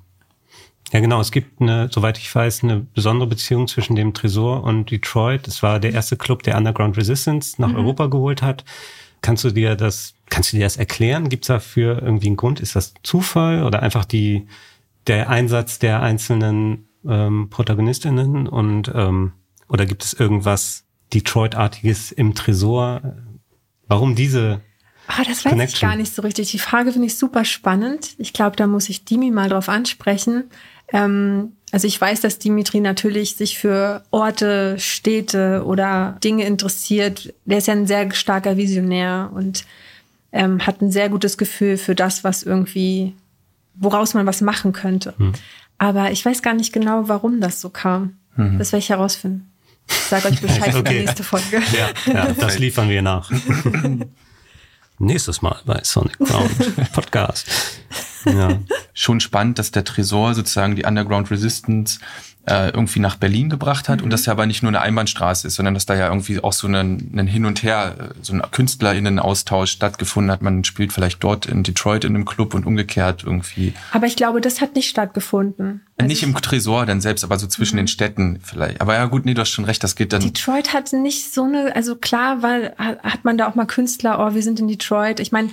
Ja, 0.93 0.99
genau. 0.99 1.19
Es 1.19 1.31
gibt 1.31 1.59
eine, 1.59 1.89
soweit 1.91 2.19
ich 2.19 2.33
weiß, 2.33 2.63
eine 2.63 2.81
besondere 2.81 3.27
Beziehung 3.27 3.67
zwischen 3.67 3.95
dem 3.95 4.13
Tresor 4.13 4.63
und 4.63 4.91
Detroit. 4.91 5.47
Es 5.47 5.63
war 5.63 5.79
der 5.79 5.91
erste 5.91 6.17
Club, 6.17 6.43
der 6.43 6.55
Underground 6.55 6.95
Resistance 6.97 7.59
nach 7.59 7.69
mhm. 7.69 7.77
Europa 7.77 8.05
geholt 8.07 8.43
hat. 8.43 8.63
Kannst 9.21 9.43
du 9.43 9.49
dir 9.49 9.75
das, 9.75 10.13
kannst 10.29 10.53
du 10.53 10.57
dir 10.57 10.63
das 10.63 10.77
erklären? 10.77 11.29
Gibt 11.29 11.45
es 11.45 11.47
dafür 11.47 12.03
irgendwie 12.03 12.27
einen 12.27 12.37
Grund? 12.37 12.59
Ist 12.59 12.75
das 12.75 12.93
Zufall 13.01 13.63
oder 13.63 13.81
einfach 13.81 14.05
die, 14.05 14.47
der 15.07 15.29
Einsatz 15.29 15.79
der 15.79 16.03
einzelnen 16.03 16.87
ähm, 17.07 17.49
Protagonistinnen 17.49 18.47
und 18.47 18.91
ähm, 18.93 19.33
oder 19.67 19.87
gibt 19.87 20.03
es 20.03 20.13
irgendwas 20.13 20.85
Detroit-artiges 21.11 22.11
im 22.11 22.35
Tresor? 22.35 23.01
Warum 23.87 24.13
diese 24.13 24.61
Ah, 25.07 25.23
das 25.25 25.43
weiß 25.43 25.51
Connection. 25.51 25.75
ich 25.75 25.81
gar 25.81 25.95
nicht 25.95 26.13
so 26.13 26.21
richtig. 26.21 26.51
Die 26.51 26.59
Frage 26.59 26.91
finde 26.91 27.07
ich 27.07 27.17
super 27.17 27.43
spannend. 27.43 28.15
Ich 28.19 28.31
glaube, 28.31 28.55
da 28.55 28.67
muss 28.67 28.87
ich 28.87 29.03
Dimi 29.03 29.31
mal 29.31 29.49
drauf 29.49 29.67
ansprechen. 29.67 30.45
Ähm, 30.93 31.53
also 31.71 31.87
ich 31.87 31.99
weiß, 31.99 32.21
dass 32.21 32.37
Dimitri 32.39 32.79
natürlich 32.79 33.35
sich 33.35 33.57
für 33.57 34.03
Orte, 34.11 34.77
Städte 34.79 35.63
oder 35.65 36.17
Dinge 36.23 36.45
interessiert. 36.45 37.33
Der 37.45 37.57
ist 37.57 37.67
ja 37.67 37.73
ein 37.73 37.87
sehr 37.87 38.11
starker 38.13 38.57
Visionär 38.57 39.31
und 39.33 39.65
ähm, 40.31 40.65
hat 40.65 40.81
ein 40.81 40.91
sehr 40.91 41.09
gutes 41.09 41.37
Gefühl 41.37 41.77
für 41.77 41.95
das, 41.95 42.23
was 42.23 42.43
irgendwie, 42.43 43.13
woraus 43.73 44.13
man 44.13 44.25
was 44.27 44.41
machen 44.41 44.71
könnte. 44.71 45.15
Hm. 45.17 45.33
Aber 45.79 46.11
ich 46.11 46.23
weiß 46.23 46.41
gar 46.43 46.53
nicht 46.53 46.71
genau, 46.71 47.07
warum 47.07 47.41
das 47.41 47.59
so 47.59 47.69
kam. 47.69 48.17
Mhm. 48.35 48.57
Das 48.57 48.71
werde 48.71 48.83
ich 48.83 48.89
herausfinden. 48.89 49.49
Ich 49.89 49.95
sage 49.95 50.27
euch 50.29 50.41
Bescheid 50.41 50.69
okay. 50.69 50.77
für 50.77 50.83
die 50.83 50.99
nächste 50.99 51.23
Folge. 51.23 51.61
Ja, 51.71 52.13
ja, 52.13 52.33
das 52.39 52.59
liefern 52.59 52.89
wir 52.89 53.01
nach. 53.01 53.29
Nächstes 54.99 55.41
Mal 55.41 55.59
bei 55.65 55.81
Sonic 55.83 56.17
Ground 56.19 56.51
Podcast. 56.93 57.47
Ja. 58.25 58.59
Schon 58.93 59.19
spannend, 59.19 59.59
dass 59.59 59.71
der 59.71 59.83
Tresor 59.83 60.33
sozusagen 60.33 60.75
die 60.75 60.85
Underground 60.85 61.31
Resistance 61.31 61.99
äh, 62.45 62.69
irgendwie 62.71 62.99
nach 62.99 63.15
Berlin 63.15 63.49
gebracht 63.49 63.87
hat 63.87 63.99
mhm. 63.99 64.05
und 64.05 64.09
das 64.09 64.25
ja 64.25 64.33
aber 64.33 64.45
nicht 64.45 64.63
nur 64.63 64.69
eine 64.69 64.81
Einbahnstraße 64.81 65.47
ist, 65.47 65.55
sondern 65.55 65.73
dass 65.73 65.85
da 65.85 65.95
ja 65.95 66.07
irgendwie 66.09 66.43
auch 66.43 66.51
so 66.51 66.67
ein, 66.67 67.11
ein 67.15 67.27
Hin 67.27 67.45
und 67.45 67.63
Her, 67.63 67.95
äh, 67.97 68.03
so 68.21 68.33
ein 68.33 68.41
KünstlerInnen-Austausch 68.51 69.71
stattgefunden 69.71 70.29
hat. 70.31 70.41
Man 70.41 70.63
spielt 70.65 70.91
vielleicht 70.91 71.23
dort 71.23 71.45
in 71.45 71.63
Detroit 71.63 72.03
in 72.03 72.15
einem 72.15 72.25
Club 72.25 72.53
und 72.53 72.65
umgekehrt 72.65 73.23
irgendwie. 73.23 73.73
Aber 73.91 74.07
ich 74.07 74.17
glaube, 74.17 74.41
das 74.41 74.59
hat 74.59 74.75
nicht 74.75 74.89
stattgefunden. 74.89 75.85
Also 75.97 76.07
nicht 76.07 76.23
im 76.23 76.35
Tresor 76.35 76.85
dann 76.85 76.99
selbst, 76.99 77.23
aber 77.23 77.39
so 77.39 77.47
zwischen 77.47 77.75
mhm. 77.75 77.83
den 77.83 77.87
Städten 77.87 78.39
vielleicht. 78.43 78.81
Aber 78.81 78.95
ja 78.95 79.05
gut, 79.05 79.23
nee, 79.23 79.33
du 79.33 79.41
hast 79.41 79.49
schon 79.49 79.65
recht, 79.65 79.81
das 79.81 79.95
geht 79.95 80.11
dann. 80.11 80.21
Detroit 80.21 80.73
hat 80.73 80.91
nicht 80.91 81.33
so 81.33 81.43
eine, 81.43 81.73
also 81.75 81.95
klar, 81.95 82.41
weil 82.41 82.75
hat 82.77 83.23
man 83.23 83.37
da 83.37 83.47
auch 83.47 83.55
mal 83.55 83.65
Künstler, 83.65 84.19
oh, 84.19 84.35
wir 84.35 84.43
sind 84.43 84.59
in 84.59 84.67
Detroit. 84.67 85.21
Ich 85.21 85.31
meine, 85.31 85.49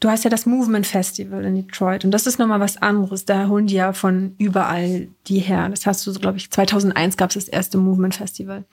Du 0.00 0.08
hast 0.08 0.24
ja 0.24 0.30
das 0.30 0.46
Movement 0.46 0.86
Festival 0.86 1.44
in 1.44 1.54
Detroit 1.54 2.06
und 2.06 2.10
das 2.10 2.26
ist 2.26 2.38
nochmal 2.38 2.58
was 2.60 2.78
anderes. 2.78 3.26
Da 3.26 3.48
holen 3.48 3.66
die 3.66 3.74
ja 3.74 3.92
von 3.92 4.34
überall 4.38 5.08
die 5.26 5.40
her. 5.40 5.68
Das 5.68 5.84
hast 5.84 6.06
du, 6.06 6.14
glaube 6.14 6.38
ich, 6.38 6.50
2001 6.50 7.18
gab 7.18 7.28
es 7.28 7.34
das 7.34 7.48
erste 7.48 7.76
Movement 7.76 8.14
Festival. 8.14 8.64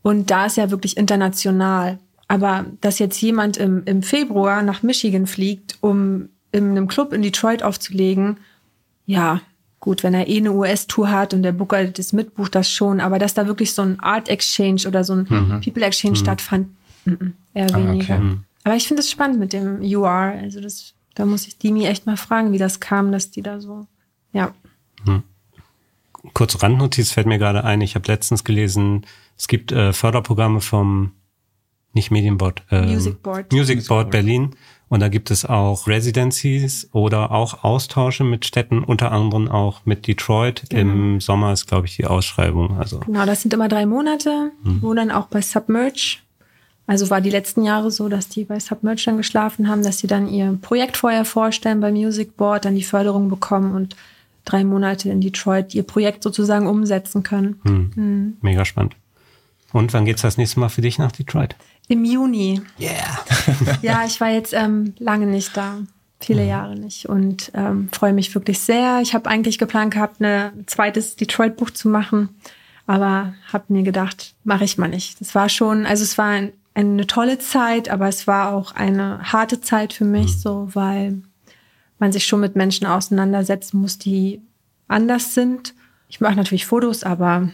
Und 0.00 0.30
da 0.30 0.46
ist 0.46 0.56
ja 0.56 0.70
wirklich 0.70 0.96
international. 0.96 1.98
Aber 2.26 2.64
dass 2.80 2.98
jetzt 2.98 3.20
jemand 3.20 3.58
im, 3.58 3.82
im 3.84 4.02
Februar 4.02 4.62
nach 4.62 4.82
Michigan 4.82 5.26
fliegt, 5.26 5.76
um 5.82 6.30
in 6.52 6.70
einem 6.70 6.88
Club 6.88 7.12
in 7.12 7.20
Detroit 7.20 7.62
aufzulegen, 7.62 8.38
ja, 9.04 9.42
gut, 9.80 10.02
wenn 10.02 10.14
er 10.14 10.28
eh 10.28 10.38
eine 10.38 10.52
US-Tour 10.52 11.10
hat 11.10 11.34
und 11.34 11.42
der 11.42 11.52
Booker 11.52 11.84
das 11.84 12.14
mitbucht, 12.14 12.54
das 12.54 12.70
schon, 12.70 13.00
aber 13.00 13.18
dass 13.18 13.34
da 13.34 13.46
wirklich 13.46 13.74
so 13.74 13.82
ein 13.82 14.00
Art 14.00 14.30
Exchange 14.30 14.82
oder 14.86 15.04
so 15.04 15.14
ein 15.14 15.26
mhm. 15.28 15.60
People 15.62 15.84
Exchange 15.84 16.12
mhm. 16.12 16.22
stattfand, 16.22 16.68
eher 17.52 17.74
weniger. 17.74 18.14
Ah, 18.14 18.18
okay. 18.18 18.38
Aber 18.64 18.76
ich 18.76 18.86
finde 18.86 19.00
es 19.00 19.10
spannend 19.10 19.38
mit 19.38 19.52
dem 19.52 19.80
UR. 19.80 20.10
Also 20.10 20.60
das, 20.60 20.94
da 21.14 21.24
muss 21.24 21.46
ich 21.46 21.58
Dimi 21.58 21.86
echt 21.86 22.06
mal 22.06 22.16
fragen, 22.16 22.52
wie 22.52 22.58
das 22.58 22.80
kam, 22.80 23.12
dass 23.12 23.30
die 23.30 23.42
da 23.42 23.60
so, 23.60 23.86
ja. 24.32 24.54
Mhm. 25.04 25.22
Kurz 26.34 26.62
Randnotiz 26.62 27.10
fällt 27.10 27.26
mir 27.26 27.38
gerade 27.38 27.64
ein. 27.64 27.80
Ich 27.80 27.94
habe 27.96 28.06
letztens 28.06 28.44
gelesen, 28.44 29.04
es 29.36 29.48
gibt 29.48 29.72
äh, 29.72 29.92
Förderprogramme 29.92 30.60
vom 30.60 31.12
nicht 31.94 32.10
Medienboard, 32.10 32.62
äh, 32.70 32.86
Music 32.86 33.22
Board. 33.22 33.52
Music 33.52 33.86
Board 33.86 34.10
Berlin 34.10 34.54
und 34.88 35.00
da 35.00 35.08
gibt 35.08 35.30
es 35.30 35.44
auch 35.44 35.86
Residencies 35.86 36.88
oder 36.92 37.30
auch 37.32 37.64
Austausche 37.64 38.24
mit 38.24 38.44
Städten, 38.44 38.84
unter 38.84 39.10
anderem 39.10 39.48
auch 39.48 39.86
mit 39.86 40.06
Detroit. 40.06 40.64
Genau. 40.68 40.92
Im 40.92 41.20
Sommer 41.20 41.52
ist, 41.52 41.66
glaube 41.66 41.86
ich, 41.86 41.96
die 41.96 42.04
Ausschreibung. 42.04 42.78
Also 42.78 43.00
genau, 43.00 43.24
das 43.24 43.42
sind 43.42 43.54
immer 43.54 43.68
drei 43.68 43.86
Monate, 43.86 44.52
hm. 44.62 44.82
wo 44.82 44.92
dann 44.92 45.10
auch 45.10 45.28
bei 45.28 45.40
Submerge. 45.40 46.18
Also 46.86 47.10
war 47.10 47.20
die 47.20 47.30
letzten 47.30 47.62
Jahre 47.62 47.90
so, 47.90 48.08
dass 48.08 48.28
die 48.28 48.44
bei 48.44 48.58
Submerge 48.58 49.02
dann 49.06 49.16
geschlafen 49.16 49.68
haben, 49.68 49.82
dass 49.82 49.98
sie 49.98 50.06
dann 50.08 50.28
ihr 50.28 50.58
Projekt 50.60 50.96
vorher 50.96 51.24
vorstellen 51.24 51.80
bei 51.80 51.92
Music 51.92 52.36
Board, 52.36 52.64
dann 52.64 52.74
die 52.74 52.82
Förderung 52.82 53.28
bekommen 53.28 53.74
und 53.74 53.96
drei 54.44 54.64
Monate 54.64 55.08
in 55.08 55.20
Detroit 55.20 55.74
ihr 55.74 55.84
Projekt 55.84 56.22
sozusagen 56.22 56.66
umsetzen 56.66 57.22
können. 57.22 57.60
Hm. 57.64 57.90
Hm. 57.94 58.36
Mega 58.40 58.64
spannend. 58.64 58.96
Und 59.72 59.92
wann 59.92 60.04
geht's 60.04 60.22
das 60.22 60.36
nächste 60.36 60.60
Mal 60.60 60.68
für 60.68 60.82
dich 60.82 60.98
nach 60.98 61.12
Detroit? 61.12 61.56
Im 61.88 62.04
Juni. 62.04 62.60
Yeah. 62.78 63.24
ja, 63.82 64.04
ich 64.06 64.20
war 64.20 64.30
jetzt 64.30 64.52
ähm, 64.52 64.94
lange 64.98 65.26
nicht 65.26 65.56
da. 65.56 65.78
Viele 66.20 66.42
mhm. 66.42 66.48
Jahre 66.48 66.76
nicht 66.76 67.08
und 67.08 67.50
ähm, 67.52 67.88
freue 67.90 68.12
mich 68.12 68.32
wirklich 68.32 68.60
sehr. 68.60 69.00
Ich 69.02 69.12
habe 69.12 69.28
eigentlich 69.28 69.58
geplant 69.58 69.94
gehabt, 69.94 70.20
eine, 70.20 70.52
ein 70.56 70.68
zweites 70.68 71.16
Detroit-Buch 71.16 71.70
zu 71.70 71.88
machen, 71.88 72.28
aber 72.86 73.34
habe 73.52 73.64
mir 73.68 73.82
gedacht, 73.82 74.34
mache 74.44 74.62
ich 74.62 74.78
mal 74.78 74.88
nicht. 74.88 75.20
Das 75.20 75.34
war 75.34 75.48
schon, 75.48 75.84
also 75.84 76.04
es 76.04 76.16
war 76.18 76.26
ein, 76.26 76.52
eine 76.74 77.06
tolle 77.06 77.38
Zeit, 77.38 77.88
aber 77.88 78.08
es 78.08 78.26
war 78.26 78.52
auch 78.52 78.72
eine 78.72 79.20
harte 79.32 79.60
Zeit 79.60 79.92
für 79.92 80.04
mich, 80.04 80.36
mhm. 80.36 80.38
so 80.38 80.68
weil 80.72 81.22
man 81.98 82.12
sich 82.12 82.26
schon 82.26 82.40
mit 82.40 82.56
Menschen 82.56 82.86
auseinandersetzen 82.86 83.80
muss, 83.80 83.98
die 83.98 84.42
anders 84.88 85.34
sind. 85.34 85.74
Ich 86.08 86.20
mache 86.20 86.34
natürlich 86.34 86.66
Fotos, 86.66 87.04
aber 87.04 87.50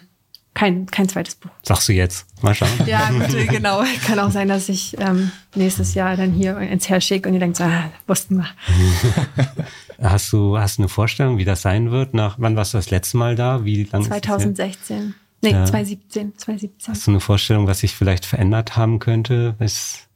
kein, 0.55 0.87
kein 0.87 1.09
zweites 1.09 1.37
Buch. 1.37 1.51
Sagst 1.63 1.89
du 1.89 1.93
jetzt? 1.93 2.27
Mal 2.43 2.55
schauen. 2.55 2.69
ja, 2.87 3.11
gut, 3.11 3.49
genau. 3.49 3.85
Kann 4.07 4.19
auch 4.19 4.31
sein, 4.31 4.49
dass 4.49 4.69
ich 4.69 4.97
ähm, 4.99 5.31
nächstes 5.55 5.95
Jahr 5.95 6.17
dann 6.17 6.33
hier 6.33 6.59
ins 6.59 6.89
Herr 6.89 7.01
schicke 7.01 7.29
und 7.29 7.35
ihr 7.35 7.41
denkt 7.41 7.59
so, 7.59 7.65
ah, 7.65 7.91
wussten 8.07 8.39
wir. 8.39 8.49
hast 10.03 10.33
du 10.33 10.59
hast 10.59 10.79
du 10.79 10.83
eine 10.83 10.89
Vorstellung, 10.89 11.39
wie 11.39 11.45
das 11.45 11.63
sein 11.63 11.91
wird? 11.91 12.15
Nach 12.15 12.37
wann 12.39 12.57
warst 12.57 12.75
du 12.75 12.79
das 12.79 12.91
letzte 12.91 13.19
Mal 13.19 13.37
da? 13.37 13.65
Wie 13.65 13.85
lange 13.85 14.07
2016. 14.07 15.15
Nee, 15.41 15.53
ja. 15.53 15.65
2017, 15.65 16.37
2017. 16.37 16.95
Hast 16.95 17.07
du 17.07 17.11
eine 17.13 17.21
Vorstellung, 17.21 17.67
was 17.67 17.81
sich 17.81 17.95
vielleicht 17.95 18.27
verändert 18.27 18.77
haben 18.77 18.99
könnte? 18.99 19.55
Bis 19.59 20.09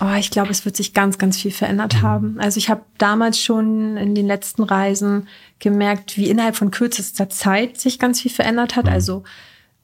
Oh, 0.00 0.14
ich 0.18 0.30
glaube, 0.30 0.50
es 0.50 0.64
wird 0.64 0.76
sich 0.76 0.92
ganz, 0.92 1.16
ganz 1.16 1.38
viel 1.38 1.50
verändert 1.50 1.94
mhm. 1.94 2.02
haben. 2.02 2.36
Also 2.38 2.58
ich 2.58 2.68
habe 2.68 2.82
damals 2.98 3.40
schon 3.40 3.96
in 3.96 4.14
den 4.14 4.26
letzten 4.26 4.62
Reisen 4.62 5.28
gemerkt, 5.58 6.18
wie 6.18 6.28
innerhalb 6.28 6.56
von 6.56 6.70
kürzester 6.70 7.30
Zeit 7.30 7.80
sich 7.80 7.98
ganz 7.98 8.20
viel 8.20 8.30
verändert 8.30 8.76
hat. 8.76 8.84
Mhm. 8.84 8.92
Also 8.92 9.24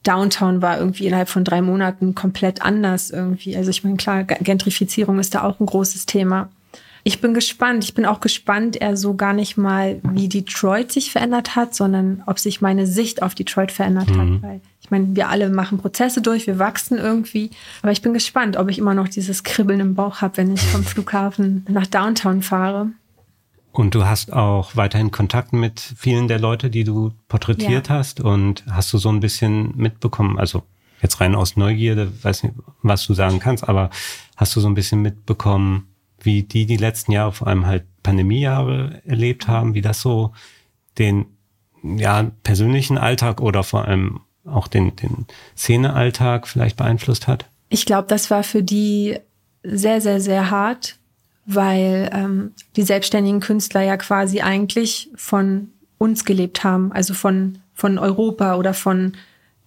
Downtown 0.02 0.60
war 0.60 0.78
irgendwie 0.78 1.06
innerhalb 1.06 1.28
von 1.28 1.44
drei 1.44 1.62
Monaten 1.62 2.14
komplett 2.14 2.60
anders 2.60 3.10
irgendwie. 3.10 3.56
Also 3.56 3.70
ich 3.70 3.84
meine, 3.84 3.96
klar, 3.96 4.24
Gentrifizierung 4.24 5.18
ist 5.18 5.34
da 5.34 5.44
auch 5.44 5.60
ein 5.60 5.66
großes 5.66 6.04
Thema. 6.06 6.50
Ich 7.04 7.20
bin 7.20 7.32
gespannt. 7.32 7.82
Ich 7.82 7.94
bin 7.94 8.04
auch 8.04 8.20
gespannt, 8.20 8.80
eher 8.80 8.96
so 8.96 9.14
gar 9.14 9.32
nicht 9.32 9.56
mal, 9.56 10.00
wie 10.02 10.28
Detroit 10.28 10.92
sich 10.92 11.10
verändert 11.10 11.56
hat, 11.56 11.74
sondern 11.74 12.22
ob 12.26 12.38
sich 12.38 12.60
meine 12.60 12.86
Sicht 12.86 13.22
auf 13.22 13.34
Detroit 13.34 13.72
verändert 13.72 14.10
mhm. 14.10 14.18
hat. 14.18 14.42
Weil 14.42 14.60
meine, 14.92 15.16
wir 15.16 15.28
alle 15.28 15.50
machen 15.50 15.78
Prozesse 15.78 16.22
durch, 16.22 16.46
wir 16.46 16.60
wachsen 16.60 16.98
irgendwie. 16.98 17.50
Aber 17.82 17.90
ich 17.90 18.02
bin 18.02 18.14
gespannt, 18.14 18.56
ob 18.56 18.70
ich 18.70 18.78
immer 18.78 18.94
noch 18.94 19.08
dieses 19.08 19.42
Kribbeln 19.42 19.80
im 19.80 19.96
Bauch 19.96 20.20
habe, 20.20 20.36
wenn 20.36 20.54
ich 20.54 20.60
vom 20.60 20.84
Flughafen 20.84 21.66
nach 21.68 21.88
Downtown 21.88 22.42
fahre. 22.42 22.90
Und 23.72 23.94
du 23.94 24.04
hast 24.04 24.32
auch 24.32 24.76
weiterhin 24.76 25.10
Kontakt 25.10 25.52
mit 25.54 25.80
vielen 25.80 26.28
der 26.28 26.38
Leute, 26.38 26.70
die 26.70 26.84
du 26.84 27.12
porträtiert 27.28 27.88
ja. 27.88 27.94
hast. 27.94 28.20
Und 28.20 28.64
hast 28.70 28.92
du 28.92 28.98
so 28.98 29.08
ein 29.08 29.20
bisschen 29.20 29.76
mitbekommen, 29.76 30.38
also 30.38 30.62
jetzt 31.00 31.20
rein 31.20 31.34
aus 31.34 31.56
Neugierde, 31.56 32.12
weiß 32.22 32.44
nicht, 32.44 32.54
was 32.82 33.06
du 33.06 33.14
sagen 33.14 33.40
kannst, 33.40 33.68
aber 33.68 33.90
hast 34.36 34.54
du 34.54 34.60
so 34.60 34.68
ein 34.68 34.74
bisschen 34.74 35.02
mitbekommen, 35.02 35.88
wie 36.20 36.42
die 36.42 36.66
die 36.66 36.76
letzten 36.76 37.12
Jahre, 37.12 37.32
vor 37.32 37.48
allem 37.48 37.66
halt 37.66 37.84
Pandemiejahre 38.02 39.02
erlebt 39.04 39.48
haben, 39.48 39.74
wie 39.74 39.80
das 39.80 40.00
so 40.00 40.32
den 40.98 41.26
ja, 41.82 42.30
persönlichen 42.44 42.98
Alltag 42.98 43.40
oder 43.40 43.64
vor 43.64 43.86
allem 43.86 44.20
auch 44.44 44.68
den, 44.68 44.96
den 44.96 45.26
Szenealltag 45.56 46.48
vielleicht 46.48 46.76
beeinflusst 46.76 47.28
hat? 47.28 47.46
Ich 47.68 47.86
glaube, 47.86 48.08
das 48.08 48.30
war 48.30 48.42
für 48.42 48.62
die 48.62 49.18
sehr, 49.62 50.00
sehr, 50.00 50.20
sehr 50.20 50.50
hart, 50.50 50.96
weil 51.46 52.10
ähm, 52.12 52.52
die 52.76 52.82
selbstständigen 52.82 53.40
Künstler 53.40 53.82
ja 53.82 53.96
quasi 53.96 54.40
eigentlich 54.40 55.10
von 55.14 55.68
uns 55.98 56.24
gelebt 56.24 56.64
haben, 56.64 56.92
also 56.92 57.14
von, 57.14 57.58
von 57.74 57.98
Europa 57.98 58.56
oder 58.56 58.74
von, 58.74 59.14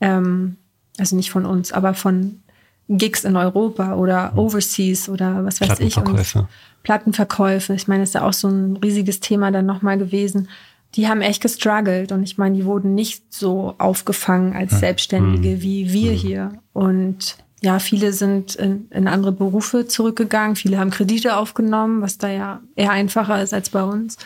ähm, 0.02 0.58
also 0.98 1.16
nicht 1.16 1.32
von 1.32 1.46
uns, 1.46 1.72
aber 1.72 1.94
von 1.94 2.42
Gigs 2.88 3.24
in 3.24 3.36
Europa 3.36 3.96
oder 3.96 4.32
mhm. 4.32 4.40
Overseas 4.40 5.10
oder 5.10 5.44
was 5.44 5.62
weiß 5.62 5.80
ich. 5.80 5.98
Und 5.98 6.46
Plattenverkäufe. 6.84 7.74
Ich 7.74 7.88
meine, 7.88 8.04
das 8.04 8.10
ist 8.10 8.14
ja 8.14 8.22
auch 8.28 8.34
so 8.34 8.48
ein 8.48 8.78
riesiges 8.78 9.20
Thema 9.20 9.52
dann 9.52 9.66
nochmal 9.66 9.98
gewesen. 9.98 10.50
Die 10.96 11.08
haben 11.08 11.22
echt 11.22 11.42
gestruggelt 11.42 12.12
und 12.12 12.24
ich 12.24 12.38
meine, 12.38 12.56
die 12.56 12.66
wurden 12.66 12.96
nicht 12.96 13.34
so 13.34 13.76
aufgefangen 13.78 14.56
als 14.56 14.80
Selbstständige 14.80 15.58
mhm. 15.58 15.62
wie 15.62 15.92
wir 15.92 16.12
mhm. 16.12 16.16
hier. 16.16 16.52
Und 16.74 17.38
ja, 17.62 17.80
viele 17.80 18.14
sind 18.14 18.56
in, 18.56 18.88
in 18.92 19.08
andere 19.08 19.32
Berufe 19.32 19.88
zurückgegangen, 19.88 20.56
viele 20.56 20.78
haben 20.78 20.92
Kredite 20.92 21.38
aufgenommen, 21.38 22.02
was 22.02 22.18
da 22.18 22.30
ja 22.30 22.62
eher 22.76 22.92
einfacher 22.92 23.42
ist 23.42 23.54
als 23.54 23.70
bei 23.70 23.84
uns. 23.84 24.18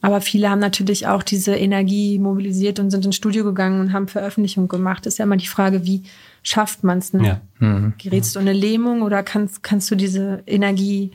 Aber 0.00 0.20
viele 0.20 0.50
haben 0.50 0.58
natürlich 0.58 1.06
auch 1.06 1.22
diese 1.22 1.56
Energie 1.56 2.18
mobilisiert 2.18 2.78
und 2.78 2.90
sind 2.90 3.06
ins 3.06 3.16
Studio 3.16 3.42
gegangen 3.42 3.80
und 3.80 3.92
haben 3.94 4.06
Veröffentlichungen 4.06 4.68
gemacht. 4.68 5.06
Ist 5.06 5.18
ja 5.18 5.24
immer 5.24 5.38
die 5.38 5.46
Frage, 5.46 5.86
wie 5.86 6.02
schafft 6.42 6.84
man 6.84 6.98
es? 6.98 7.14
Ne? 7.14 7.26
Ja. 7.26 7.40
Mhm. 7.58 7.94
Gerätst 7.96 8.36
du 8.36 8.40
in 8.40 8.46
eine 8.46 8.58
Lähmung 8.58 9.00
oder 9.00 9.22
kannst, 9.22 9.62
kannst 9.62 9.90
du 9.90 9.94
diese 9.94 10.42
Energie 10.46 11.12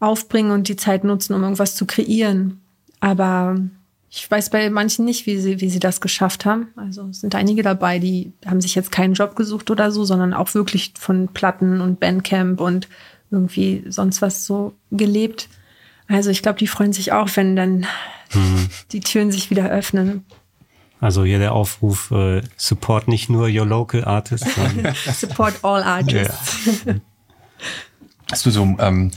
aufbringen 0.00 0.52
und 0.52 0.68
die 0.68 0.76
Zeit 0.76 1.04
nutzen, 1.04 1.34
um 1.34 1.42
irgendwas 1.42 1.76
zu 1.76 1.84
kreieren? 1.84 2.62
Aber 2.98 3.56
ich 4.16 4.30
weiß 4.30 4.50
bei 4.50 4.70
manchen 4.70 5.04
nicht, 5.04 5.26
wie 5.26 5.38
sie, 5.38 5.60
wie 5.60 5.68
sie 5.68 5.80
das 5.80 6.00
geschafft 6.00 6.44
haben. 6.44 6.68
Also 6.76 7.08
es 7.08 7.20
sind 7.20 7.34
einige 7.34 7.64
dabei, 7.64 7.98
die 7.98 8.32
haben 8.46 8.60
sich 8.60 8.76
jetzt 8.76 8.92
keinen 8.92 9.14
Job 9.14 9.34
gesucht 9.34 9.72
oder 9.72 9.90
so, 9.90 10.04
sondern 10.04 10.34
auch 10.34 10.54
wirklich 10.54 10.92
von 10.96 11.26
Platten 11.28 11.80
und 11.80 11.98
Bandcamp 11.98 12.60
und 12.60 12.88
irgendwie 13.32 13.82
sonst 13.88 14.22
was 14.22 14.46
so 14.46 14.72
gelebt. 14.92 15.48
Also 16.06 16.30
ich 16.30 16.42
glaube, 16.42 16.60
die 16.60 16.68
freuen 16.68 16.92
sich 16.92 17.10
auch, 17.10 17.28
wenn 17.34 17.56
dann 17.56 17.86
mhm. 18.32 18.68
die 18.92 19.00
Türen 19.00 19.32
sich 19.32 19.50
wieder 19.50 19.68
öffnen. 19.68 20.24
Also 21.00 21.24
hier 21.24 21.40
der 21.40 21.52
Aufruf, 21.52 22.12
äh, 22.12 22.42
support 22.56 23.08
nicht 23.08 23.28
nur 23.28 23.48
your 23.48 23.66
local 23.66 24.04
artists. 24.04 24.48
support 25.18 25.54
all 25.64 25.82
artists. 25.82 26.84
Ja. 26.84 26.94
Hast 28.30 28.46
du 28.46 28.50
so 28.50 28.62
ähm, 28.78 29.10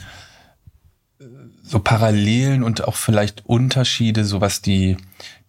so 1.67 1.79
Parallelen 1.79 2.63
und 2.63 2.87
auch 2.87 2.95
vielleicht 2.95 3.45
Unterschiede, 3.45 4.23
so 4.23 4.39
was 4.39 4.61
die, 4.61 4.97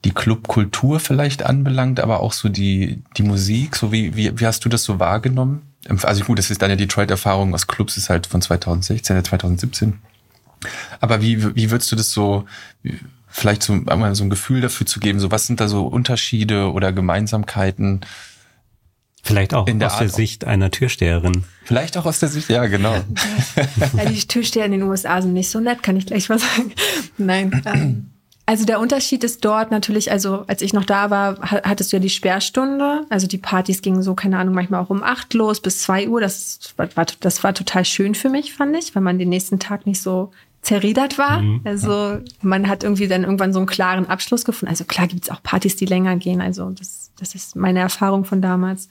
die 0.05 0.11
Clubkultur 0.11 1.01
vielleicht 1.01 1.45
anbelangt, 1.45 2.01
aber 2.01 2.21
auch 2.21 2.33
so 2.33 2.49
die, 2.49 3.03
die 3.17 3.23
Musik, 3.23 3.77
so 3.77 3.93
wie, 3.93 4.17
wie, 4.17 4.39
wie 4.39 4.47
hast 4.47 4.65
du 4.65 4.69
das 4.69 4.85
so 4.85 4.99
wahrgenommen? 4.99 5.63
Also 6.03 6.25
gut, 6.25 6.39
das 6.39 6.51
ist 6.51 6.61
deine 6.61 6.77
Detroit-Erfahrung, 6.77 7.53
was 7.53 7.69
Clubs 7.69 7.97
ist 7.97 8.11
halt 8.11 8.27
von 8.27 8.43
2016, 8.43 9.25
2017. 9.25 9.99
Aber 11.01 11.23
wie, 11.23 11.55
wie 11.55 11.71
würdest 11.71 11.91
du 11.93 11.97
das 11.97 12.11
so, 12.11 12.47
vielleicht 13.29 13.63
so, 13.63 13.75
einmal 13.87 14.15
so 14.17 14.25
ein 14.25 14.31
Gefühl 14.31 14.61
dafür 14.61 14.87
zu 14.87 14.99
geben, 14.99 15.21
so 15.21 15.31
was 15.31 15.47
sind 15.47 15.61
da 15.61 15.69
so 15.69 15.87
Unterschiede 15.87 16.73
oder 16.73 16.93
Gemeinsamkeiten? 16.93 18.01
Vielleicht 19.29 19.55
auch 19.55 19.69
aus 19.69 19.83
Art 19.83 20.01
der 20.01 20.09
Sicht 20.09 20.45
einer 20.45 20.71
Türsteherin. 20.71 21.45
Vielleicht 21.65 21.97
auch 21.97 22.07
aus 22.07 22.19
der 22.19 22.29
Sicht, 22.29 22.49
ja, 22.49 22.67
genau. 22.67 22.95
ja, 23.97 24.05
die 24.07 24.27
Türsteher 24.27 24.65
in 24.65 24.73
den 24.73 24.83
USA 24.83 25.21
sind 25.21 25.35
nicht 25.35 25.51
so 25.51 25.61
nett, 25.61 25.83
kann 25.83 25.97
ich 25.97 26.07
gleich 26.07 26.29
mal 26.29 26.39
sagen. 26.39 26.73
Nein. 27.19 27.63
Ähm, 27.67 28.11
also 28.47 28.65
der 28.65 28.81
Unterschied 28.81 29.25
ist 29.25 29.45
dort 29.45 29.71
natürlich, 29.71 30.11
also 30.11 30.45
als 30.47 30.63
ich 30.63 30.73
noch 30.73 30.87
da 30.87 31.11
war, 31.11 31.39
hattest 31.43 31.93
du 31.93 31.97
ja 31.99 32.01
die 32.01 32.09
Sperrstunde. 32.09 33.05
Also 33.11 33.27
die 33.27 33.37
Partys 33.37 33.83
gingen 33.83 34.03
so, 34.03 34.15
keine 34.15 34.39
Ahnung, 34.39 34.55
manchmal 34.55 34.81
auch 34.81 34.89
um 34.89 35.03
acht 35.03 35.35
los 35.35 35.61
bis 35.61 35.83
zwei 35.83 36.09
Uhr. 36.09 36.23
Das 36.23 36.59
war, 36.79 36.89
das 37.21 37.45
war 37.45 37.53
total 37.53 37.85
schön 37.85 38.15
für 38.15 38.31
mich, 38.31 38.55
fand 38.55 38.75
ich, 38.75 38.95
weil 38.95 39.03
man 39.03 39.19
den 39.19 39.29
nächsten 39.29 39.59
Tag 39.59 39.85
nicht 39.85 40.01
so 40.01 40.31
zerriedert 40.63 41.19
war. 41.19 41.43
Mhm. 41.43 41.61
Also 41.65 42.21
man 42.41 42.69
hat 42.69 42.85
irgendwie 42.85 43.07
dann 43.07 43.25
irgendwann 43.25 43.53
so 43.53 43.59
einen 43.59 43.67
klaren 43.67 44.07
Abschluss 44.07 44.47
gefunden. 44.47 44.71
Also 44.71 44.85
klar 44.85 45.09
gibt's 45.09 45.31
auch 45.31 45.43
Partys, 45.43 45.77
die 45.77 45.85
länger 45.85 46.17
gehen. 46.17 46.41
Also 46.41 46.71
das, 46.71 47.11
das 47.19 47.35
ist 47.35 47.55
meine 47.55 47.81
Erfahrung 47.81 48.25
von 48.25 48.41
damals. 48.41 48.89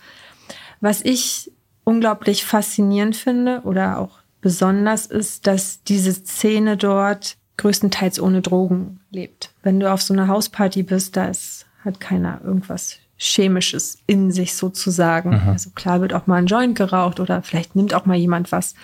Was 0.81 1.01
ich 1.01 1.51
unglaublich 1.83 2.45
faszinierend 2.45 3.15
finde 3.15 3.61
oder 3.63 3.99
auch 3.99 4.19
besonders 4.41 5.05
ist, 5.05 5.47
dass 5.47 5.83
diese 5.83 6.13
Szene 6.13 6.77
dort 6.77 7.37
größtenteils 7.57 8.19
ohne 8.19 8.41
Drogen 8.41 8.99
lebt. 9.09 9.51
Wenn 9.63 9.79
du 9.79 9.91
auf 9.91 10.01
so 10.01 10.13
einer 10.13 10.27
Hausparty 10.27 10.83
bist, 10.83 11.17
da 11.17 11.25
ist 11.25 11.65
hat 11.83 11.99
keiner 11.99 12.41
irgendwas 12.43 12.97
Chemisches 13.17 13.97
in 14.05 14.31
sich 14.31 14.53
sozusagen. 14.55 15.29
Mhm. 15.29 15.49
Also 15.49 15.71
klar 15.71 16.01
wird 16.01 16.13
auch 16.13 16.27
mal 16.27 16.35
ein 16.35 16.45
Joint 16.45 16.77
geraucht 16.77 17.19
oder 17.19 17.41
vielleicht 17.41 17.75
nimmt 17.75 17.93
auch 17.93 18.05
mal 18.05 18.17
jemand 18.17 18.51
was. 18.51 18.75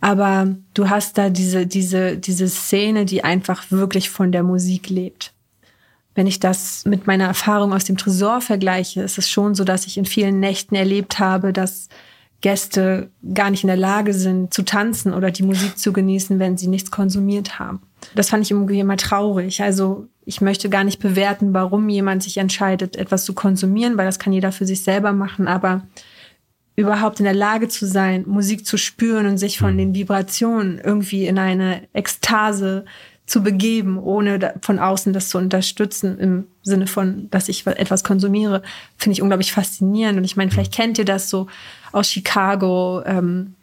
Aber 0.00 0.48
du 0.74 0.90
hast 0.90 1.18
da 1.18 1.30
diese, 1.30 1.66
diese, 1.66 2.16
diese 2.18 2.48
Szene, 2.48 3.04
die 3.04 3.24
einfach 3.24 3.70
wirklich 3.70 4.10
von 4.10 4.32
der 4.32 4.42
Musik 4.42 4.88
lebt. 4.88 5.32
Wenn 6.16 6.26
ich 6.26 6.40
das 6.40 6.84
mit 6.86 7.06
meiner 7.06 7.26
Erfahrung 7.26 7.72
aus 7.72 7.84
dem 7.84 7.98
Tresor 7.98 8.40
vergleiche, 8.40 9.02
ist 9.02 9.18
es 9.18 9.30
schon 9.30 9.54
so, 9.54 9.64
dass 9.64 9.86
ich 9.86 9.98
in 9.98 10.06
vielen 10.06 10.40
Nächten 10.40 10.74
erlebt 10.74 11.18
habe, 11.18 11.52
dass 11.52 11.88
Gäste 12.40 13.10
gar 13.34 13.50
nicht 13.50 13.64
in 13.64 13.68
der 13.68 13.76
Lage 13.76 14.14
sind 14.14 14.52
zu 14.52 14.62
tanzen 14.62 15.12
oder 15.12 15.30
die 15.30 15.42
Musik 15.42 15.78
zu 15.78 15.92
genießen, 15.92 16.38
wenn 16.38 16.56
sie 16.56 16.68
nichts 16.68 16.90
konsumiert 16.90 17.58
haben. 17.58 17.82
Das 18.14 18.30
fand 18.30 18.44
ich 18.44 18.50
irgendwie 18.50 18.80
immer 18.80 18.96
traurig. 18.96 19.62
Also 19.62 20.08
ich 20.24 20.40
möchte 20.40 20.70
gar 20.70 20.84
nicht 20.84 21.00
bewerten, 21.00 21.52
warum 21.52 21.88
jemand 21.88 22.22
sich 22.22 22.38
entscheidet, 22.38 22.96
etwas 22.96 23.24
zu 23.24 23.34
konsumieren, 23.34 23.98
weil 23.98 24.06
das 24.06 24.18
kann 24.18 24.32
jeder 24.32 24.52
für 24.52 24.66
sich 24.66 24.82
selber 24.82 25.12
machen. 25.12 25.48
Aber 25.48 25.86
überhaupt 26.76 27.20
in 27.20 27.24
der 27.24 27.34
Lage 27.34 27.68
zu 27.68 27.86
sein, 27.86 28.24
Musik 28.26 28.66
zu 28.66 28.78
spüren 28.78 29.26
und 29.26 29.38
sich 29.38 29.58
von 29.58 29.74
mhm. 29.74 29.78
den 29.78 29.94
Vibrationen 29.94 30.80
irgendwie 30.82 31.26
in 31.26 31.38
eine 31.38 31.82
Ekstase 31.92 32.86
zu 33.26 33.42
begeben, 33.42 33.98
ohne 33.98 34.54
von 34.62 34.78
außen 34.78 35.12
das 35.12 35.28
zu 35.28 35.38
unterstützen, 35.38 36.18
im 36.18 36.46
Sinne 36.62 36.86
von, 36.86 37.28
dass 37.30 37.48
ich 37.48 37.66
etwas 37.66 38.04
konsumiere, 38.04 38.62
finde 38.96 39.14
ich 39.14 39.22
unglaublich 39.22 39.52
faszinierend. 39.52 40.18
Und 40.18 40.24
ich 40.24 40.36
meine, 40.36 40.50
vielleicht 40.50 40.72
kennt 40.72 40.98
ihr 40.98 41.04
das 41.04 41.28
so 41.28 41.48
aus 41.90 42.08
Chicago 42.08 43.02
ähm, 43.04 43.54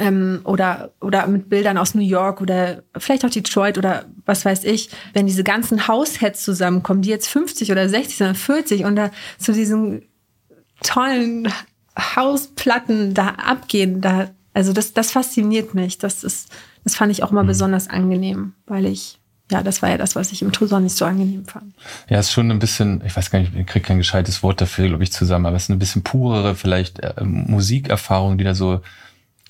ähm, 0.00 0.40
oder, 0.44 0.92
oder 1.00 1.26
mit 1.26 1.50
Bildern 1.50 1.76
aus 1.76 1.94
New 1.94 2.02
York 2.02 2.40
oder 2.40 2.82
vielleicht 2.96 3.24
auch 3.24 3.30
Detroit 3.30 3.76
oder 3.76 4.06
was 4.24 4.44
weiß 4.44 4.64
ich, 4.64 4.88
wenn 5.12 5.26
diese 5.26 5.44
ganzen 5.44 5.86
Househeads 5.86 6.42
zusammenkommen, 6.42 7.02
die 7.02 7.10
jetzt 7.10 7.28
50 7.28 7.72
oder 7.72 7.88
60 7.88 8.22
oder 8.22 8.34
40 8.34 8.84
und 8.86 8.96
da 8.96 9.10
zu 9.38 9.52
diesen 9.52 10.02
tollen 10.82 11.52
Hausplatten 11.98 13.14
da 13.14 13.28
abgehen, 13.28 14.00
da, 14.00 14.30
also 14.54 14.72
das, 14.72 14.92
das 14.92 15.10
fasziniert 15.10 15.74
mich. 15.74 15.98
Das 15.98 16.24
ist, 16.24 16.48
das 16.84 16.94
fand 16.94 17.12
ich 17.12 17.22
auch 17.22 17.30
mal 17.30 17.42
mhm. 17.42 17.48
besonders 17.48 17.88
angenehm, 17.88 18.54
weil 18.66 18.86
ich, 18.86 19.18
ja, 19.50 19.62
das 19.62 19.82
war 19.82 19.90
ja 19.90 19.98
das, 19.98 20.16
was 20.16 20.32
ich 20.32 20.40
im 20.40 20.52
Tresor 20.52 20.80
nicht 20.80 20.96
so 20.96 21.04
angenehm 21.04 21.44
fand. 21.44 21.74
Ja, 22.08 22.18
es 22.18 22.26
ist 22.26 22.32
schon 22.32 22.50
ein 22.50 22.58
bisschen, 22.58 23.02
ich 23.04 23.14
weiß 23.14 23.30
gar 23.30 23.40
nicht, 23.40 23.54
ich 23.54 23.66
kriege 23.66 23.84
kein 23.84 23.98
gescheites 23.98 24.42
Wort 24.42 24.60
dafür, 24.60 24.88
glaube 24.88 25.02
ich, 25.04 25.12
zusammen, 25.12 25.44
aber 25.46 25.56
es 25.56 25.64
ist 25.64 25.68
ein 25.68 25.78
bisschen 25.78 26.02
purere, 26.02 26.54
vielleicht 26.54 27.00
äh, 27.00 27.22
Musikerfahrung, 27.22 28.38
die 28.38 28.44
da 28.44 28.54
so 28.54 28.80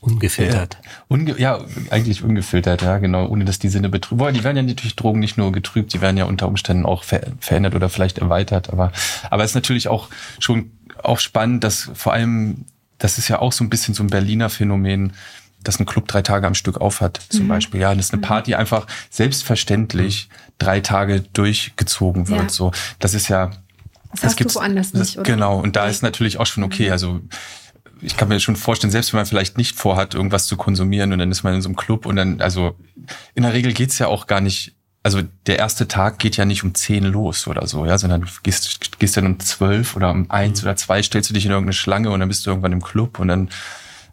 Ungefiltert. 0.04 0.76
Ja, 0.82 0.90
unge 1.08 1.38
ja, 1.38 1.64
eigentlich 1.90 2.22
ungefiltert, 2.22 2.82
ja, 2.82 2.98
genau, 2.98 3.26
ohne 3.26 3.46
dass 3.46 3.58
die 3.58 3.70
Sinne 3.70 3.88
betrübt. 3.88 4.18
Boah, 4.18 4.32
die 4.32 4.44
werden 4.44 4.56
ja 4.58 4.62
natürlich 4.62 4.96
Drogen 4.96 5.18
nicht 5.18 5.38
nur 5.38 5.50
getrübt, 5.50 5.94
die 5.94 6.02
werden 6.02 6.18
ja 6.18 6.26
unter 6.26 6.46
Umständen 6.46 6.84
auch 6.84 7.04
ver 7.04 7.22
verändert 7.40 7.74
oder 7.74 7.88
vielleicht 7.88 8.18
erweitert. 8.18 8.70
Aber, 8.70 8.92
aber 9.30 9.44
es 9.44 9.52
ist 9.52 9.54
natürlich 9.54 9.88
auch 9.88 10.08
schon 10.40 10.72
auch 11.02 11.20
spannend, 11.20 11.64
dass 11.64 11.90
vor 11.94 12.12
allem, 12.12 12.66
das 12.98 13.18
ist 13.18 13.28
ja 13.28 13.40
auch 13.40 13.52
so 13.52 13.64
ein 13.64 13.70
bisschen 13.70 13.94
so 13.94 14.02
ein 14.02 14.08
Berliner 14.08 14.50
Phänomen, 14.50 15.12
dass 15.62 15.80
ein 15.80 15.86
Club 15.86 16.06
drei 16.08 16.22
Tage 16.22 16.46
am 16.46 16.54
Stück 16.54 16.80
aufhat, 16.80 17.20
zum 17.28 17.44
mhm. 17.44 17.48
Beispiel. 17.48 17.80
Ja, 17.80 17.94
dass 17.94 18.12
eine 18.12 18.18
mhm. 18.18 18.26
Party 18.26 18.54
einfach 18.54 18.86
selbstverständlich 19.10 20.28
drei 20.58 20.80
Tage 20.80 21.22
durchgezogen 21.32 22.28
wird. 22.28 22.42
Ja. 22.42 22.48
So, 22.48 22.72
das 22.98 23.14
ist 23.14 23.28
ja. 23.28 23.50
Das, 24.20 24.36
das 24.36 24.36
du 24.36 24.54
woanders 24.54 24.92
nicht, 24.92 25.18
oder? 25.18 25.24
Genau, 25.24 25.58
und 25.58 25.74
da 25.74 25.86
ist 25.86 26.02
natürlich 26.02 26.38
auch 26.38 26.46
schon 26.46 26.62
okay. 26.62 26.86
Mhm. 26.86 26.92
Also 26.92 27.20
ich 28.00 28.16
kann 28.16 28.28
mir 28.28 28.38
schon 28.38 28.56
vorstellen, 28.56 28.90
selbst 28.90 29.12
wenn 29.12 29.18
man 29.18 29.26
vielleicht 29.26 29.56
nicht 29.56 29.76
vorhat, 29.76 30.14
irgendwas 30.14 30.46
zu 30.46 30.56
konsumieren 30.56 31.12
und 31.12 31.18
dann 31.18 31.30
ist 31.30 31.42
man 31.42 31.54
in 31.54 31.62
so 31.62 31.68
einem 31.68 31.76
Club 31.76 32.06
und 32.06 32.16
dann, 32.16 32.40
also 32.40 32.76
in 33.34 33.42
der 33.42 33.54
Regel 33.54 33.72
geht's 33.72 33.98
ja 33.98 34.06
auch 34.06 34.26
gar 34.26 34.40
nicht, 34.40 34.74
also 35.04 35.20
der 35.46 35.58
erste 35.58 35.86
Tag 35.86 36.18
geht 36.18 36.38
ja 36.38 36.46
nicht 36.46 36.64
um 36.64 36.74
zehn 36.74 37.04
los 37.04 37.46
oder 37.46 37.66
so, 37.66 37.84
ja, 37.84 37.98
sondern 37.98 38.22
du 38.22 38.26
gehst, 38.42 38.98
gehst 38.98 39.16
dann 39.16 39.26
um 39.26 39.38
zwölf 39.38 39.96
oder 39.96 40.10
um 40.10 40.30
eins 40.30 40.62
mhm. 40.62 40.68
oder 40.68 40.76
zwei, 40.76 41.02
stellst 41.02 41.28
du 41.28 41.34
dich 41.34 41.44
in 41.44 41.50
irgendeine 41.50 41.74
Schlange 41.74 42.10
und 42.10 42.20
dann 42.20 42.28
bist 42.28 42.46
du 42.46 42.50
irgendwann 42.50 42.72
im 42.72 42.82
Club 42.82 43.18
und 43.20 43.28
dann 43.28 43.50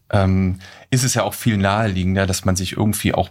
ähm, 0.10 0.60
ist 0.90 1.06
es 1.06 1.14
ja 1.14 1.24
auch 1.24 1.34
viel 1.34 1.56
naheliegender, 1.56 2.28
dass 2.28 2.44
man 2.44 2.58
sich 2.58 2.74
irgendwie 2.74 3.14
auch 3.14 3.30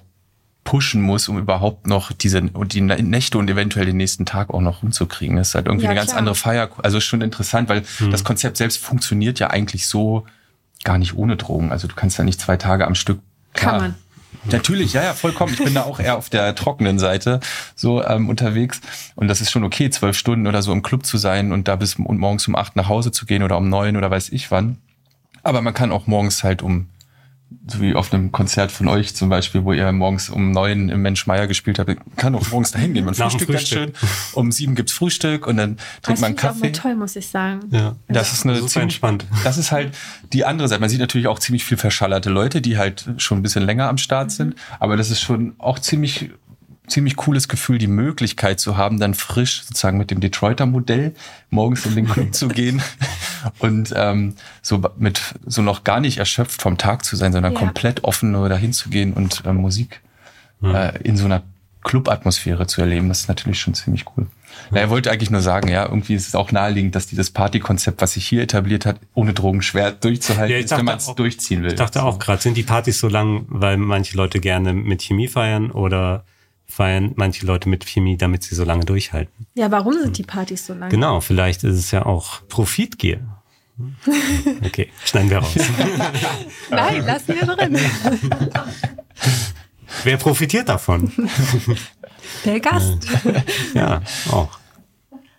pushen 0.64 1.02
muss, 1.02 1.28
um 1.28 1.38
überhaupt 1.38 1.86
noch 1.86 2.12
diese 2.12 2.40
und 2.40 2.72
die 2.72 2.80
Nächte 2.80 3.36
und 3.36 3.50
eventuell 3.50 3.84
den 3.84 3.98
nächsten 3.98 4.24
Tag 4.24 4.50
auch 4.50 4.60
noch 4.62 4.82
rumzukriegen. 4.82 5.36
Das 5.36 5.48
ist 5.48 5.54
halt 5.54 5.66
irgendwie 5.66 5.84
ja, 5.84 5.90
eine 5.90 5.98
ganz 5.98 6.10
klar. 6.10 6.18
andere 6.18 6.34
Feier. 6.34 6.70
Also 6.78 6.98
ist 6.98 7.04
schon 7.04 7.20
interessant, 7.20 7.68
weil 7.68 7.82
hm. 7.98 8.10
das 8.10 8.24
Konzept 8.24 8.56
selbst 8.56 8.78
funktioniert 8.78 9.38
ja 9.38 9.50
eigentlich 9.50 9.86
so 9.86 10.26
gar 10.82 10.96
nicht 10.96 11.14
ohne 11.14 11.36
Drogen. 11.36 11.72
Also 11.72 11.88
du 11.88 11.94
kannst 11.94 12.16
ja 12.16 12.24
nicht 12.24 12.40
zwei 12.40 12.56
Tage 12.56 12.86
am 12.86 12.94
Stück. 12.94 13.20
Klar, 13.52 13.72
Kann 13.72 13.80
man. 13.82 13.94
Natürlich, 14.50 14.94
ja, 14.94 15.02
ja, 15.02 15.14
vollkommen. 15.14 15.52
Ich 15.52 15.62
bin 15.62 15.74
da 15.74 15.82
auch 15.82 16.00
eher 16.00 16.16
auf 16.16 16.30
der 16.30 16.54
trockenen 16.54 16.98
Seite 16.98 17.40
so 17.74 18.02
ähm, 18.02 18.28
unterwegs. 18.28 18.80
Und 19.14 19.28
das 19.28 19.40
ist 19.40 19.50
schon 19.50 19.64
okay, 19.64 19.90
zwölf 19.90 20.16
Stunden 20.16 20.46
oder 20.46 20.62
so 20.62 20.72
im 20.72 20.82
Club 20.82 21.04
zu 21.04 21.18
sein 21.18 21.52
und 21.52 21.68
da 21.68 21.76
bis 21.76 21.96
und 21.96 22.18
morgens 22.18 22.48
um 22.48 22.56
acht 22.56 22.76
nach 22.76 22.88
Hause 22.88 23.12
zu 23.12 23.26
gehen 23.26 23.42
oder 23.42 23.56
um 23.58 23.68
neun 23.68 23.96
oder 23.96 24.10
weiß 24.10 24.30
ich 24.30 24.50
wann. 24.50 24.78
Aber 25.42 25.62
man 25.62 25.74
kann 25.74 25.92
auch 25.92 26.06
morgens 26.06 26.44
halt 26.44 26.62
um 26.62 26.88
so 27.66 27.80
wie 27.80 27.94
auf 27.94 28.12
einem 28.12 28.32
Konzert 28.32 28.70
von 28.72 28.88
euch 28.88 29.14
zum 29.14 29.28
Beispiel, 29.28 29.64
wo 29.64 29.72
ihr 29.72 29.90
morgens 29.92 30.30
um 30.30 30.52
neun 30.52 30.88
im 30.88 31.02
Mensch 31.02 31.26
Meier 31.26 31.46
gespielt 31.46 31.78
habt, 31.78 31.96
kann 32.16 32.34
auch 32.34 32.48
morgens 32.50 32.72
dahin 32.72 32.94
gehen. 32.94 33.04
Man 33.04 33.14
frühstückt 33.14 33.50
ganz 33.50 33.68
schön. 33.68 33.92
Um 34.32 34.52
sieben 34.52 34.74
gibt's 34.74 34.92
Frühstück 34.92 35.46
und 35.46 35.56
dann 35.56 35.76
trinkt 36.02 36.20
man 36.20 36.36
Kaffee. 36.36 36.60
Das 36.60 36.70
ist 36.70 36.78
auch 36.78 36.82
toll, 36.82 36.96
muss 36.96 37.16
ich 37.16 37.26
sagen. 37.26 37.60
Ja, 37.70 37.96
das 38.08 38.32
ist 38.32 38.44
eine 38.44 38.56
Super 38.56 38.68
ziemlich, 38.68 38.82
entspannt. 38.82 39.26
Das 39.44 39.58
ist 39.58 39.72
halt 39.72 39.96
die 40.32 40.44
andere 40.44 40.68
Seite. 40.68 40.80
Man 40.80 40.90
sieht 40.90 41.00
natürlich 41.00 41.26
auch 41.26 41.38
ziemlich 41.38 41.64
viel 41.64 41.76
verschallerte 41.76 42.30
Leute, 42.30 42.60
die 42.60 42.78
halt 42.78 43.08
schon 43.16 43.38
ein 43.38 43.42
bisschen 43.42 43.64
länger 43.64 43.88
am 43.88 43.98
Start 43.98 44.26
mhm. 44.26 44.30
sind. 44.30 44.54
Aber 44.78 44.96
das 44.96 45.10
ist 45.10 45.20
schon 45.20 45.54
auch 45.58 45.78
ziemlich 45.78 46.30
ziemlich 46.90 47.16
cooles 47.16 47.48
Gefühl, 47.48 47.78
die 47.78 47.86
Möglichkeit 47.86 48.60
zu 48.60 48.76
haben, 48.76 48.98
dann 49.00 49.14
frisch 49.14 49.62
sozusagen 49.64 49.98
mit 49.98 50.10
dem 50.10 50.20
Detroiter 50.20 50.66
Modell 50.66 51.14
morgens 51.50 51.86
in 51.86 51.94
den 51.94 52.08
Club 52.08 52.34
zu 52.34 52.48
gehen 52.48 52.82
und 53.58 53.92
ähm, 53.96 54.34
so 54.62 54.82
mit 54.98 55.20
so 55.46 55.62
noch 55.62 55.84
gar 55.84 56.00
nicht 56.00 56.18
erschöpft 56.18 56.62
vom 56.62 56.78
Tag 56.78 57.04
zu 57.04 57.16
sein, 57.16 57.32
sondern 57.32 57.52
ja. 57.52 57.58
komplett 57.58 58.04
offen 58.04 58.32
nur 58.32 58.48
dahin 58.48 58.72
zu 58.72 58.90
gehen 58.90 59.12
und 59.12 59.44
äh, 59.46 59.52
Musik 59.52 60.00
mhm. 60.60 60.74
äh, 60.74 60.98
in 60.98 61.16
so 61.16 61.24
einer 61.24 61.42
Club-Atmosphäre 61.82 62.66
zu 62.66 62.82
erleben. 62.82 63.08
Das 63.08 63.20
ist 63.20 63.28
natürlich 63.28 63.60
schon 63.60 63.74
ziemlich 63.74 64.04
cool. 64.16 64.26
Ja, 64.70 64.78
er 64.78 64.90
wollte 64.90 65.10
eigentlich 65.10 65.30
nur 65.30 65.40
sagen, 65.40 65.68
ja, 65.68 65.86
irgendwie 65.86 66.14
ist 66.14 66.28
es 66.28 66.34
auch 66.34 66.52
naheliegend, 66.52 66.94
dass 66.94 67.06
dieses 67.06 67.30
Partykonzept, 67.30 68.02
was 68.02 68.12
sich 68.12 68.26
hier 68.26 68.42
etabliert 68.42 68.84
hat, 68.84 69.00
ohne 69.14 69.32
Drogen 69.32 69.62
schwer 69.62 69.92
durchzuhalten 69.92 70.54
ja, 70.54 70.62
ist, 70.62 70.76
wenn 70.76 70.84
man 70.84 70.98
es 70.98 71.14
durchziehen 71.14 71.62
will. 71.62 71.70
Ich 71.70 71.78
dachte 71.78 72.02
auch 72.02 72.18
gerade, 72.18 72.42
sind 72.42 72.56
die 72.56 72.62
Partys 72.62 72.98
so 72.98 73.08
lang, 73.08 73.46
weil 73.48 73.76
manche 73.76 74.16
Leute 74.16 74.40
gerne 74.40 74.72
mit 74.72 75.02
Chemie 75.02 75.28
feiern 75.28 75.70
oder 75.70 76.24
feiern 76.70 77.12
manche 77.16 77.44
Leute 77.44 77.68
mit 77.68 77.84
Chemie, 77.84 78.16
damit 78.16 78.42
sie 78.42 78.54
so 78.54 78.64
lange 78.64 78.84
durchhalten. 78.84 79.46
Ja, 79.54 79.70
warum 79.70 79.94
sind 79.94 80.16
die 80.16 80.22
Partys 80.22 80.66
so 80.66 80.74
lang? 80.74 80.90
Genau, 80.90 81.20
vielleicht 81.20 81.64
ist 81.64 81.76
es 81.76 81.90
ja 81.90 82.06
auch 82.06 82.46
Profitgier. 82.48 83.20
Okay, 84.62 84.88
schneiden 85.04 85.30
wir 85.30 85.38
raus. 85.38 85.54
Nein, 86.70 87.06
lassen 87.06 87.28
wir 87.28 87.46
drin. 87.46 87.78
Wer 90.04 90.16
profitiert 90.18 90.68
davon? 90.68 91.10
Der 92.44 92.60
Gast. 92.60 93.06
Ja, 93.74 94.02
auch. 94.30 94.60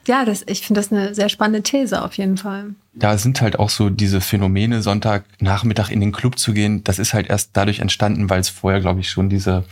Ja, 0.08 0.26
das, 0.26 0.44
ich 0.48 0.66
finde 0.66 0.82
das 0.82 0.92
eine 0.92 1.14
sehr 1.14 1.30
spannende 1.30 1.62
These 1.62 2.04
auf 2.04 2.18
jeden 2.18 2.38
Fall. 2.38 2.74
Da 2.94 3.18
sind 3.18 3.42
halt 3.42 3.60
auch 3.60 3.70
so 3.70 3.90
diese 3.90 4.20
Phänomene, 4.20 4.82
Sonntagnachmittag 4.82 5.90
in 5.90 6.02
den 6.02 6.12
Club 6.12 6.40
zu 6.40 6.54
gehen, 6.54 6.84
das 6.84 7.00
ist 7.00 7.14
halt 7.14 7.30
erst 7.30 7.52
dadurch 7.54 7.80
entstanden, 7.80 8.30
weil 8.30 8.40
es 8.40 8.50
vorher, 8.50 8.82
glaube 8.82 9.00
ich, 9.00 9.10
schon 9.10 9.30
diese 9.30 9.64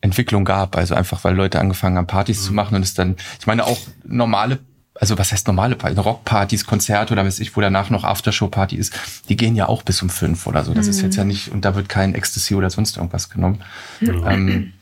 Entwicklung 0.00 0.44
gab. 0.44 0.76
Also 0.76 0.94
einfach, 0.94 1.24
weil 1.24 1.34
Leute 1.34 1.58
angefangen 1.58 1.96
haben, 1.96 2.06
Partys 2.06 2.40
mhm. 2.42 2.46
zu 2.46 2.54
machen 2.54 2.74
und 2.76 2.82
es 2.82 2.94
dann, 2.94 3.16
ich 3.40 3.46
meine 3.46 3.64
auch 3.64 3.78
normale, 4.04 4.58
also 4.94 5.18
was 5.18 5.32
heißt 5.32 5.46
normale 5.46 5.76
Partys, 5.76 5.98
Rockpartys, 5.98 6.66
Konzerte 6.66 7.12
oder 7.12 7.24
weiß 7.24 7.40
ich, 7.40 7.56
wo 7.56 7.60
danach 7.60 7.90
noch 7.90 8.04
Aftershow-Party 8.04 8.76
ist, 8.76 8.94
die 9.28 9.36
gehen 9.36 9.56
ja 9.56 9.68
auch 9.68 9.82
bis 9.82 10.02
um 10.02 10.10
fünf 10.10 10.46
oder 10.46 10.64
so. 10.64 10.74
Das 10.74 10.86
mhm. 10.86 10.90
ist 10.90 11.02
jetzt 11.02 11.16
ja 11.16 11.24
nicht, 11.24 11.48
und 11.48 11.64
da 11.64 11.74
wird 11.74 11.88
kein 11.88 12.14
Ecstasy 12.14 12.54
oder 12.54 12.70
sonst 12.70 12.96
irgendwas 12.96 13.28
genommen. 13.28 13.62
Mhm. 14.00 14.24
Ähm, 14.26 14.72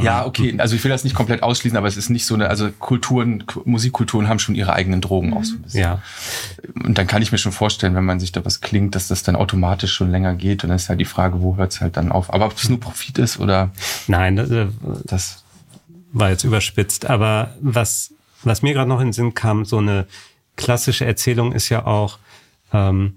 ja, 0.00 0.26
okay. 0.26 0.54
Also 0.58 0.76
ich 0.76 0.84
will 0.84 0.90
das 0.90 1.04
nicht 1.04 1.14
komplett 1.14 1.42
ausschließen, 1.42 1.76
aber 1.76 1.86
es 1.86 1.96
ist 1.96 2.10
nicht 2.10 2.26
so 2.26 2.34
eine, 2.34 2.48
also 2.48 2.70
Kulturen, 2.70 3.44
Musikkulturen 3.64 4.28
haben 4.28 4.38
schon 4.38 4.54
ihre 4.54 4.72
eigenen 4.72 5.00
Drogen 5.00 5.32
auch 5.32 5.44
so 5.44 5.54
ein 5.54 5.62
bisschen. 5.62 5.80
Ja. 5.80 6.02
Und 6.84 6.98
dann 6.98 7.06
kann 7.06 7.22
ich 7.22 7.32
mir 7.32 7.38
schon 7.38 7.52
vorstellen, 7.52 7.94
wenn 7.94 8.04
man 8.04 8.20
sich 8.20 8.32
da 8.32 8.44
was 8.44 8.60
klingt, 8.60 8.94
dass 8.94 9.08
das 9.08 9.22
dann 9.22 9.36
automatisch 9.36 9.92
schon 9.92 10.10
länger 10.10 10.34
geht. 10.34 10.64
Und 10.64 10.70
dann 10.70 10.76
ist 10.76 10.88
halt 10.88 11.00
die 11.00 11.04
Frage, 11.04 11.40
wo 11.40 11.56
hört 11.56 11.72
es 11.72 11.80
halt 11.80 11.96
dann 11.96 12.12
auf? 12.12 12.32
Aber 12.32 12.46
ob 12.46 12.56
es 12.56 12.68
nur 12.68 12.80
Profit 12.80 13.18
ist 13.18 13.38
oder? 13.40 13.70
Nein, 14.06 14.36
das, 14.36 14.50
äh, 14.50 14.66
das 15.04 15.44
war 16.12 16.30
jetzt 16.30 16.44
überspitzt. 16.44 17.06
Aber 17.06 17.54
was, 17.60 18.12
was 18.42 18.62
mir 18.62 18.74
gerade 18.74 18.88
noch 18.88 19.00
in 19.00 19.08
den 19.08 19.12
Sinn 19.12 19.34
kam, 19.34 19.64
so 19.64 19.78
eine 19.78 20.06
klassische 20.56 21.06
Erzählung 21.06 21.52
ist 21.52 21.68
ja 21.68 21.86
auch, 21.86 22.18
ähm, 22.72 23.16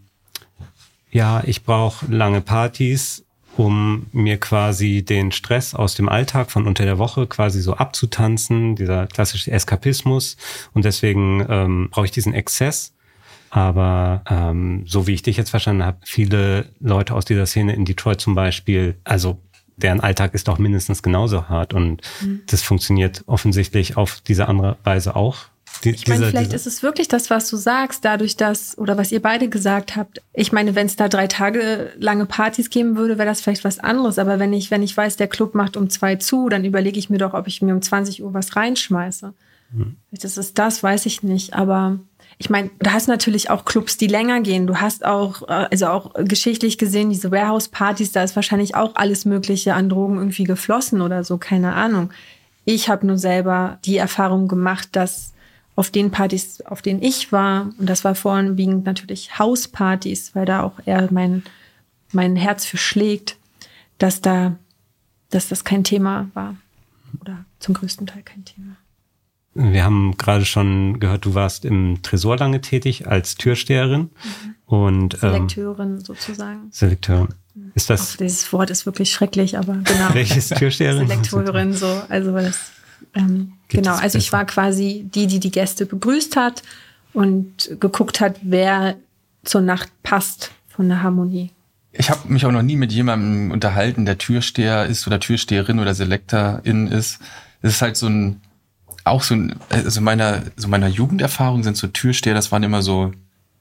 ja, 1.12 1.44
ich 1.46 1.64
brauche 1.64 2.06
lange 2.10 2.42
Partys 2.42 3.26
um 3.62 4.08
mir 4.12 4.40
quasi 4.40 5.06
den 5.06 5.32
Stress 5.32 5.76
aus 5.76 5.94
dem 5.94 6.10
Alltag 6.10 6.50
von 6.50 6.66
unter 6.66 6.84
der 6.84 6.98
Woche 6.98 7.28
quasi 7.28 7.62
so 7.62 7.76
abzutanzen, 7.76 8.76
dieser 8.76 9.06
klassische 9.06 9.52
Eskapismus. 9.52 10.36
Und 10.74 10.84
deswegen 10.84 11.46
ähm, 11.48 11.90
brauche 11.92 12.06
ich 12.06 12.12
diesen 12.12 12.34
Exzess. 12.34 12.96
Aber 13.52 14.24
ähm, 14.28 14.84
so 14.88 15.06
wie 15.06 15.14
ich 15.14 15.22
dich 15.22 15.38
jetzt 15.38 15.52
verstanden 15.52 15.86
habe, 15.86 16.00
viele 16.04 16.70
Leute 16.80 17.14
aus 17.14 17.26
dieser 17.26 17.46
Szene 17.46 17.76
in 17.76 17.86
Detroit 17.86 18.20
zum 18.20 18.34
Beispiel, 18.34 18.96
also 19.04 19.38
deren 19.78 20.00
Alltag 20.00 20.34
ist 20.34 20.48
doch 20.48 20.58
mindestens 20.58 21.04
genauso 21.04 21.48
hart 21.48 21.74
und 21.74 22.02
mhm. 22.22 22.42
das 22.48 22.64
funktioniert 22.64 23.24
offensichtlich 23.28 23.96
auf 23.98 24.22
diese 24.22 24.48
andere 24.48 24.78
Weise 24.84 25.16
auch 25.16 25.51
Die, 25.84 25.92
ich 25.92 26.08
meine, 26.08 26.28
vielleicht 26.28 26.54
ist 26.54 26.68
es 26.68 26.84
wirklich 26.84 27.08
das, 27.08 27.30
was 27.30 27.50
du 27.50 27.58
sagst, 27.58 28.06
dadurch, 28.06 28.38
dass, 28.38 28.78
oder 28.78 28.98
was 28.98 29.12
ihr 29.12 29.22
beide 29.22 29.50
gesagt 29.50 29.96
habt. 29.96 30.22
Ich 30.34 30.52
meine, 30.52 30.76
wenn 30.76 30.86
es 30.86 30.96
da 30.96 31.08
drei 31.08 31.28
Tage 31.28 31.92
lange 31.98 32.26
Partys 32.26 32.70
geben 32.70 32.98
würde, 32.98 33.18
wäre 33.18 33.28
das 33.28 33.42
vielleicht 33.42 33.64
was 33.64 33.80
anderes. 33.80 34.20
Aber 34.20 34.38
wenn 34.38 34.54
ich, 34.54 34.70
wenn 34.70 34.84
ich 34.84 34.96
weiß, 34.96 35.18
der 35.18 35.28
Club 35.28 35.56
macht 35.56 35.78
um 35.78 35.90
zwei 35.90 36.18
zu, 36.18 36.50
dann 36.50 36.66
überlege 36.66 37.00
ich 37.00 37.10
mir 37.10 37.18
doch, 37.18 37.34
ob 37.34 37.48
ich 37.48 37.62
mir 37.62 37.74
um 37.74 37.82
20 37.82 38.24
Uhr 38.24 38.34
was 38.34 38.56
reinschmeiße. 38.56 39.34
Hm. 39.74 39.96
Das 40.12 40.38
ist 40.38 40.60
das, 40.60 40.84
weiß 40.84 41.06
ich 41.08 41.24
nicht. 41.24 41.54
Aber 41.54 42.00
ich 42.38 42.50
meine, 42.50 42.70
du 42.80 42.92
hast 42.92 43.08
natürlich 43.08 43.50
auch 43.50 43.66
Clubs, 43.66 43.98
die 43.98 44.08
länger 44.08 44.42
gehen. 44.42 44.68
Du 44.68 44.78
hast 44.78 45.06
auch, 45.06 45.44
äh, 45.44 45.68
also 45.72 45.88
auch 45.88 46.14
geschichtlich 46.16 46.78
gesehen, 46.78 47.10
diese 47.10 47.32
Warehouse-Partys, 47.32 48.12
da 48.12 48.24
ist 48.24 48.36
wahrscheinlich 48.36 48.76
auch 48.76 48.96
alles 48.96 49.26
Mögliche 49.26 49.74
an 49.74 49.90
Drogen 49.90 50.18
irgendwie 50.18 50.44
geflossen 50.44 51.02
oder 51.02 51.24
so, 51.24 51.38
keine 51.38 51.74
Ahnung. 51.74 52.12
Ich 52.66 52.90
habe 52.90 53.08
nur 53.08 53.18
selber 53.18 53.80
die 53.86 53.98
Erfahrung 53.98 54.48
gemacht, 54.48 54.90
dass 54.92 55.34
auf 55.76 55.90
den 55.90 56.12
Partys, 56.12 56.62
auf 56.62 56.82
denen 56.82 57.02
ich 57.02 57.32
war, 57.32 57.70
und 57.78 57.90
das 57.90 58.04
war 58.04 58.16
vorwiegend 58.16 58.86
natürlich 58.86 59.40
Hauspartys, 59.40 60.36
weil 60.36 60.46
da 60.46 60.64
auch 60.64 60.80
eher 60.86 61.08
mein, 61.12 61.44
mein 62.12 62.36
Herz 62.36 62.66
für 62.66 62.78
schlägt, 62.78 63.38
dass 63.98 64.22
da, 64.22 64.56
dass 65.30 65.48
das 65.48 65.64
kein 65.64 65.84
Thema 65.84 66.30
war. 66.34 66.56
Oder 67.20 67.46
zum 67.60 67.74
größten 67.74 68.08
Teil 68.08 68.24
kein 68.24 68.46
Thema. 68.46 68.76
Wir 69.54 69.84
haben 69.84 70.16
gerade 70.18 70.46
schon 70.46 71.00
gehört, 71.00 71.26
du 71.26 71.34
warst 71.34 71.66
im 71.66 72.02
Tresor 72.04 72.38
lange 72.38 72.62
tätig 72.62 73.08
als 73.08 73.36
Türsteherin 73.36 74.02
mhm. 74.02 74.56
und 74.66 75.14
ähm, 75.16 75.20
Selekteurin 75.20 76.00
sozusagen. 76.00 76.70
Selekteurin. 76.72 77.30
Ist 77.76 77.90
das? 77.90 78.14
Auch 78.14 78.18
dieses 78.18 78.54
Wort 78.54 78.70
ist 78.70 78.86
wirklich 78.86 79.12
schrecklich, 79.12 79.58
aber 79.58 79.74
genau. 79.74 80.14
Welches 80.14 80.50
Türsteherin? 80.58 81.08
Selekteurin, 81.08 81.74
so. 81.74 82.02
Also 82.08 82.34
weil 82.34 82.46
das 82.46 82.72
ähm, 83.14 83.54
genau. 83.68 83.96
Also 83.96 84.18
ich 84.18 84.32
war 84.32 84.46
quasi 84.46 85.06
die, 85.14 85.28
die 85.28 85.40
die 85.40 85.52
Gäste 85.52 85.86
begrüßt 85.86 86.36
hat 86.36 86.64
und 87.14 87.78
geguckt 87.80 88.20
hat, 88.20 88.38
wer 88.42 88.96
zur 89.44 89.62
Nacht 89.62 89.90
passt 90.04 90.52
von 90.68 90.88
der 90.88 91.04
Harmonie. 91.04 91.52
Ich 91.94 92.10
habe 92.10 92.32
mich 92.32 92.46
auch 92.46 92.52
noch 92.52 92.62
nie 92.62 92.78
mit 92.78 92.92
jemandem 92.92 93.52
unterhalten, 93.52 94.06
der 94.06 94.18
Türsteher 94.18 94.86
ist 94.86 95.06
oder 95.08 95.20
Türsteherin 95.20 95.80
oder 95.80 95.94
Selektorin 95.94 96.88
ist. 96.88 97.20
Es 97.62 97.74
ist 97.74 97.82
halt 97.82 97.98
so 97.98 98.08
ein 98.08 98.42
auch 99.04 99.24
so, 99.24 99.36
also 99.70 100.02
meiner, 100.02 100.44
so 100.56 100.68
meiner 100.68 100.88
Jugenderfahrung 100.88 101.64
sind 101.64 101.78
so 101.78 101.88
Türsteher, 101.88 102.34
das 102.34 102.52
waren 102.52 102.64
immer 102.64 102.82
so 102.82 103.12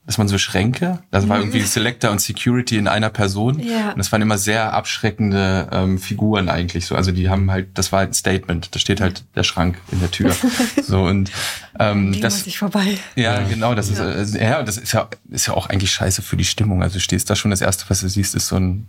dass 0.06 0.18
man 0.18 0.28
so 0.28 0.38
Schränke, 0.38 0.98
das 1.10 1.28
war 1.28 1.38
irgendwie 1.38 1.60
Selector 1.60 2.10
und 2.10 2.20
Security 2.20 2.76
in 2.78 2.88
einer 2.88 3.10
Person. 3.10 3.60
Ja. 3.60 3.90
Und 3.90 3.98
das 3.98 4.10
waren 4.10 4.22
immer 4.22 4.38
sehr 4.38 4.72
abschreckende 4.72 5.68
ähm, 5.70 5.98
Figuren 5.98 6.48
eigentlich 6.48 6.86
so. 6.86 6.96
Also 6.96 7.12
die 7.12 7.28
haben 7.28 7.50
halt, 7.50 7.68
das 7.74 7.92
war 7.92 8.00
halt 8.00 8.10
ein 8.10 8.14
Statement. 8.14 8.74
Da 8.74 8.80
steht 8.80 9.00
halt 9.00 9.24
der 9.36 9.44
Schrank 9.44 9.78
in 9.92 10.00
der 10.00 10.10
Tür. 10.10 10.34
so 10.82 11.02
und 11.02 11.30
ähm, 11.78 12.18
das 12.20 12.44
sich 12.44 12.58
vorbei. 12.58 12.98
Ja, 13.14 13.40
genau. 13.42 13.74
Das 13.74 13.90
ja. 13.90 14.10
ist 14.10 14.34
äh, 14.34 14.44
ja, 14.44 14.62
das 14.62 14.78
ist 14.78 14.92
ja 14.92 15.08
ist 15.30 15.46
ja 15.46 15.54
auch 15.54 15.68
eigentlich 15.68 15.92
scheiße 15.92 16.22
für 16.22 16.36
die 16.36 16.44
Stimmung. 16.44 16.82
Also 16.82 16.94
du 16.94 17.00
stehst 17.00 17.28
da 17.28 17.36
schon 17.36 17.50
das 17.50 17.60
erste, 17.60 17.84
was 17.88 18.00
du 18.00 18.08
siehst, 18.08 18.34
ist 18.34 18.48
so 18.48 18.56
ein 18.56 18.88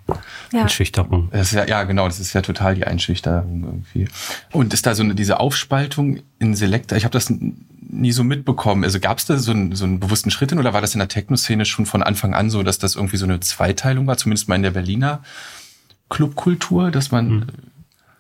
ja. 0.53 0.61
Einschüchterung. 0.61 1.29
Das 1.31 1.49
ist 1.49 1.53
ja, 1.53 1.67
ja, 1.67 1.83
genau. 1.83 2.07
Das 2.07 2.19
ist 2.19 2.33
ja 2.33 2.41
total 2.41 2.75
die 2.75 2.87
Einschüchterung 2.87 3.63
irgendwie. 3.63 4.07
Und 4.51 4.73
ist 4.73 4.85
da 4.85 4.95
so 4.95 5.03
eine 5.03 5.13
diese 5.13 5.39
Aufspaltung 5.39 6.21
in 6.39 6.55
Selector? 6.55 6.97
Ich 6.97 7.03
habe 7.03 7.13
das 7.13 7.31
nie 7.91 8.11
so 8.11 8.23
mitbekommen. 8.23 8.83
Also 8.83 8.99
gab 8.99 9.19
es 9.19 9.25
da 9.25 9.37
so 9.37 9.51
einen, 9.51 9.75
so 9.75 9.85
einen 9.85 9.99
bewussten 9.99 10.31
Schritt 10.31 10.51
hin 10.51 10.59
oder 10.59 10.73
war 10.73 10.81
das 10.81 10.95
in 10.95 10.99
der 10.99 11.07
Techno-Szene 11.07 11.65
schon 11.65 11.85
von 11.85 12.03
Anfang 12.03 12.33
an 12.33 12.49
so, 12.49 12.63
dass 12.63 12.79
das 12.79 12.95
irgendwie 12.95 13.17
so 13.17 13.25
eine 13.25 13.39
Zweiteilung 13.39 14.07
war, 14.07 14.17
zumindest 14.17 14.47
mal 14.47 14.55
in 14.55 14.63
der 14.63 14.71
Berliner 14.71 15.21
Clubkultur, 16.09 16.91
dass 16.91 17.11
man. 17.11 17.29
Hm. 17.29 17.47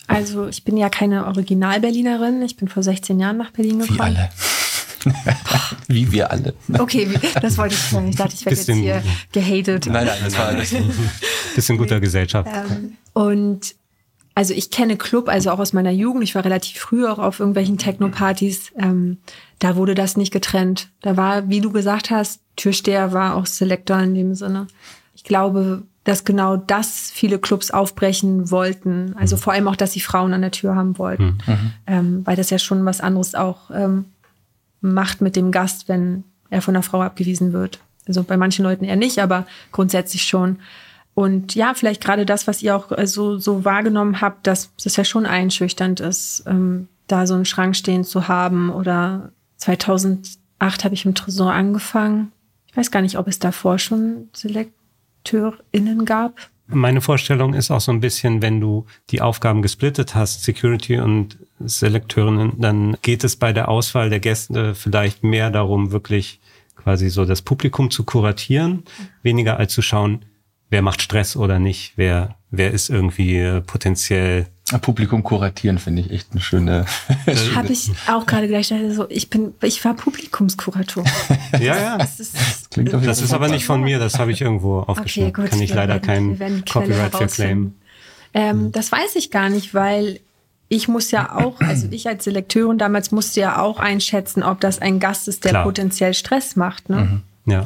Also 0.07 0.47
ich 0.47 0.63
bin 0.63 0.77
ja 0.77 0.89
keine 0.89 1.25
Original-Berlinerin. 1.27 2.41
Ich 2.41 2.57
bin 2.57 2.67
vor 2.67 2.83
16 2.83 3.19
Jahren 3.19 3.37
nach 3.37 3.51
Berlin 3.51 3.79
gekommen. 3.79 3.97
Wie 3.97 4.01
alle. 4.01 4.29
Wie 5.87 6.11
wir 6.11 6.31
alle. 6.31 6.53
Okay, 6.77 7.07
das 7.41 7.57
wollte 7.57 7.75
ich 7.75 7.81
sagen. 7.81 8.09
Ich 8.09 8.17
dachte, 8.17 8.35
ich 8.35 8.45
werde 8.45 8.57
jetzt 8.57 8.71
hier 8.71 9.03
gehatet. 9.31 9.87
Nein, 9.87 10.05
nein, 10.05 10.17
das 10.23 10.37
war 10.37 10.53
das. 10.53 10.73
Bisschen 11.55 11.77
guter 11.77 11.99
Gesellschaft. 11.99 12.49
Ähm, 12.53 12.97
und 13.13 13.75
also 14.33 14.53
ich 14.53 14.71
kenne 14.71 14.97
Club, 14.97 15.27
also 15.27 15.51
auch 15.51 15.59
aus 15.59 15.73
meiner 15.73 15.91
Jugend. 15.91 16.23
Ich 16.23 16.35
war 16.35 16.45
relativ 16.45 16.79
früh 16.79 17.05
auch 17.05 17.19
auf 17.19 17.39
irgendwelchen 17.39 17.77
Techno-Partys. 17.77 18.71
Ähm, 18.77 19.17
da 19.59 19.75
wurde 19.75 19.93
das 19.93 20.15
nicht 20.15 20.31
getrennt. 20.31 20.89
Da 21.01 21.17
war, 21.17 21.49
wie 21.49 21.61
du 21.61 21.71
gesagt 21.71 22.11
hast, 22.11 22.41
Türsteher 22.55 23.11
war 23.11 23.35
auch 23.35 23.45
Selektor 23.45 23.99
in 23.99 24.15
dem 24.15 24.33
Sinne. 24.35 24.67
Ich 25.15 25.23
glaube, 25.23 25.83
dass 26.03 26.23
genau 26.23 26.55
das 26.55 27.11
viele 27.13 27.39
Clubs 27.39 27.71
aufbrechen 27.71 28.49
wollten. 28.49 29.15
Also 29.17 29.37
vor 29.37 29.53
allem 29.53 29.67
auch, 29.67 29.75
dass 29.75 29.93
sie 29.93 29.99
Frauen 29.99 30.33
an 30.33 30.41
der 30.41 30.51
Tür 30.51 30.75
haben 30.75 30.97
wollten. 30.97 31.37
Mhm. 31.45 31.53
mhm. 31.53 31.71
Ähm, 31.87 32.21
weil 32.25 32.35
das 32.35 32.49
ja 32.49 32.57
schon 32.57 32.85
was 32.85 33.01
anderes 33.01 33.35
auch 33.35 33.69
ähm, 33.71 34.05
macht 34.79 35.21
mit 35.21 35.35
dem 35.35 35.51
Gast, 35.51 35.89
wenn 35.89 36.23
er 36.49 36.61
von 36.61 36.75
einer 36.75 36.83
Frau 36.83 37.01
abgewiesen 37.01 37.53
wird. 37.53 37.79
Also 38.07 38.23
bei 38.23 38.37
manchen 38.37 38.63
Leuten 38.63 38.85
eher 38.85 38.95
nicht, 38.95 39.19
aber 39.19 39.45
grundsätzlich 39.71 40.23
schon. 40.23 40.57
Und 41.13 41.55
ja, 41.55 41.73
vielleicht 41.73 42.03
gerade 42.03 42.25
das, 42.25 42.47
was 42.47 42.61
ihr 42.61 42.75
auch 42.75 42.91
äh, 42.91 43.05
so, 43.05 43.37
so 43.37 43.65
wahrgenommen 43.65 44.21
habt, 44.21 44.47
dass 44.47 44.71
das 44.81 44.95
ja 44.95 45.03
schon 45.03 45.25
einschüchternd 45.25 45.99
ist, 45.99 46.43
ähm, 46.47 46.87
da 47.07 47.27
so 47.27 47.33
einen 47.33 47.45
Schrank 47.45 47.75
stehen 47.75 48.03
zu 48.03 48.27
haben. 48.27 48.69
Oder 48.71 49.31
2008 49.57 50.83
habe 50.83 50.93
ich 50.93 51.05
im 51.05 51.15
Tresor 51.15 51.51
angefangen. 51.51 52.31
Ich 52.67 52.77
weiß 52.77 52.91
gar 52.91 53.01
nicht, 53.01 53.17
ob 53.17 53.27
es 53.27 53.39
davor 53.39 53.77
schon 53.79 54.29
SelekteurInnen 54.33 56.05
gab. 56.05 56.49
Meine 56.67 57.01
Vorstellung 57.01 57.53
ist 57.53 57.69
auch 57.69 57.81
so 57.81 57.91
ein 57.91 57.99
bisschen, 57.99 58.41
wenn 58.41 58.61
du 58.61 58.85
die 59.09 59.19
Aufgaben 59.19 59.61
gesplittet 59.61 60.15
hast, 60.15 60.43
Security 60.43 60.99
und 60.99 61.37
Selekteurinnen, 61.59 62.61
dann 62.61 62.95
geht 63.01 63.25
es 63.25 63.35
bei 63.35 63.51
der 63.51 63.67
Auswahl 63.67 64.09
der 64.09 64.21
Gäste 64.21 64.73
vielleicht 64.73 65.21
mehr 65.21 65.49
darum, 65.51 65.91
wirklich 65.91 66.39
quasi 66.77 67.09
so 67.09 67.25
das 67.25 67.41
Publikum 67.41 67.91
zu 67.91 68.05
kuratieren, 68.05 68.83
weniger 69.21 69.57
als 69.57 69.73
zu 69.73 69.81
schauen, 69.81 70.23
wer 70.71 70.81
macht 70.81 71.03
Stress 71.03 71.35
oder 71.35 71.59
nicht, 71.59 71.93
wer, 71.97 72.35
wer 72.49 72.71
ist 72.71 72.89
irgendwie 72.89 73.37
äh, 73.37 73.61
potenziell 73.61 74.47
Publikum 74.79 75.21
kuratieren 75.21 75.79
finde 75.79 76.01
ich 76.01 76.11
echt 76.11 76.31
eine 76.31 76.39
schöne. 76.39 76.85
Habe 77.55 77.73
ich 77.73 77.91
auch 78.07 78.25
gerade 78.25 78.47
gleich 78.47 78.73
also 78.73 79.05
ich 79.09 79.29
bin, 79.29 79.53
ich 79.61 79.83
war 79.83 79.93
Publikumskurator. 79.93 81.03
ja, 81.59 81.77
ja. 81.77 81.97
Das 81.97 82.21
ist, 82.21 82.35
das 82.35 82.69
klingt 82.69 82.93
das 82.93 83.21
ist 83.21 83.33
aber 83.33 83.49
nicht 83.49 83.65
von 83.65 83.81
mir, 83.81 83.99
das 83.99 84.17
habe 84.17 84.31
ich 84.31 84.39
irgendwo 84.39 84.79
aufgeschrieben. 84.79 85.31
Okay, 85.31 85.41
gut, 85.41 85.51
Kann 85.51 85.61
ich 85.61 85.73
leider 85.73 85.99
kein 85.99 86.63
Copyright 86.71 87.13
für 87.13 87.27
claimen. 87.27 87.75
Ähm, 88.33 88.71
das 88.71 88.93
weiß 88.93 89.17
ich 89.17 89.29
gar 89.29 89.49
nicht, 89.49 89.73
weil 89.73 90.21
ich 90.69 90.87
muss 90.87 91.11
ja 91.11 91.35
auch, 91.35 91.59
also 91.59 91.89
ich 91.91 92.07
als 92.07 92.23
Selekteurin 92.23 92.77
damals 92.77 93.11
musste 93.11 93.41
ja 93.41 93.61
auch 93.61 93.77
einschätzen, 93.77 94.41
ob 94.41 94.61
das 94.61 94.79
ein 94.79 95.01
Gast 95.01 95.27
ist, 95.27 95.43
der 95.43 95.51
Klar. 95.51 95.63
potenziell 95.65 96.13
Stress 96.13 96.55
macht. 96.55 96.89
Ne? 96.89 97.23
Mhm. 97.45 97.51
Ja. 97.51 97.65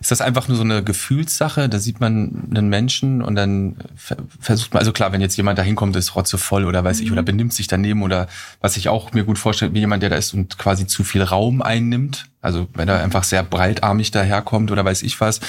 Ist 0.00 0.10
das 0.10 0.20
einfach 0.20 0.48
nur 0.48 0.56
so 0.56 0.62
eine 0.62 0.82
Gefühlssache? 0.82 1.68
Da 1.68 1.78
sieht 1.78 2.00
man 2.00 2.48
einen 2.50 2.68
Menschen 2.68 3.22
und 3.22 3.34
dann 3.34 3.76
versucht 4.40 4.74
man, 4.74 4.80
also 4.80 4.92
klar, 4.92 5.12
wenn 5.12 5.20
jetzt 5.20 5.36
jemand 5.36 5.58
da 5.58 5.62
hinkommt, 5.62 5.96
ist 5.96 6.14
rotzevoll 6.14 6.64
oder 6.64 6.84
weiß 6.84 7.00
mhm. 7.00 7.06
ich, 7.06 7.12
oder 7.12 7.22
benimmt 7.22 7.52
sich 7.52 7.66
daneben 7.66 8.02
oder 8.02 8.28
was 8.60 8.76
ich 8.76 8.88
auch 8.88 9.12
mir 9.12 9.24
gut 9.24 9.38
vorstelle, 9.38 9.74
wie 9.74 9.80
jemand, 9.80 10.02
der 10.02 10.10
da 10.10 10.16
ist 10.16 10.34
und 10.34 10.58
quasi 10.58 10.86
zu 10.86 11.04
viel 11.04 11.22
Raum 11.22 11.62
einnimmt. 11.62 12.26
Also 12.40 12.68
wenn 12.74 12.88
er 12.88 13.02
einfach 13.02 13.24
sehr 13.24 13.42
breitarmig 13.42 14.10
daherkommt 14.10 14.70
oder 14.70 14.84
weiß 14.84 15.02
ich 15.02 15.20
was, 15.20 15.40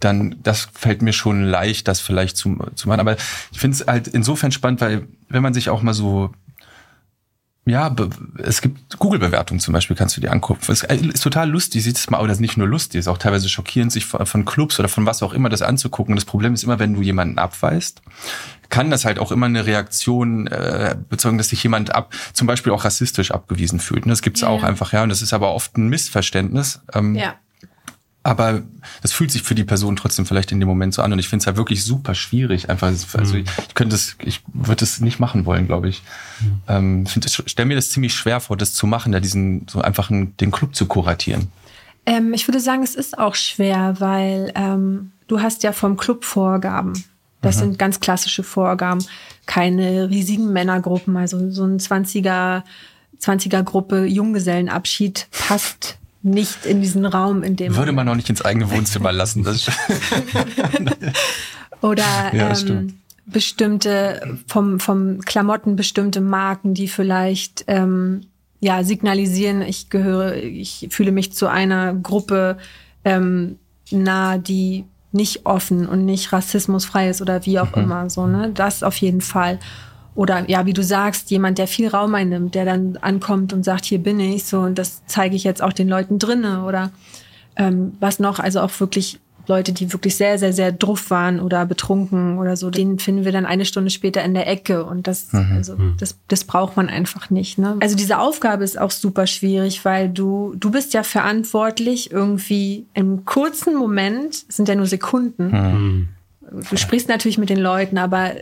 dann 0.00 0.36
das 0.42 0.68
fällt 0.72 1.02
mir 1.02 1.12
schon 1.12 1.44
leicht, 1.44 1.88
das 1.88 2.00
vielleicht 2.00 2.36
zu, 2.36 2.56
zu 2.74 2.88
machen. 2.88 3.00
Aber 3.00 3.16
ich 3.52 3.58
finde 3.58 3.76
es 3.76 3.86
halt 3.86 4.08
insofern 4.08 4.52
spannend, 4.52 4.80
weil 4.80 5.08
wenn 5.28 5.42
man 5.42 5.54
sich 5.54 5.70
auch 5.70 5.82
mal 5.82 5.94
so 5.94 6.32
ja, 7.68 7.94
es 8.38 8.60
gibt 8.60 8.98
Google-Bewertungen 8.98 9.60
zum 9.60 9.72
Beispiel, 9.72 9.96
kannst 9.96 10.16
du 10.16 10.20
dir 10.20 10.32
angucken. 10.32 10.60
Es 10.68 10.82
ist 10.82 11.22
total 11.22 11.50
lustig, 11.50 11.84
sieht 11.84 11.96
es 11.96 12.10
mal, 12.10 12.18
aber 12.18 12.28
das 12.28 12.38
ist 12.38 12.40
nicht 12.40 12.56
nur 12.56 12.66
lustig, 12.66 13.00
ist 13.00 13.08
auch 13.08 13.18
teilweise 13.18 13.48
schockierend, 13.48 13.92
sich 13.92 14.06
von 14.06 14.44
Clubs 14.44 14.78
oder 14.78 14.88
von 14.88 15.06
was 15.06 15.22
auch 15.22 15.32
immer 15.32 15.48
das 15.48 15.62
anzugucken. 15.62 16.14
Das 16.14 16.24
Problem 16.24 16.54
ist 16.54 16.64
immer, 16.64 16.78
wenn 16.78 16.94
du 16.94 17.02
jemanden 17.02 17.38
abweist, 17.38 18.02
kann 18.70 18.90
das 18.90 19.04
halt 19.04 19.18
auch 19.18 19.32
immer 19.32 19.46
eine 19.46 19.66
Reaktion 19.66 20.46
äh, 20.46 20.96
bezeugen, 21.08 21.38
dass 21.38 21.48
sich 21.48 21.62
jemand 21.62 21.94
ab, 21.94 22.14
zum 22.32 22.46
Beispiel 22.46 22.72
auch 22.72 22.84
rassistisch 22.84 23.30
abgewiesen 23.30 23.80
fühlt. 23.80 24.04
Und 24.04 24.10
das 24.10 24.22
gibt's 24.22 24.42
ja, 24.42 24.48
auch 24.48 24.62
einfach, 24.62 24.92
ja. 24.92 25.02
Und 25.02 25.08
das 25.08 25.22
ist 25.22 25.32
aber 25.32 25.52
oft 25.54 25.76
ein 25.76 25.88
Missverständnis. 25.88 26.80
Ähm, 26.92 27.14
ja. 27.14 27.34
Aber 28.28 28.60
das 29.00 29.12
fühlt 29.12 29.30
sich 29.30 29.42
für 29.42 29.54
die 29.54 29.64
Person 29.64 29.96
trotzdem 29.96 30.26
vielleicht 30.26 30.52
in 30.52 30.60
dem 30.60 30.68
Moment 30.68 30.92
so 30.92 31.00
an. 31.00 31.14
Und 31.14 31.18
ich 31.18 31.30
finde 31.30 31.42
es 31.42 31.46
halt 31.46 31.56
wirklich 31.56 31.82
super 31.82 32.14
schwierig. 32.14 32.68
Einfach, 32.68 32.88
also 32.88 33.14
mhm. 33.14 33.40
ich, 33.40 33.46
ich 33.68 33.74
könnte 33.74 33.96
es, 33.96 34.16
ich 34.22 34.42
würde 34.52 34.84
es 34.84 35.00
nicht 35.00 35.18
machen 35.18 35.46
wollen, 35.46 35.66
glaube 35.66 35.88
ich. 35.88 36.02
Mhm. 36.40 36.60
Ähm, 36.68 37.04
ich 37.24 37.42
stelle 37.46 37.66
mir 37.66 37.74
das 37.74 37.88
ziemlich 37.88 38.12
schwer 38.12 38.40
vor, 38.40 38.58
das 38.58 38.74
zu 38.74 38.86
machen, 38.86 39.12
da 39.12 39.20
diesen 39.20 39.66
so 39.66 39.80
einfach 39.80 40.10
einen, 40.10 40.36
den 40.36 40.50
Club 40.50 40.76
zu 40.76 40.84
kuratieren. 40.84 41.48
Ähm, 42.04 42.34
ich 42.34 42.46
würde 42.46 42.60
sagen, 42.60 42.82
es 42.82 42.96
ist 42.96 43.16
auch 43.16 43.34
schwer, 43.34 43.96
weil 43.98 44.52
ähm, 44.54 45.12
du 45.26 45.40
hast 45.40 45.62
ja 45.62 45.72
vom 45.72 45.96
Club 45.96 46.26
Vorgaben. 46.26 46.92
Das 47.40 47.56
mhm. 47.56 47.60
sind 47.60 47.78
ganz 47.78 47.98
klassische 47.98 48.42
Vorgaben. 48.42 49.02
Keine 49.46 50.10
riesigen 50.10 50.52
Männergruppen, 50.52 51.16
also 51.16 51.50
so 51.50 51.64
ein 51.64 51.78
20er, 51.78 52.62
20er 53.22 53.62
Gruppe 53.62 54.04
Junggesellenabschied 54.04 55.28
passt 55.30 55.96
nicht 56.22 56.66
in 56.66 56.80
diesen 56.80 57.06
Raum, 57.06 57.42
in 57.42 57.56
dem. 57.56 57.76
Würde 57.76 57.92
man 57.92 58.06
noch 58.06 58.16
nicht 58.16 58.28
ins 58.28 58.42
eigene 58.42 58.70
Wohnzimmer 58.70 59.12
lassen. 59.12 59.44
Das 59.44 59.66
Oder 61.80 62.34
ja, 62.34 62.58
ähm, 62.66 62.98
bestimmte 63.26 64.38
vom, 64.46 64.80
vom 64.80 65.20
Klamotten 65.20 65.76
bestimmte 65.76 66.20
Marken, 66.20 66.74
die 66.74 66.88
vielleicht 66.88 67.64
ähm, 67.68 68.22
ja 68.60 68.82
signalisieren, 68.82 69.62
ich 69.62 69.90
gehöre, 69.90 70.36
ich 70.36 70.88
fühle 70.90 71.12
mich 71.12 71.32
zu 71.32 71.46
einer 71.46 71.94
Gruppe 71.94 72.58
ähm, 73.04 73.58
nah, 73.90 74.38
die 74.38 74.84
nicht 75.12 75.46
offen 75.46 75.86
und 75.86 76.04
nicht 76.04 76.32
rassismusfrei 76.32 77.08
ist 77.08 77.22
oder 77.22 77.46
wie 77.46 77.58
auch 77.58 77.74
mhm. 77.74 77.82
immer 77.82 78.10
so, 78.10 78.26
ne? 78.26 78.50
Das 78.52 78.82
auf 78.82 78.96
jeden 78.96 79.20
Fall. 79.20 79.58
Oder 80.18 80.50
ja, 80.50 80.66
wie 80.66 80.72
du 80.72 80.82
sagst, 80.82 81.30
jemand, 81.30 81.58
der 81.58 81.68
viel 81.68 81.86
Raum 81.86 82.12
einnimmt, 82.16 82.56
der 82.56 82.64
dann 82.64 82.96
ankommt 82.96 83.52
und 83.52 83.62
sagt, 83.62 83.84
hier 83.84 84.00
bin 84.00 84.18
ich, 84.18 84.46
so 84.46 84.58
und 84.58 84.76
das 84.76 85.02
zeige 85.06 85.36
ich 85.36 85.44
jetzt 85.44 85.62
auch 85.62 85.72
den 85.72 85.88
Leuten 85.88 86.18
drinnen 86.18 86.64
oder 86.64 86.90
ähm, 87.54 87.92
was 88.00 88.18
noch, 88.18 88.40
also 88.40 88.60
auch 88.60 88.80
wirklich 88.80 89.20
Leute, 89.46 89.72
die 89.72 89.92
wirklich 89.92 90.16
sehr, 90.16 90.36
sehr, 90.40 90.52
sehr 90.52 90.72
druff 90.72 91.10
waren 91.10 91.38
oder 91.38 91.64
betrunken 91.66 92.36
oder 92.38 92.56
so, 92.56 92.68
den 92.68 92.98
finden 92.98 93.24
wir 93.24 93.30
dann 93.30 93.46
eine 93.46 93.64
Stunde 93.64 93.90
später 93.90 94.24
in 94.24 94.34
der 94.34 94.48
Ecke. 94.48 94.84
Und 94.84 95.06
das, 95.06 95.32
mhm. 95.32 95.52
also, 95.54 95.76
mhm. 95.76 95.94
das, 96.00 96.18
das 96.26 96.42
braucht 96.42 96.76
man 96.76 96.88
einfach 96.88 97.30
nicht. 97.30 97.56
Ne? 97.56 97.76
Also 97.78 97.94
diese 97.94 98.18
Aufgabe 98.18 98.64
ist 98.64 98.76
auch 98.76 98.90
super 98.90 99.28
schwierig, 99.28 99.84
weil 99.84 100.08
du, 100.08 100.52
du 100.56 100.72
bist 100.72 100.94
ja 100.94 101.04
verantwortlich, 101.04 102.10
irgendwie 102.10 102.86
im 102.92 103.24
kurzen 103.24 103.76
Moment, 103.76 104.34
es 104.48 104.56
sind 104.56 104.68
ja 104.68 104.74
nur 104.74 104.86
Sekunden. 104.86 105.52
Mhm. 105.52 106.08
Du 106.68 106.76
sprichst 106.76 107.08
natürlich 107.08 107.38
mit 107.38 107.50
den 107.50 107.60
Leuten, 107.60 107.98
aber 107.98 108.32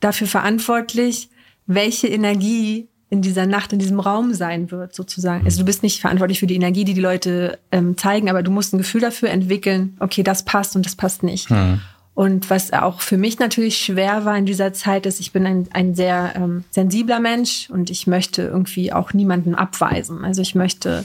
dafür 0.00 0.26
verantwortlich, 0.26 1.30
welche 1.66 2.08
Energie 2.08 2.88
in 3.10 3.22
dieser 3.22 3.46
Nacht, 3.46 3.72
in 3.72 3.80
diesem 3.80 3.98
Raum 3.98 4.34
sein 4.34 4.70
wird, 4.70 4.94
sozusagen. 4.94 5.44
Also 5.44 5.60
du 5.60 5.64
bist 5.64 5.82
nicht 5.82 6.00
verantwortlich 6.00 6.38
für 6.38 6.46
die 6.46 6.54
Energie, 6.54 6.84
die 6.84 6.94
die 6.94 7.00
Leute 7.00 7.58
ähm, 7.72 7.96
zeigen, 7.96 8.30
aber 8.30 8.42
du 8.42 8.52
musst 8.52 8.72
ein 8.72 8.78
Gefühl 8.78 9.00
dafür 9.00 9.30
entwickeln, 9.30 9.96
okay, 9.98 10.22
das 10.22 10.44
passt 10.44 10.76
und 10.76 10.86
das 10.86 10.94
passt 10.94 11.24
nicht. 11.24 11.50
Mhm. 11.50 11.80
Und 12.14 12.50
was 12.50 12.72
auch 12.72 13.00
für 13.00 13.16
mich 13.16 13.38
natürlich 13.38 13.78
schwer 13.78 14.24
war 14.24 14.36
in 14.36 14.46
dieser 14.46 14.72
Zeit, 14.72 15.06
ist, 15.06 15.20
ich 15.20 15.32
bin 15.32 15.46
ein, 15.46 15.68
ein 15.72 15.94
sehr 15.94 16.34
ähm, 16.36 16.64
sensibler 16.70 17.18
Mensch 17.18 17.68
und 17.70 17.90
ich 17.90 18.06
möchte 18.06 18.42
irgendwie 18.42 18.92
auch 18.92 19.12
niemanden 19.12 19.54
abweisen. 19.54 20.24
Also 20.24 20.42
ich 20.42 20.54
möchte 20.54 21.04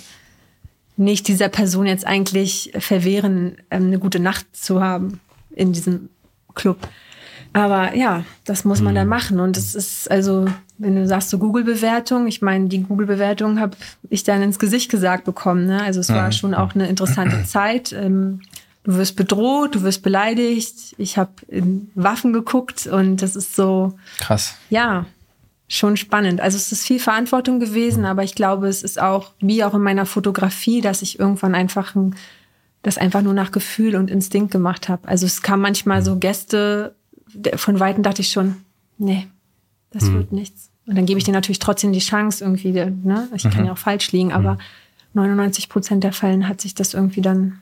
nicht 0.97 1.27
dieser 1.27 1.49
Person 1.49 1.85
jetzt 1.85 2.05
eigentlich 2.05 2.71
verwehren, 2.77 3.57
ähm, 3.71 3.87
eine 3.87 3.99
gute 3.99 4.19
Nacht 4.19 4.45
zu 4.55 4.81
haben 4.81 5.19
in 5.51 5.73
diesem 5.73 6.09
Club. 6.53 6.87
Aber 7.56 7.95
ja, 7.95 8.26
das 8.43 8.66
muss 8.66 8.82
man 8.82 8.93
mhm. 8.93 8.97
dann 8.97 9.08
machen. 9.08 9.39
Und 9.39 9.56
es 9.56 9.76
ist 9.76 10.12
also, 10.12 10.45
wenn 10.78 10.97
du 10.97 11.08
sagst 11.08 11.30
so 11.30 11.38
Google-Bewertung, 11.39 12.28
ich 12.28 12.41
meine, 12.41 12.68
die 12.68 12.84
Google-Bewertung 12.84 13.62
habe 13.62 13.78
ich 14.10 14.26
dann 14.26 14.41
ins 14.41 14.60
Gesicht 14.60 14.91
gesagt 14.91 15.24
bekommen. 15.24 15.66
Ne? 15.66 15.82
Also 15.82 16.01
es 16.01 16.10
war 16.10 16.28
mhm. 16.28 16.32
schon 16.34 16.53
auch 16.53 16.76
eine 16.76 16.89
interessante 16.89 17.43
Zeit. 17.45 17.93
Ähm, 17.93 18.41
du 18.84 18.95
wirst 18.95 19.16
bedroht, 19.16 19.74
du 19.74 19.84
wirst 19.84 20.03
beleidigt. 20.03 20.95
Ich 20.97 21.18
habe 21.18 21.32
in 21.47 21.89
Waffen 21.95 22.34
geguckt 22.34 22.88
und 22.88 23.22
das 23.22 23.38
ist 23.38 23.56
so 23.56 23.97
krass. 24.20 24.56
Ja, 24.70 25.06
schon 25.70 25.95
spannend. 25.95 26.41
Also 26.41 26.58
es 26.58 26.74
ist 26.74 26.86
viel 26.86 26.99
Verantwortung 26.99 27.62
gewesen, 27.62 28.03
aber 28.03 28.24
ich 28.24 28.36
glaube, 28.36 28.68
es 28.68 28.84
ist 28.84 29.01
auch 29.01 29.32
wie 29.39 29.64
auch 29.64 29.74
in 29.74 29.82
meiner 29.82 30.06
Fotografie, 30.06 30.82
dass 30.82 31.01
ich 31.01 31.20
irgendwann 31.20 31.56
einfach 31.56 31.95
ein, 31.95 32.18
das 32.82 32.97
einfach 32.97 33.22
nur 33.22 33.34
nach 33.34 33.53
Gefühl 33.53 33.95
und 33.95 34.12
Instinkt 34.12 34.51
gemacht 34.51 34.89
habe. 34.89 35.08
Also 35.08 35.26
es 35.26 35.41
kam 35.41 35.62
manchmal 35.62 36.03
so 36.03 36.18
Gäste 36.18 36.95
von 37.55 37.79
Weitem 37.79 38.03
dachte 38.03 38.21
ich 38.21 38.29
schon, 38.29 38.57
nee, 38.97 39.27
das 39.91 40.03
hm. 40.03 40.13
wird 40.13 40.31
nichts. 40.31 40.69
Und 40.88 40.95
dann 40.95 41.05
gebe 41.05 41.17
ich 41.17 41.23
dir 41.23 41.31
natürlich 41.31 41.59
trotzdem 41.59 41.93
die 41.93 41.99
Chance 41.99 42.43
irgendwie, 42.43 42.71
ne? 42.71 43.27
Ich 43.33 43.43
mhm. 43.43 43.49
kann 43.49 43.65
ja 43.65 43.71
auch 43.71 43.77
falsch 43.77 44.11
liegen, 44.11 44.31
aber 44.31 44.53
mhm. 44.53 44.59
99 45.13 45.69
Prozent 45.69 46.03
der 46.03 46.13
Fällen 46.13 46.47
hat 46.47 46.61
sich 46.61 46.75
das 46.75 46.93
irgendwie 46.93 47.21
dann, 47.21 47.59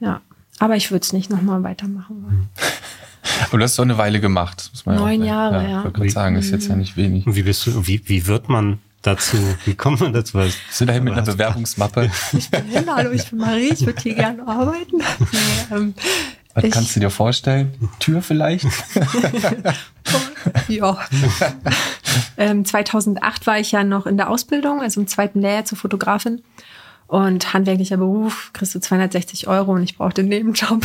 ja. 0.00 0.20
Aber 0.58 0.76
ich 0.76 0.90
würde 0.90 1.02
es 1.02 1.12
nicht 1.12 1.30
nochmal 1.30 1.62
weitermachen 1.62 2.24
wollen. 2.24 2.48
Und 3.52 3.60
das 3.60 3.72
hast 3.72 3.78
du 3.78 3.82
eine 3.82 3.98
Weile 3.98 4.20
gemacht, 4.20 4.70
muss 4.72 4.86
man 4.86 4.96
Neun 4.96 5.20
ja 5.20 5.26
Jahre, 5.26 5.62
ja. 5.62 5.62
ja. 5.62 5.78
Ich 5.78 5.84
wollte 5.84 5.98
gerade 5.98 6.10
sagen, 6.10 6.36
ist 6.36 6.50
jetzt 6.50 6.68
ja 6.68 6.76
nicht 6.76 6.96
wenig. 6.96 7.26
Und 7.26 7.36
wie 7.36 7.42
bist 7.42 7.66
du, 7.66 7.86
wie, 7.86 8.02
wie 8.08 8.26
wird 8.26 8.48
man 8.48 8.78
dazu? 9.02 9.36
Wie 9.64 9.74
kommt 9.74 10.00
man 10.00 10.12
dazu? 10.12 10.34
Was? 10.34 10.54
Bist 10.68 10.80
du 10.80 10.84
dahin 10.84 11.04
mit 11.04 11.14
einer 11.14 11.22
Bewerbungsmappe? 11.22 12.10
Ich 12.36 12.50
bin 12.50 12.64
hin, 12.66 12.84
hallo, 12.86 13.12
ich 13.12 13.30
bin 13.30 13.38
Marie, 13.38 13.72
ich 13.72 13.86
würde 13.86 14.00
hier 14.00 14.14
gerne 14.14 14.46
arbeiten. 14.46 14.98
Nee, 15.32 15.76
ähm, 15.76 15.94
was 16.54 16.64
ich, 16.64 16.70
kannst 16.70 16.94
du 16.94 17.00
dir 17.00 17.10
vorstellen? 17.10 17.74
Tür 17.98 18.22
vielleicht? 18.22 18.66
ja. 20.68 20.98
ähm, 22.36 22.64
2008 22.64 23.46
war 23.46 23.58
ich 23.58 23.72
ja 23.72 23.82
noch 23.82 24.06
in 24.06 24.16
der 24.16 24.30
Ausbildung, 24.30 24.80
also 24.80 25.00
im 25.00 25.08
zweiten 25.08 25.40
Lehrjahr 25.40 25.64
zur 25.64 25.78
Fotografin. 25.78 26.42
Und 27.06 27.52
handwerklicher 27.52 27.98
Beruf, 27.98 28.50
kriegst 28.54 28.74
du 28.74 28.80
260 28.80 29.46
Euro 29.46 29.72
und 29.72 29.82
ich 29.82 29.98
brauchte 29.98 30.22
einen 30.22 30.30
Nebenjob. 30.30 30.80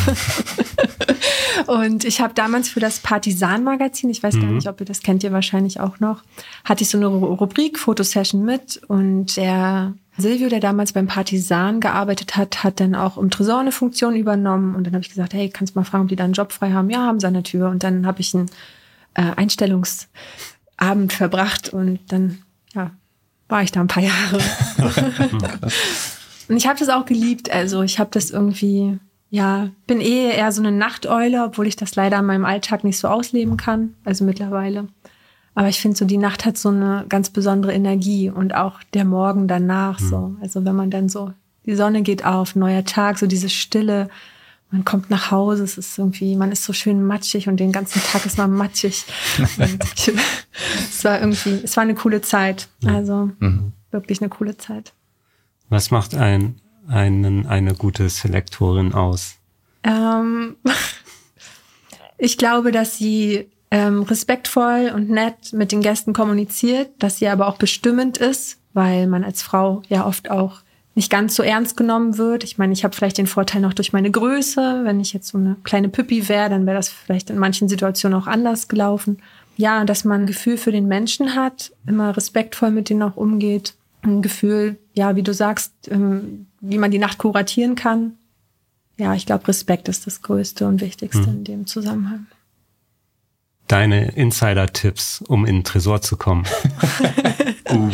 und 1.67 2.03
ich 2.03 2.20
habe 2.20 2.34
damals 2.34 2.67
für 2.67 2.80
das 2.80 2.99
Partisan-Magazin, 2.99 4.09
ich 4.09 4.22
weiß 4.22 4.36
mhm. 4.36 4.41
gar 4.41 4.51
nicht, 4.51 4.67
ob 4.67 4.80
ihr 4.82 4.86
das 4.86 5.01
kennt, 5.01 5.24
ihr 5.24 5.32
wahrscheinlich 5.32 5.80
auch 5.80 5.99
noch, 5.99 6.24
hatte 6.65 6.84
ich 6.84 6.89
so 6.89 6.97
eine 6.97 7.07
Rubrik, 7.07 7.80
Fotosession 7.80 8.43
mit 8.43 8.82
und 8.88 9.38
der 9.38 9.93
Silvio, 10.20 10.49
der 10.49 10.59
damals 10.59 10.93
beim 10.93 11.07
Partisan 11.07 11.80
gearbeitet 11.80 12.38
hat, 12.38 12.63
hat 12.63 12.80
dann 12.80 12.95
auch 12.95 13.17
im 13.17 13.30
Tresor 13.30 13.59
eine 13.59 13.72
Funktion 13.72 14.15
übernommen. 14.15 14.76
Und 14.76 14.86
dann 14.86 14.93
habe 14.93 15.03
ich 15.03 15.09
gesagt, 15.09 15.34
hey, 15.34 15.49
kannst 15.49 15.76
du 15.76 15.80
mal 15.80 15.86
fragen, 15.86 16.03
ob 16.03 16.09
die 16.09 16.15
da 16.15 16.24
einen 16.24 16.34
Job 16.34 16.51
frei 16.51 16.72
haben? 16.72 16.89
Ja, 16.89 16.99
haben 16.99 17.20
sie 17.20 17.28
an 17.28 17.34
der 17.34 17.43
Tür. 17.43 17.70
Und 17.70 17.84
dann 17.84 18.05
habe 18.05 18.22
ich 18.22 18.34
einen 18.34 18.49
äh, 19.13 19.32
Einstellungsabend 19.36 21.13
verbracht 21.13 21.70
und 21.70 21.99
dann, 22.09 22.39
ja, 22.74 22.91
war 23.47 23.63
ich 23.63 23.72
da 23.72 23.82
ein 23.82 23.88
paar 23.88 24.03
Jahre. 24.03 24.39
und 26.47 26.57
ich 26.57 26.67
habe 26.67 26.80
das 26.80 26.89
auch 26.89 27.05
geliebt. 27.05 27.51
Also 27.51 27.82
ich 27.82 27.99
habe 27.99 28.11
das 28.13 28.30
irgendwie, 28.30 28.99
ja, 29.30 29.70
bin 29.88 30.01
eh 30.01 30.32
eher 30.32 30.51
so 30.51 30.61
eine 30.61 30.72
Nachteule, 30.72 31.43
obwohl 31.43 31.67
ich 31.67 31.76
das 31.76 31.95
leider 31.95 32.20
in 32.20 32.26
meinem 32.26 32.45
Alltag 32.45 32.84
nicht 32.84 32.99
so 32.99 33.07
ausleben 33.07 33.57
kann. 33.57 33.95
Also 34.05 34.24
mittlerweile. 34.24 34.88
Aber 35.55 35.67
ich 35.67 35.79
finde 35.81 35.97
so, 35.97 36.05
die 36.05 36.17
Nacht 36.17 36.45
hat 36.45 36.57
so 36.57 36.69
eine 36.69 37.05
ganz 37.09 37.29
besondere 37.29 37.73
Energie 37.73 38.29
und 38.29 38.55
auch 38.55 38.81
der 38.93 39.05
Morgen 39.05 39.47
danach 39.47 39.99
mhm. 39.99 40.07
so. 40.07 40.35
Also 40.41 40.65
wenn 40.65 40.75
man 40.75 40.91
dann 40.91 41.09
so, 41.09 41.33
die 41.65 41.75
Sonne 41.75 42.01
geht 42.01 42.25
auf, 42.25 42.55
neuer 42.55 42.85
Tag, 42.85 43.19
so 43.19 43.27
diese 43.27 43.49
Stille, 43.49 44.09
man 44.71 44.85
kommt 44.85 45.09
nach 45.09 45.31
Hause, 45.31 45.63
es 45.63 45.77
ist 45.77 45.97
irgendwie, 45.97 46.35
man 46.35 46.51
ist 46.51 46.63
so 46.63 46.73
schön 46.73 47.03
matschig 47.05 47.47
und 47.47 47.59
den 47.59 47.71
ganzen 47.71 48.01
Tag 48.03 48.25
ist 48.25 48.37
man 48.37 48.51
matschig. 48.51 49.05
ich, 49.95 50.11
es 50.89 51.03
war 51.03 51.19
irgendwie, 51.19 51.61
es 51.63 51.75
war 51.75 51.83
eine 51.83 51.95
coole 51.95 52.21
Zeit. 52.21 52.67
Also 52.85 53.31
mhm. 53.39 53.73
wirklich 53.91 54.21
eine 54.21 54.29
coole 54.29 54.57
Zeit. 54.57 54.93
Was 55.69 55.89
macht 55.89 56.13
ein, 56.13 56.61
einen, 56.87 57.47
eine 57.47 57.73
gute 57.73 58.09
Selektorin 58.09 58.93
aus? 58.93 59.37
Ähm, 59.83 60.55
ich 62.19 62.37
glaube, 62.37 62.71
dass 62.71 62.97
sie 62.97 63.49
ähm, 63.72 64.03
respektvoll 64.03 64.91
und 64.93 65.09
nett 65.09 65.53
mit 65.53 65.72
den 65.72 65.82
Gästen 65.82 66.13
kommuniziert, 66.13 66.89
dass 66.99 67.17
sie 67.17 67.28
aber 67.28 67.47
auch 67.47 67.57
bestimmend 67.57 68.17
ist, 68.17 68.57
weil 68.74 69.07
man 69.07 69.24
als 69.24 69.41
Frau 69.41 69.84
ja 69.88 70.05
oft 70.05 70.32
auch 70.32 70.61
nicht 70.95 71.11
ganz 71.11 71.36
so 71.36 71.43
ernst 71.43 71.78
genommen 71.78 72.17
wird. 72.17 72.43
Ich 72.43 72.57
meine, 72.57 72.74
ich 72.74 72.84
habe 72.84 72.95
vielleicht 72.95 73.20
den 73.20 73.28
Vorteil 73.28 73.61
noch 73.61 73.74
durch 73.74 73.93
meine 73.93 74.11
Größe. 74.11 74.82
Wenn 74.84 74.99
ich 74.99 75.13
jetzt 75.13 75.30
so 75.30 75.38
eine 75.38 75.55
kleine 75.63 75.88
Püppi 75.88 76.28
wäre, 76.28 76.49
dann 76.49 76.65
wäre 76.65 76.78
das 76.78 76.89
vielleicht 76.89 77.30
in 77.30 77.38
manchen 77.38 77.70
Situationen 77.70 78.20
auch 78.20 78.28
anders 78.28 78.67
gelaufen. 78.67 79.20
Ja, 79.55 79.86
dass 79.86 80.03
man 80.03 80.22
ein 80.22 80.28
Gefühl 80.28 80.57
für 80.57 80.72
den 80.72 80.88
Menschen 80.88 81.36
hat, 81.36 81.72
immer 81.86 82.15
respektvoll 82.15 82.72
mit 82.72 82.89
denen 82.89 83.03
auch 83.03 83.17
umgeht. 83.17 83.76
Ein 84.01 84.22
Gefühl, 84.22 84.78
ja, 84.93 85.15
wie 85.15 85.24
du 85.24 85.34
sagst, 85.34 85.74
ähm, 85.89 86.47
wie 86.59 86.78
man 86.78 86.91
die 86.91 86.99
Nacht 86.99 87.17
kuratieren 87.17 87.76
kann. 87.76 88.13
Ja, 88.97 89.13
ich 89.13 89.26
glaube, 89.26 89.47
Respekt 89.47 89.88
ist 89.89 90.07
das 90.07 90.22
Größte 90.22 90.67
und 90.67 90.82
Wichtigste 90.82 91.26
hm. 91.26 91.34
in 91.34 91.43
dem 91.43 91.67
Zusammenhang 91.67 92.26
deine 93.70 94.11
Insider-Tipps, 94.11 95.24
um 95.28 95.45
in 95.45 95.57
den 95.57 95.63
Tresor 95.63 96.01
zu 96.01 96.17
kommen? 96.17 96.43
uh. 97.72 97.89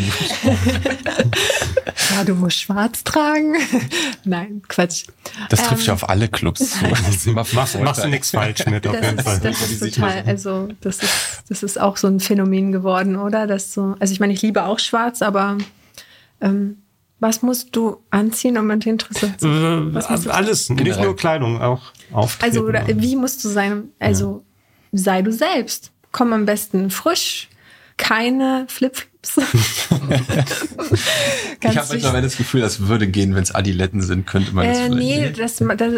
ja, 2.16 2.24
du 2.24 2.34
musst 2.34 2.62
schwarz 2.62 3.04
tragen. 3.04 3.56
Nein, 4.24 4.64
Quatsch. 4.68 5.04
Das 5.50 5.64
trifft 5.64 5.82
ähm, 5.82 5.88
ja 5.88 5.94
auf 5.94 6.10
alle 6.10 6.30
Clubs 6.30 6.72
zu. 6.72 6.86
machst, 7.34 7.54
machst 7.54 8.04
du 8.04 8.08
nichts 8.08 8.32
falsch 8.32 8.66
mit, 8.68 8.88
auf 8.88 8.96
jeden 8.96 9.20
Fall. 9.20 9.40
Das 9.40 9.70
ist 9.70 9.96
total, 9.96 10.24
also 10.26 10.70
das 10.80 11.04
ist, 11.04 11.44
das 11.50 11.62
ist 11.62 11.80
auch 11.80 11.98
so 11.98 12.08
ein 12.08 12.22
Phänomen 12.22 12.72
geworden, 12.72 13.18
oder? 13.18 13.46
Das 13.46 13.74
so, 13.74 13.96
also 14.00 14.14
ich 14.14 14.20
meine, 14.22 14.34
ich 14.34 14.42
liebe 14.42 14.64
auch 14.64 14.80
schwarz, 14.80 15.22
aber 15.22 15.58
ähm, 16.40 16.78
was 17.20 17.42
musst 17.42 17.76
du 17.76 17.98
anziehen, 18.12 18.58
um 18.58 18.72
in 18.72 18.80
den 18.80 18.98
Tresor 18.98 19.38
zu 19.38 19.48
äh, 19.48 20.30
Alles, 20.30 20.70
nicht 20.70 21.00
nur 21.02 21.16
Kleidung, 21.18 21.62
auch 21.62 21.82
Auftreten. 22.14 22.58
Also, 22.58 22.66
oder, 22.66 22.86
wie 22.88 23.16
musst 23.18 23.44
du 23.44 23.50
sein, 23.50 23.90
also 24.00 24.44
ja 24.46 24.55
sei 24.98 25.22
du 25.22 25.32
selbst. 25.32 25.92
Komm 26.12 26.34
am 26.34 26.46
besten 26.46 26.90
frisch, 26.90 27.50
keine 27.98 28.66
Flipflops. 28.70 29.38
ich 31.62 31.78
habe 31.78 31.94
mittlerweile 31.94 32.24
das 32.24 32.38
Gefühl, 32.38 32.62
das 32.62 32.88
würde 32.88 33.08
gehen, 33.08 33.36
wenn 33.36 33.44
es 33.44 33.54
Adiletten 33.54 34.02
sind, 34.02 34.28
könnte 34.28 34.54
man 34.54 34.68
das 34.68 34.78
äh, 34.78 34.90
Nee, 34.90 35.32
das, 35.32 35.58
das, 35.58 35.94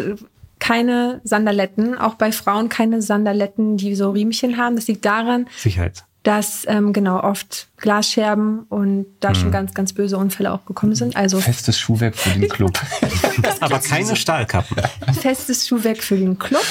keine 0.59 1.21
Sandaletten, 1.23 1.97
auch 1.97 2.15
bei 2.15 2.31
Frauen 2.31 2.69
keine 2.69 3.01
Sandaletten, 3.01 3.77
die 3.77 3.95
so 3.95 4.11
Riemchen 4.11 4.57
haben. 4.57 4.75
Das 4.75 4.87
liegt 4.87 5.05
daran, 5.05 5.47
Sicherheit. 5.57 6.03
dass 6.23 6.63
ähm, 6.67 6.93
genau 6.93 7.21
oft 7.21 7.67
Glasscherben 7.77 8.63
und 8.69 9.05
da 9.19 9.29
hm. 9.29 9.35
schon 9.35 9.51
ganz, 9.51 9.73
ganz 9.73 9.93
böse 9.93 10.17
Unfälle 10.17 10.51
auch 10.51 10.65
gekommen 10.65 10.95
sind. 10.95 11.15
Also 11.15 11.39
festes 11.39 11.79
Schuhwerk 11.79 12.15
für 12.15 12.37
den 12.37 12.49
Club. 12.49 12.79
Aber 13.59 13.79
keine 13.79 14.15
Stahlkappen. 14.15 14.77
Festes 15.19 15.67
Schuhwerk 15.67 16.01
für 16.03 16.17
den 16.17 16.39
Club. 16.39 16.65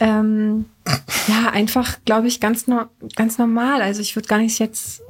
Ähm, 0.00 0.64
ja, 1.28 1.50
einfach, 1.50 1.98
glaube 2.04 2.26
ich, 2.26 2.40
ganz, 2.40 2.66
no 2.66 2.86
ganz 3.16 3.38
normal. 3.38 3.82
Also 3.82 4.00
ich 4.00 4.16
würde 4.16 4.28
gar 4.28 4.38
nicht 4.38 4.58
jetzt 4.58 5.02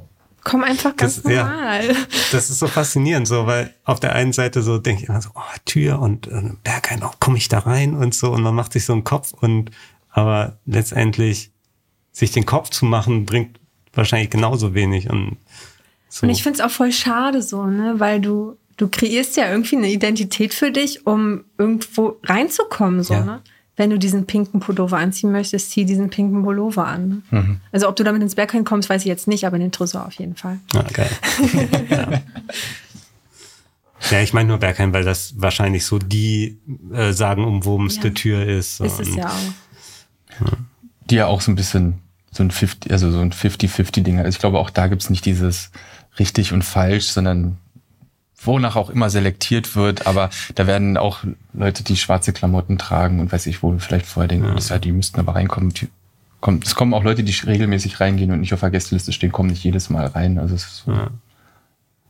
Komm 0.43 0.63
einfach 0.63 0.95
ganz 0.95 1.21
das, 1.21 1.23
normal. 1.23 1.87
Ja, 1.87 1.95
das 2.31 2.49
ist 2.49 2.59
so 2.59 2.67
faszinierend, 2.67 3.27
so, 3.27 3.45
weil 3.45 3.73
auf 3.83 3.99
der 3.99 4.15
einen 4.15 4.33
Seite 4.33 4.63
so 4.63 4.79
denke 4.79 5.03
ich 5.03 5.09
immer 5.09 5.21
so, 5.21 5.29
oh, 5.35 5.41
Tür 5.65 5.99
und 5.99 6.27
äh, 6.27 6.41
Berghain, 6.63 7.03
oh, 7.03 7.11
komme 7.19 7.37
ich 7.37 7.47
da 7.47 7.59
rein 7.59 7.95
und 7.95 8.15
so 8.15 8.31
und 8.31 8.41
man 8.41 8.55
macht 8.55 8.73
sich 8.73 8.85
so 8.85 8.93
einen 8.93 9.03
Kopf 9.03 9.33
und 9.33 9.69
aber 10.09 10.57
letztendlich 10.65 11.51
sich 12.11 12.31
den 12.31 12.45
Kopf 12.45 12.69
zu 12.69 12.85
machen, 12.85 13.25
bringt 13.25 13.59
wahrscheinlich 13.93 14.31
genauso 14.31 14.73
wenig 14.73 15.09
und 15.09 15.37
so. 16.09 16.25
Und 16.25 16.31
ich 16.31 16.43
finde 16.43 16.59
es 16.59 16.65
auch 16.65 16.71
voll 16.71 16.91
schade 16.91 17.41
so, 17.41 17.65
ne, 17.65 17.95
weil 17.99 18.19
du 18.19 18.57
du 18.77 18.87
kreierst 18.89 19.37
ja 19.37 19.49
irgendwie 19.51 19.77
eine 19.77 19.91
Identität 19.91 20.55
für 20.55 20.71
dich, 20.71 21.05
um 21.05 21.45
irgendwo 21.59 22.17
reinzukommen, 22.23 23.03
so, 23.03 23.13
ja. 23.13 23.23
ne? 23.23 23.41
Wenn 23.77 23.89
du 23.89 23.97
diesen 23.97 24.25
pinken 24.25 24.59
Pullover 24.59 24.97
anziehen 24.97 25.31
möchtest, 25.31 25.71
zieh 25.71 25.85
diesen 25.85 26.09
pinken 26.09 26.43
Pullover 26.43 26.85
an. 26.85 27.23
Mhm. 27.31 27.61
Also 27.71 27.87
ob 27.87 27.95
du 27.95 28.03
damit 28.03 28.21
ins 28.21 28.35
Berg 28.35 28.53
kommst, 28.65 28.89
weiß 28.89 29.01
ich 29.01 29.07
jetzt 29.07 29.27
nicht, 29.27 29.45
aber 29.45 29.55
in 29.55 29.61
den 29.61 29.71
Tresor 29.71 30.05
auf 30.05 30.13
jeden 30.13 30.35
Fall. 30.35 30.59
Ah, 30.75 30.83
geil. 30.93 31.09
ja. 31.89 32.21
ja. 34.11 34.21
ich 34.21 34.33
meine 34.33 34.49
nur 34.49 34.57
Bergheim, 34.57 34.93
weil 34.93 35.03
das 35.03 35.35
wahrscheinlich 35.37 35.85
so 35.85 35.99
die 35.99 36.59
äh, 36.93 37.13
sagenumwobenste 37.13 38.09
ja. 38.09 38.13
Tür 38.13 38.45
ist. 38.45 38.81
Ist 38.81 38.99
es 38.99 39.15
ja 39.15 39.27
auch. 39.27 40.45
Ja. 40.45 40.51
Die 41.09 41.15
ja 41.15 41.27
auch 41.27 41.41
so 41.41 41.51
ein 41.51 41.55
bisschen 41.55 41.99
so 42.31 42.43
ein 42.43 42.51
50, 42.51 42.91
also 42.91 43.11
so 43.11 43.19
ein 43.19 43.31
50-50-Ding. 43.31 44.19
Also 44.19 44.29
ich 44.29 44.39
glaube, 44.39 44.59
auch 44.59 44.69
da 44.69 44.87
gibt's 44.87 45.09
nicht 45.09 45.25
dieses 45.25 45.71
richtig 46.17 46.53
und 46.53 46.63
falsch, 46.63 47.07
sondern 47.07 47.57
wonach 48.43 48.75
auch 48.75 48.89
immer 48.89 49.09
selektiert 49.09 49.75
wird, 49.75 50.07
aber 50.07 50.29
da 50.55 50.67
werden 50.67 50.97
auch 50.97 51.19
Leute, 51.53 51.83
die 51.83 51.97
schwarze 51.97 52.33
Klamotten 52.33 52.77
tragen 52.77 53.19
und 53.19 53.31
weiß 53.31 53.45
ich, 53.47 53.63
wo 53.63 53.77
vielleicht 53.79 54.05
vorher 54.05 54.27
denken, 54.27 54.57
ja. 54.57 54.77
die 54.79 54.91
müssten 54.91 55.19
aber 55.19 55.35
reinkommen. 55.35 55.71
Die, 55.73 55.89
kommt, 56.39 56.65
es 56.65 56.75
kommen 56.75 56.93
auch 56.93 57.03
Leute, 57.03 57.23
die 57.23 57.31
regelmäßig 57.31 57.99
reingehen 57.99 58.31
und 58.31 58.41
nicht 58.41 58.53
auf 58.53 58.59
der 58.59 58.71
Gästeliste 58.71 59.13
stehen, 59.13 59.31
kommen 59.31 59.49
nicht 59.49 59.63
jedes 59.63 59.89
Mal 59.89 60.07
rein. 60.07 60.39
Also 60.39 60.55
es 60.55 60.63
ist 60.63 60.77
so. 60.85 60.91
ja. 60.91 61.07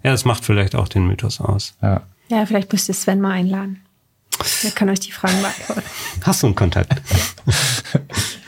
ja, 0.04 0.12
das 0.12 0.26
macht 0.26 0.44
vielleicht 0.44 0.76
auch 0.76 0.88
den 0.88 1.06
Mythos 1.06 1.42
aus. 1.42 1.76
Ja, 1.82 2.02
ja 2.30 2.46
vielleicht 2.46 2.72
müsst 2.72 2.88
ihr 2.88 2.96
Sven 2.96 3.22
mal 3.22 3.32
einladen. 3.32 3.82
Er 4.64 4.72
kann 4.72 4.90
euch 4.90 5.00
die 5.02 5.12
Fragen 5.12 5.40
beantworten. 5.42 5.84
Hast 6.24 6.42
du 6.42 6.48
einen 6.48 6.56
Kontakt? 6.56 7.00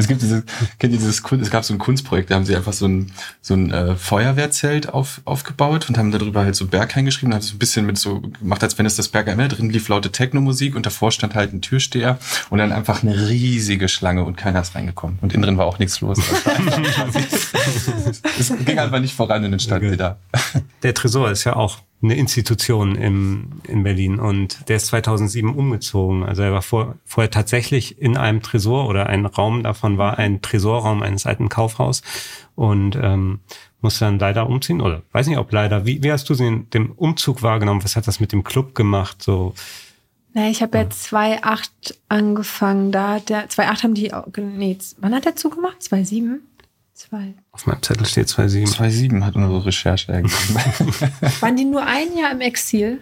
es 0.00 0.08
gibt 0.08 0.22
dieses, 0.22 0.42
kennt 0.78 0.92
ihr 0.92 0.98
dieses 0.98 1.22
Kunst, 1.22 1.44
es 1.44 1.50
gab 1.50 1.64
so 1.64 1.74
ein 1.74 1.78
Kunstprojekt, 1.78 2.30
da 2.30 2.36
haben 2.36 2.44
sie 2.44 2.56
einfach 2.56 2.72
so 2.72 2.86
ein, 2.86 3.12
so 3.40 3.54
ein 3.54 3.70
äh, 3.70 3.96
Feuerwehrzelt 3.96 4.88
auf, 4.88 5.20
aufgebaut 5.24 5.88
und 5.88 5.98
haben 5.98 6.10
darüber 6.10 6.40
halt 6.40 6.56
so 6.56 6.66
Berghain 6.66 7.04
geschrieben, 7.04 7.34
haben 7.34 7.42
so 7.42 7.54
ein 7.54 7.58
bisschen 7.58 7.86
mit 7.86 7.98
so 7.98 8.20
gemacht, 8.20 8.62
als 8.62 8.78
wenn 8.78 8.86
es 8.86 8.96
das 8.96 9.08
Berghain 9.08 9.38
wäre. 9.38 9.48
Drin 9.48 9.70
lief 9.70 9.88
laute 9.88 10.10
Techno-Musik 10.10 10.76
und 10.76 10.86
davor 10.86 11.12
stand 11.12 11.34
halt 11.34 11.52
ein 11.52 11.62
Türsteher 11.62 12.18
und 12.50 12.58
dann 12.58 12.72
einfach 12.72 13.02
eine 13.02 13.28
riesige 13.28 13.88
Schlange 13.88 14.24
und 14.24 14.36
keiner 14.36 14.60
ist 14.60 14.74
reingekommen. 14.74 15.18
Und 15.20 15.32
innen 15.32 15.42
drin 15.42 15.58
war 15.58 15.66
auch 15.66 15.78
nichts 15.78 16.00
los. 16.00 16.18
es 18.38 18.52
ging 18.64 18.78
einfach 18.78 19.00
nicht 19.00 19.14
voran 19.14 19.44
und 19.44 19.50
dann 19.50 19.60
standen 19.60 19.94
okay. 19.94 20.14
Der 20.82 20.94
Tresor 20.94 21.30
ist 21.30 21.44
ja 21.44 21.56
auch 21.56 21.78
eine 22.02 22.16
Institution 22.16 22.94
im, 22.96 23.60
in 23.68 23.82
Berlin 23.82 24.18
und 24.18 24.68
der 24.68 24.76
ist 24.76 24.86
2007 24.86 25.54
umgezogen. 25.54 26.24
Also 26.24 26.42
er 26.42 26.52
war 26.52 26.62
vor, 26.62 26.96
vorher 27.04 27.30
tatsächlich 27.30 28.00
in 28.00 28.16
einem 28.16 28.40
Tresor 28.40 28.88
oder 28.88 29.06
ein 29.06 29.26
Raum 29.26 29.62
davon 29.62 29.98
war 29.98 30.18
ein 30.18 30.40
Tresorraum 30.40 31.02
eines 31.02 31.26
alten 31.26 31.50
Kaufhaus 31.50 32.02
und 32.54 32.96
ähm, 32.96 33.40
musste 33.82 34.06
dann 34.06 34.18
leider 34.18 34.48
umziehen 34.48 34.80
oder 34.80 35.02
weiß 35.12 35.26
nicht 35.26 35.38
ob 35.38 35.52
leider. 35.52 35.84
Wie, 35.84 36.02
wie 36.02 36.10
hast 36.10 36.28
du 36.30 36.34
den, 36.34 36.70
den 36.70 36.90
Umzug 36.90 37.42
wahrgenommen? 37.42 37.84
Was 37.84 37.96
hat 37.96 38.06
das 38.06 38.18
mit 38.18 38.32
dem 38.32 38.44
Club 38.44 38.74
gemacht? 38.74 39.22
So 39.22 39.54
na, 40.32 40.48
ich 40.48 40.62
habe 40.62 40.78
ja 40.78 40.84
2.8 40.84 41.94
angefangen. 42.08 42.92
Da 42.92 43.14
hat 43.14 43.30
der 43.30 43.48
2.8 43.48 43.82
haben 43.82 43.94
die, 43.94 44.12
nee, 44.36 44.78
wann 44.98 45.14
hat 45.14 45.24
der 45.24 45.34
zugemacht? 45.34 45.78
2.7? 45.80 46.38
Zwei. 47.00 47.32
Auf 47.52 47.66
meinem 47.66 47.82
Zettel 47.82 48.04
steht 48.04 48.26
2,7. 48.26 48.76
2,7 48.76 49.24
hat 49.24 49.34
unsere 49.34 49.64
Recherche 49.64 50.12
ergeben. 50.12 50.34
waren 51.40 51.56
die 51.56 51.64
nur 51.64 51.82
ein 51.82 52.14
Jahr 52.14 52.30
im 52.30 52.42
Exil? 52.42 53.00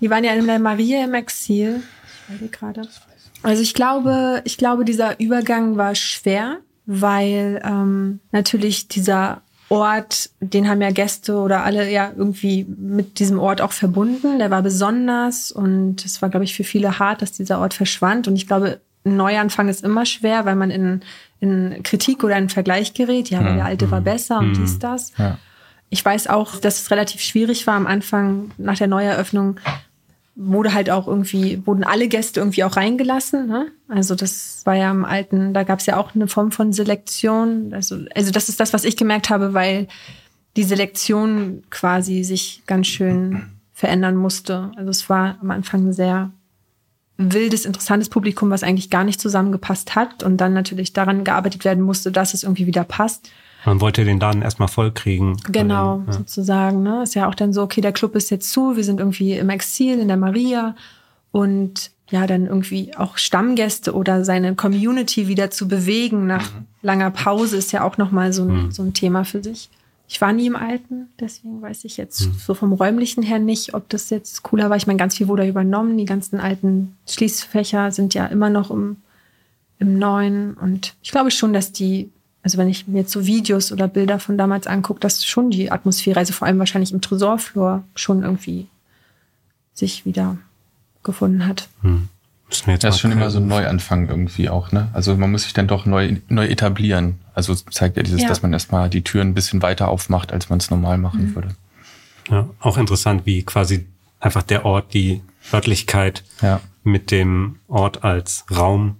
Die 0.00 0.08
waren 0.08 0.22
ja 0.22 0.34
in 0.34 0.46
der 0.46 0.60
Maria 0.60 1.02
im 1.02 1.14
Exil. 1.14 1.82
Ich 2.40 2.52
gerade. 2.52 2.82
Also 3.42 3.60
ich 3.60 3.74
glaube, 3.74 4.40
ich 4.44 4.56
glaube, 4.56 4.84
dieser 4.84 5.18
Übergang 5.18 5.76
war 5.76 5.96
schwer, 5.96 6.58
weil 6.86 7.60
ähm, 7.64 8.20
natürlich 8.30 8.86
dieser 8.86 9.42
Ort, 9.68 10.30
den 10.38 10.68
haben 10.68 10.80
ja 10.80 10.92
Gäste 10.92 11.38
oder 11.38 11.64
alle 11.64 11.90
ja 11.90 12.12
irgendwie 12.16 12.66
mit 12.68 13.18
diesem 13.18 13.40
Ort 13.40 13.62
auch 13.62 13.72
verbunden. 13.72 14.38
Der 14.38 14.52
war 14.52 14.62
besonders 14.62 15.50
und 15.50 16.04
es 16.04 16.22
war, 16.22 16.28
glaube 16.28 16.44
ich, 16.44 16.54
für 16.54 16.62
viele 16.62 17.00
hart, 17.00 17.20
dass 17.20 17.32
dieser 17.32 17.58
Ort 17.58 17.74
verschwand. 17.74 18.28
Und 18.28 18.36
ich 18.36 18.46
glaube, 18.46 18.80
Neuanfang 19.14 19.68
ist 19.68 19.84
immer 19.84 20.04
schwer, 20.04 20.44
weil 20.44 20.56
man 20.56 20.70
in 20.70 21.02
in 21.40 21.82
Kritik 21.82 22.24
oder 22.24 22.36
in 22.36 22.48
Vergleich 22.48 22.94
gerät. 22.94 23.30
Ja, 23.30 23.40
aber 23.40 23.54
der 23.54 23.64
alte 23.64 23.90
war 23.90 24.00
besser 24.00 24.38
und 24.38 24.54
dies, 24.56 24.78
das. 24.78 25.12
Ja. 25.18 25.38
Ich 25.90 26.04
weiß 26.04 26.28
auch, 26.28 26.56
dass 26.56 26.80
es 26.80 26.90
relativ 26.90 27.20
schwierig 27.20 27.66
war 27.66 27.74
am 27.74 27.86
Anfang 27.86 28.50
nach 28.58 28.78
der 28.78 28.88
Neueröffnung 28.88 29.60
wurde 30.38 30.74
halt 30.74 30.90
auch 30.90 31.08
irgendwie, 31.08 31.66
wurden 31.66 31.82
alle 31.82 32.08
Gäste 32.08 32.40
irgendwie 32.40 32.62
auch 32.62 32.76
reingelassen. 32.76 33.48
Ne? 33.48 33.68
Also 33.88 34.14
das 34.14 34.60
war 34.64 34.74
ja 34.74 34.90
im 34.90 35.06
alten, 35.06 35.54
da 35.54 35.62
gab 35.62 35.78
es 35.78 35.86
ja 35.86 35.96
auch 35.96 36.14
eine 36.14 36.28
Form 36.28 36.52
von 36.52 36.74
Selektion. 36.74 37.72
Also, 37.72 38.00
also 38.14 38.30
das 38.32 38.50
ist 38.50 38.60
das, 38.60 38.74
was 38.74 38.84
ich 38.84 38.98
gemerkt 38.98 39.30
habe, 39.30 39.54
weil 39.54 39.88
die 40.56 40.64
Selektion 40.64 41.62
quasi 41.70 42.22
sich 42.22 42.62
ganz 42.66 42.86
schön 42.86 43.46
verändern 43.72 44.16
musste. 44.16 44.72
Also 44.76 44.90
es 44.90 45.08
war 45.08 45.38
am 45.40 45.50
Anfang 45.50 45.94
sehr 45.94 46.30
wildes, 47.18 47.64
interessantes 47.64 48.08
Publikum, 48.08 48.50
was 48.50 48.62
eigentlich 48.62 48.90
gar 48.90 49.04
nicht 49.04 49.20
zusammengepasst 49.20 49.94
hat 49.94 50.22
und 50.22 50.36
dann 50.38 50.52
natürlich 50.52 50.92
daran 50.92 51.24
gearbeitet 51.24 51.64
werden 51.64 51.82
musste, 51.82 52.12
dass 52.12 52.34
es 52.34 52.42
irgendwie 52.42 52.66
wieder 52.66 52.84
passt. 52.84 53.30
Man 53.64 53.80
wollte 53.80 54.04
den 54.04 54.20
Laden 54.20 54.42
erstmal 54.42 54.68
voll 54.68 54.92
kriegen. 54.92 55.36
Genau, 55.50 56.02
ja. 56.06 56.12
sozusagen. 56.12 56.82
Ne? 56.82 57.02
Ist 57.02 57.14
ja 57.14 57.28
auch 57.28 57.34
dann 57.34 57.52
so, 57.52 57.62
okay, 57.62 57.80
der 57.80 57.92
Club 57.92 58.14
ist 58.14 58.30
jetzt 58.30 58.52
zu, 58.52 58.76
wir 58.76 58.84
sind 58.84 59.00
irgendwie 59.00 59.32
im 59.32 59.50
Exil 59.50 59.98
in 59.98 60.08
der 60.08 60.16
Maria 60.16 60.76
und 61.32 61.90
ja, 62.08 62.26
dann 62.28 62.46
irgendwie 62.46 62.96
auch 62.96 63.18
Stammgäste 63.18 63.92
oder 63.92 64.24
seine 64.24 64.54
Community 64.54 65.26
wieder 65.26 65.50
zu 65.50 65.66
bewegen 65.66 66.26
nach 66.26 66.52
mhm. 66.52 66.66
langer 66.82 67.10
Pause 67.10 67.56
ist 67.56 67.72
ja 67.72 67.82
auch 67.82 67.98
nochmal 67.98 68.32
so, 68.32 68.44
ein, 68.44 68.66
mhm. 68.66 68.70
so 68.70 68.82
ein 68.84 68.94
Thema 68.94 69.24
für 69.24 69.42
sich. 69.42 69.68
Ich 70.08 70.20
war 70.20 70.32
nie 70.32 70.46
im 70.46 70.56
Alten, 70.56 71.08
deswegen 71.18 71.60
weiß 71.60 71.84
ich 71.84 71.96
jetzt 71.96 72.20
hm. 72.20 72.34
so 72.34 72.54
vom 72.54 72.72
räumlichen 72.72 73.22
her 73.22 73.40
nicht, 73.40 73.74
ob 73.74 73.88
das 73.88 74.10
jetzt 74.10 74.42
cooler 74.42 74.70
war. 74.70 74.76
Ich 74.76 74.86
meine, 74.86 74.98
ganz 74.98 75.16
viel 75.16 75.26
wurde 75.26 75.46
übernommen. 75.46 75.98
Die 75.98 76.04
ganzen 76.04 76.38
alten 76.38 76.96
Schließfächer 77.08 77.90
sind 77.90 78.14
ja 78.14 78.26
immer 78.26 78.48
noch 78.48 78.70
im, 78.70 78.98
im 79.78 79.98
Neuen. 79.98 80.54
Und 80.54 80.94
ich 81.02 81.10
glaube 81.10 81.32
schon, 81.32 81.52
dass 81.52 81.72
die, 81.72 82.10
also 82.42 82.56
wenn 82.56 82.68
ich 82.68 82.86
mir 82.86 83.00
jetzt 83.00 83.12
so 83.12 83.26
Videos 83.26 83.72
oder 83.72 83.88
Bilder 83.88 84.20
von 84.20 84.38
damals 84.38 84.68
angucke, 84.68 85.00
dass 85.00 85.24
schon 85.24 85.50
die 85.50 85.72
Atmosphäre, 85.72 86.20
also 86.20 86.32
vor 86.32 86.46
allem 86.46 86.60
wahrscheinlich 86.60 86.92
im 86.92 87.00
Tresorflor, 87.00 87.82
schon 87.96 88.22
irgendwie 88.22 88.68
sich 89.74 90.06
wieder 90.06 90.38
gefunden 91.02 91.46
hat. 91.46 91.68
Hm. 91.82 92.08
Müssen 92.48 92.66
wir 92.66 92.74
jetzt 92.74 92.84
das 92.84 92.94
ist 92.96 93.00
schon 93.00 93.12
immer 93.12 93.30
so 93.30 93.38
ein 93.38 93.48
Neuanfang 93.48 94.08
irgendwie 94.08 94.48
auch, 94.48 94.70
ne? 94.70 94.88
Also 94.92 95.16
man 95.16 95.32
muss 95.32 95.42
sich 95.42 95.52
dann 95.52 95.66
doch 95.66 95.84
neu, 95.84 96.16
neu 96.28 96.46
etablieren. 96.46 97.18
Also 97.34 97.54
zeigt 97.54 97.96
ja 97.96 98.02
dieses, 98.02 98.22
ja. 98.22 98.28
dass 98.28 98.42
man 98.42 98.52
erstmal 98.52 98.88
die 98.88 99.02
Türen 99.02 99.28
ein 99.28 99.34
bisschen 99.34 99.62
weiter 99.62 99.88
aufmacht, 99.88 100.32
als 100.32 100.48
man 100.48 100.58
es 100.58 100.70
normal 100.70 100.96
machen 100.98 101.30
mhm. 101.30 101.34
würde. 101.34 101.48
Ja, 102.30 102.48
auch 102.60 102.78
interessant, 102.78 103.26
wie 103.26 103.42
quasi 103.42 103.86
einfach 104.20 104.42
der 104.42 104.64
Ort, 104.64 104.94
die 104.94 105.22
Örtlichkeit 105.52 106.22
ja. 106.40 106.60
mit 106.84 107.10
dem 107.10 107.56
Ort 107.68 108.04
als 108.04 108.44
Raum 108.56 108.96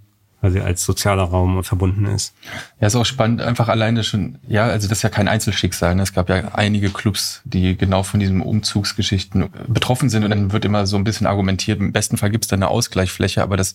quasi 0.47 0.61
als 0.61 0.85
sozialer 0.85 1.25
Raum 1.25 1.63
verbunden 1.65 2.07
ist. 2.07 2.35
Ja, 2.81 2.87
ist 2.87 2.95
auch 2.95 3.05
spannend, 3.05 3.41
einfach 3.41 3.69
alleine 3.69 4.05
schon, 4.05 4.39
ja, 4.47 4.67
also 4.67 4.89
das 4.89 4.99
ist 4.99 5.03
ja 5.03 5.09
kein 5.09 5.29
Einzelschicksal. 5.29 5.95
Ne? 5.95 6.03
Es 6.03 6.13
gab 6.13 6.29
ja 6.29 6.53
einige 6.53 6.91
Clubs, 6.91 7.43
die 7.45 7.77
genau 7.77 8.03
von 8.05 8.21
diesen 8.21 8.41
Umzugsgeschichten 8.41 9.49
betroffen 9.67 10.09
sind 10.09 10.25
und 10.25 10.31
dann 10.31 10.53
wird 10.53 10.65
immer 10.65 10.87
so 10.87 10.97
ein 10.97 11.05
bisschen 11.05 11.27
argumentiert, 11.27 11.81
im 11.81 11.93
besten 11.93 12.17
Fall 12.17 12.31
gibt 12.31 12.45
es 12.45 12.49
da 12.49 12.57
eine 12.57 12.69
Ausgleichsfläche, 12.69 13.43
aber 13.43 13.57
das 13.57 13.75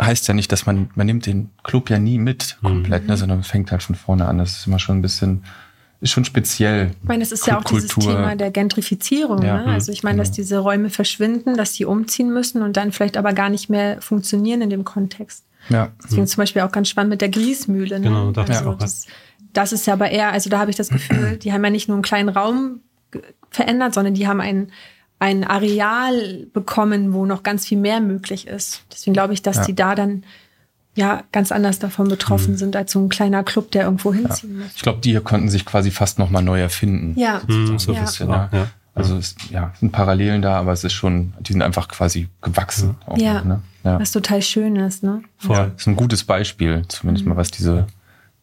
heißt 0.00 0.26
ja 0.28 0.34
nicht, 0.34 0.50
dass 0.52 0.66
man, 0.66 0.90
man 0.94 1.06
nimmt 1.06 1.26
den 1.26 1.50
Club 1.64 1.90
ja 1.90 1.98
nie 1.98 2.18
mit 2.18 2.58
komplett, 2.62 3.02
mhm. 3.02 3.08
ne, 3.08 3.16
sondern 3.16 3.42
fängt 3.42 3.70
halt 3.72 3.82
von 3.82 3.94
vorne 3.94 4.26
an. 4.26 4.38
Das 4.38 4.52
ist 4.52 4.66
immer 4.66 4.78
schon 4.78 4.98
ein 4.98 5.02
bisschen 5.02 5.42
ist 6.02 6.12
schon 6.12 6.24
speziell. 6.24 6.92
Ich 7.02 7.08
meine, 7.08 7.22
es 7.22 7.30
ist 7.30 7.46
ja 7.46 7.58
auch 7.58 7.64
dieses 7.64 7.94
Thema 7.94 8.34
der 8.34 8.50
Gentrifizierung. 8.50 9.42
Ja, 9.42 9.58
ne? 9.58 9.66
Also 9.66 9.92
ich 9.92 10.02
meine, 10.02 10.14
genau. 10.16 10.22
dass 10.22 10.30
diese 10.30 10.56
Räume 10.56 10.88
verschwinden, 10.88 11.58
dass 11.58 11.74
die 11.74 11.84
umziehen 11.84 12.32
müssen 12.32 12.62
und 12.62 12.78
dann 12.78 12.90
vielleicht 12.92 13.18
aber 13.18 13.34
gar 13.34 13.50
nicht 13.50 13.68
mehr 13.68 14.00
funktionieren 14.00 14.62
in 14.62 14.70
dem 14.70 14.84
Kontext. 14.84 15.44
Ja. 15.68 15.92
Deswegen 16.02 16.26
zum 16.26 16.40
Beispiel 16.40 16.62
auch 16.62 16.72
ganz 16.72 16.88
spannend 16.88 17.10
mit 17.10 17.20
der 17.20 17.28
Griesmühle. 17.28 18.00
Ne? 18.00 18.08
Genau, 18.08 18.32
dachte 18.32 18.52
also, 18.52 18.64
ich 18.64 18.70
auch. 18.70 18.78
Das, 18.78 19.06
das 19.52 19.72
ist 19.72 19.86
ja 19.86 19.94
aber 19.94 20.10
eher, 20.10 20.32
also 20.32 20.50
da 20.50 20.58
habe 20.58 20.70
ich 20.70 20.76
das 20.76 20.88
Gefühl, 20.88 21.36
die 21.36 21.52
haben 21.52 21.64
ja 21.64 21.70
nicht 21.70 21.88
nur 21.88 21.96
einen 21.96 22.02
kleinen 22.02 22.28
Raum 22.28 22.80
verändert, 23.50 23.94
sondern 23.94 24.14
die 24.14 24.26
haben 24.26 24.40
ein, 24.40 24.72
ein 25.18 25.44
Areal 25.44 26.46
bekommen, 26.52 27.12
wo 27.12 27.26
noch 27.26 27.42
ganz 27.42 27.66
viel 27.66 27.78
mehr 27.78 28.00
möglich 28.00 28.46
ist. 28.46 28.84
Deswegen 28.92 29.12
glaube 29.12 29.34
ich, 29.34 29.42
dass 29.42 29.56
ja. 29.56 29.64
die 29.64 29.74
da 29.74 29.94
dann 29.94 30.24
ja 30.96 31.22
ganz 31.32 31.52
anders 31.52 31.78
davon 31.78 32.08
betroffen 32.08 32.52
mhm. 32.52 32.58
sind 32.58 32.76
als 32.76 32.92
so 32.92 33.00
ein 33.00 33.08
kleiner 33.08 33.44
Club, 33.44 33.70
der 33.70 33.84
irgendwo 33.84 34.12
hinziehen 34.12 34.58
ja. 34.58 34.64
muss. 34.64 34.76
Ich 34.76 34.82
glaube, 34.82 35.00
die 35.00 35.10
hier 35.10 35.20
konnten 35.20 35.48
sich 35.48 35.64
quasi 35.64 35.90
fast 35.90 36.18
noch 36.18 36.30
mal 36.30 36.42
neu 36.42 36.60
erfinden. 36.60 37.18
Ja, 37.18 37.42
mhm, 37.46 37.78
so 37.78 37.92
ja. 37.92 38.00
bisschen. 38.00 38.28
Ja. 38.28 38.50
Ja. 38.94 39.02
Also 39.02 39.16
es 39.16 39.36
ja, 39.50 39.72
sind 39.78 39.92
Parallelen 39.92 40.42
da, 40.42 40.58
aber 40.58 40.72
es 40.72 40.84
ist 40.84 40.92
schon, 40.92 41.32
die 41.40 41.52
sind 41.52 41.62
einfach 41.62 41.88
quasi 41.88 42.28
gewachsen. 42.42 42.96
Auch, 43.06 43.18
ja. 43.18 43.42
Ne? 43.42 43.62
ja. 43.84 44.00
Was 44.00 44.12
total 44.12 44.42
schön 44.42 44.76
ist, 44.76 45.02
ne? 45.02 45.22
Voll. 45.38 45.56
Ja, 45.56 45.64
ist 45.64 45.86
ein 45.86 45.96
gutes 45.96 46.24
Beispiel, 46.24 46.84
zumindest 46.88 47.24
mhm. 47.24 47.32
mal 47.32 47.36
was 47.36 47.50
diese 47.50 47.86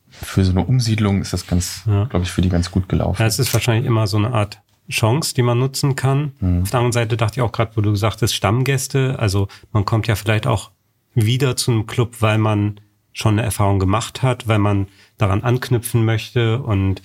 für 0.10 0.44
so 0.44 0.52
eine 0.52 0.66
Umsiedlung 0.66 1.22
ist 1.22 1.34
das 1.34 1.48
ganz, 1.48 1.84
ja. 1.86 2.06
glaube 2.06 2.26
ich, 2.26 2.32
für 2.32 2.42
die 2.42 2.50
ganz 2.50 2.72
gut 2.72 2.90
gelaufen. 2.90 3.22
Ja, 3.22 3.28
es 3.28 3.40
ist 3.40 3.54
wahrscheinlich 3.54 3.86
immer 3.86 4.08
so 4.08 4.18
eine 4.18 4.34
Art 4.34 4.62
Chance, 4.90 5.34
die 5.36 5.42
man 5.42 5.60
nutzen 5.60 5.96
kann. 5.96 6.32
Mhm. 6.40 6.62
Auf 6.64 6.72
der 6.72 6.80
anderen 6.80 6.94
Seite 6.94 7.18
dachte 7.18 7.40
ich 7.40 7.42
auch 7.42 7.52
gerade, 7.52 7.76
wo 7.76 7.82
du 7.82 7.96
sagtest, 7.96 8.34
Stammgäste, 8.34 9.20
also 9.20 9.48
man 9.74 9.86
kommt 9.86 10.08
ja 10.08 10.16
vielleicht 10.16 10.48
auch 10.48 10.72
wieder 11.14 11.56
zu 11.56 11.72
einem 11.72 11.88
Club, 11.88 12.22
weil 12.22 12.38
man 12.38 12.80
schon 13.12 13.34
eine 13.34 13.44
Erfahrung 13.44 13.80
gemacht 13.80 14.22
hat, 14.22 14.48
weil 14.48 14.60
man 14.60 14.88
daran 15.18 15.44
anknüpfen 15.44 16.06
möchte 16.06 16.62
und 16.62 17.02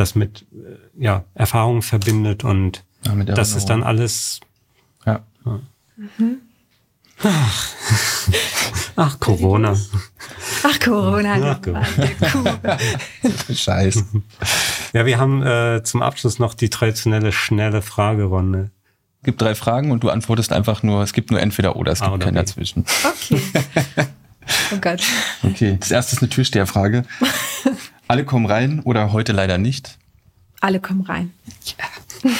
das 0.00 0.14
mit 0.14 0.46
äh, 0.52 1.02
ja, 1.02 1.24
Erfahrungen 1.34 1.82
verbindet 1.82 2.44
und 2.44 2.84
ja, 3.06 3.14
das 3.14 3.54
ist 3.54 3.66
dann 3.66 3.82
alles. 3.82 4.40
Ja. 5.06 5.20
ja. 5.44 5.60
Mhm. 5.96 6.38
Ach. 7.22 7.74
Ach, 8.96 9.20
Corona. 9.20 9.76
Ach, 10.62 10.80
Corona. 10.80 11.52
Ach, 11.52 11.62
Corona. 11.62 12.78
Scheiße. 13.52 14.04
Ja, 14.92 15.06
wir 15.06 15.18
haben 15.18 15.42
äh, 15.42 15.82
zum 15.84 16.02
Abschluss 16.02 16.38
noch 16.38 16.54
die 16.54 16.70
traditionelle 16.70 17.32
schnelle 17.32 17.82
Fragerunde. 17.82 18.70
Es 19.22 19.26
gibt 19.26 19.40
drei 19.40 19.54
Fragen 19.54 19.90
und 19.90 20.02
du 20.02 20.08
antwortest 20.08 20.52
einfach 20.52 20.82
nur, 20.82 21.02
es 21.02 21.12
gibt 21.12 21.30
nur 21.30 21.40
entweder 21.40 21.76
oder, 21.76 21.92
es 21.92 22.00
gibt 22.00 22.12
ah, 22.12 22.18
keinen 22.18 22.34
dazwischen. 22.34 22.84
Okay. 23.04 23.40
Oh 24.72 24.78
Gott. 24.80 25.00
Okay, 25.44 25.76
das 25.78 25.92
erste 25.92 26.16
ist 26.16 26.22
eine 26.22 26.28
Türsteherfrage. 26.28 27.04
Alle 28.10 28.24
kommen 28.24 28.46
rein 28.46 28.80
oder 28.80 29.12
heute 29.12 29.30
leider 29.30 29.56
nicht? 29.56 29.96
Alle 30.60 30.80
kommen 30.80 31.02
rein. 31.02 31.32
Ja. 31.64 31.84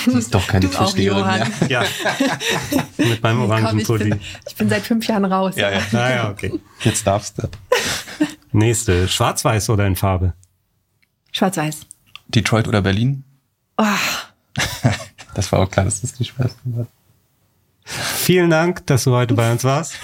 Sie 0.05 0.19
ist 0.19 0.35
doch 0.35 0.45
keine 0.49 0.69
Türsteherin 0.71 1.25
mehr. 1.25 1.47
Ja. 1.69 1.85
Mit 2.99 3.23
meinem 3.23 3.43
orangen 3.43 3.85
Pulli. 3.85 4.19
Ich 4.49 4.57
bin 4.57 4.69
seit 4.69 4.83
fünf 4.83 5.07
Jahren 5.07 5.27
raus. 5.27 5.55
Ja, 5.55 5.71
ja. 5.71 5.81
Ah, 5.93 6.11
ja, 6.11 6.29
okay. 6.29 6.59
Jetzt 6.81 7.07
darfst 7.07 7.39
du. 7.39 7.49
Nächste. 8.51 9.07
Schwarz-Weiß 9.07 9.71
oder 9.71 9.87
in 9.87 9.95
Farbe? 9.95 10.33
Schwarz-Weiß. 11.31 11.83
Detroit 12.27 12.67
oder 12.67 12.83
Berlin? 12.83 13.23
Oh. 13.79 13.85
Das 15.35 15.53
war 15.53 15.61
auch 15.61 15.71
klar, 15.71 15.85
dass 15.85 16.01
das 16.01 16.15
die 16.15 16.25
schwerste 16.25 16.59
war. 16.65 16.89
Vielen 17.85 18.51
Dank, 18.51 18.85
dass 18.87 19.05
du 19.05 19.13
heute 19.13 19.35
bei 19.35 19.53
uns 19.53 19.63
warst. 19.63 19.95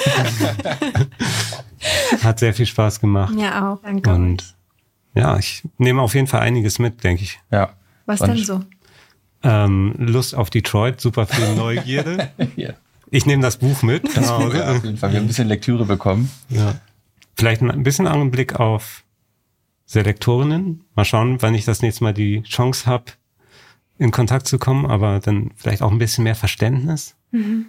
Hat 2.23 2.39
sehr 2.39 2.55
viel 2.55 2.67
Spaß 2.67 3.01
gemacht. 3.01 3.35
Ja, 3.37 3.73
auch. 3.73 3.83
Danke. 3.83 4.09
Und 4.09 4.56
ja, 5.17 5.39
ich 5.39 5.63
nehme 5.79 6.03
auf 6.03 6.15
jeden 6.15 6.27
Fall 6.27 6.41
einiges 6.41 6.79
mit, 6.79 7.03
denke 7.03 7.23
ich. 7.23 7.41
Ja. 7.51 7.71
Was 8.05 8.21
denn 8.21 8.37
so? 8.37 8.63
Ähm, 9.43 9.95
Lust 9.99 10.35
auf 10.35 10.51
Detroit, 10.51 11.01
super 11.01 11.27
viel 11.27 11.55
Neugierde. 11.57 12.31
ja. 12.57 12.71
Ich 13.11 13.27
nehme 13.27 13.43
das 13.43 13.57
Buch 13.59 13.83
mit. 13.83 14.17
Das 14.17 14.29
Buch, 14.37 14.53
ja, 14.53 14.73
auf 14.73 14.85
jeden 14.85 14.97
Fall. 14.97 15.11
Wir 15.13 15.19
haben 15.19 15.25
ein 15.25 15.29
bisschen 15.29 15.49
Lektüre 15.49 15.85
bekommen. 15.85 16.31
Ja. 16.49 16.81
Vielleicht 17.35 17.63
ein 17.63 17.83
bisschen 17.83 18.07
anderen 18.07 18.31
Blick 18.31 18.59
auf 18.59 19.05
Selektorinnen. 19.85 20.85
Mal 20.95 21.05
schauen, 21.05 21.41
wann 21.41 21.55
ich 21.55 21.65
das 21.65 21.83
nächste 21.83 22.03
Mal 22.03 22.15
die 22.15 22.43
Chance 22.43 22.87
habe, 22.87 23.05
in 23.99 24.11
Kontakt 24.11 24.49
zu 24.49 24.59
kommen, 24.59 24.87
aber 24.87 25.21
dann 25.21 25.53
vielleicht 25.57 25.83
auch 25.83 25.93
ein 25.93 25.99
bisschen 25.99 26.25
mehr 26.25 26.35
Verständnis. 26.35 27.15
Mhm. 27.31 27.67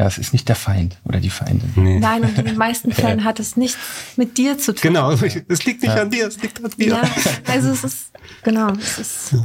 Ja, 0.00 0.06
es 0.06 0.16
ist 0.16 0.32
nicht 0.32 0.48
der 0.48 0.56
Feind 0.56 0.96
oder 1.04 1.20
die 1.20 1.28
Feindin. 1.28 1.74
Nee. 1.76 1.98
Nein, 1.98 2.22
und 2.22 2.38
in 2.38 2.46
den 2.46 2.56
meisten 2.56 2.90
Fällen 2.94 3.22
hat 3.22 3.38
es 3.38 3.58
nichts 3.58 3.76
mit 4.16 4.38
dir 4.38 4.56
zu 4.56 4.72
tun. 4.72 4.80
Genau, 4.80 5.10
es 5.10 5.20
liegt 5.20 5.82
nicht 5.82 5.94
ja. 5.94 6.00
an 6.00 6.10
dir, 6.10 6.26
es 6.26 6.40
liegt 6.40 6.64
an 6.64 6.70
dir. 6.70 6.88
Ja, 6.88 7.02
also 7.46 7.68
es 7.68 7.84
ist, 7.84 8.10
genau, 8.42 8.72
es 8.80 8.98
ist. 8.98 9.36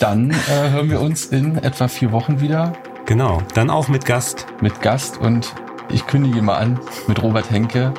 Dann 0.00 0.32
äh, 0.32 0.70
hören 0.70 0.90
wir 0.90 1.00
uns 1.00 1.26
in 1.26 1.58
etwa 1.58 1.86
vier 1.86 2.10
Wochen 2.10 2.40
wieder. 2.40 2.72
Genau, 3.06 3.40
dann 3.54 3.70
auch 3.70 3.86
mit 3.86 4.04
Gast. 4.04 4.46
Mit 4.60 4.82
Gast 4.82 5.18
und 5.18 5.54
ich 5.92 6.04
kündige 6.08 6.42
mal 6.42 6.56
an 6.56 6.80
mit 7.06 7.22
Robert 7.22 7.48
Henke, 7.48 7.94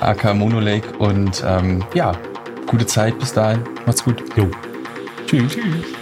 aka 0.00 0.34
Monolake 0.34 0.94
und 0.98 1.42
ähm, 1.46 1.82
ja, 1.94 2.12
gute 2.66 2.84
Zeit 2.84 3.18
bis 3.18 3.32
dahin. 3.32 3.64
Macht's 3.86 4.04
gut. 4.04 4.22
Jo. 4.36 4.50
Tschüss. 5.26 5.54
Tschüss. 5.54 5.99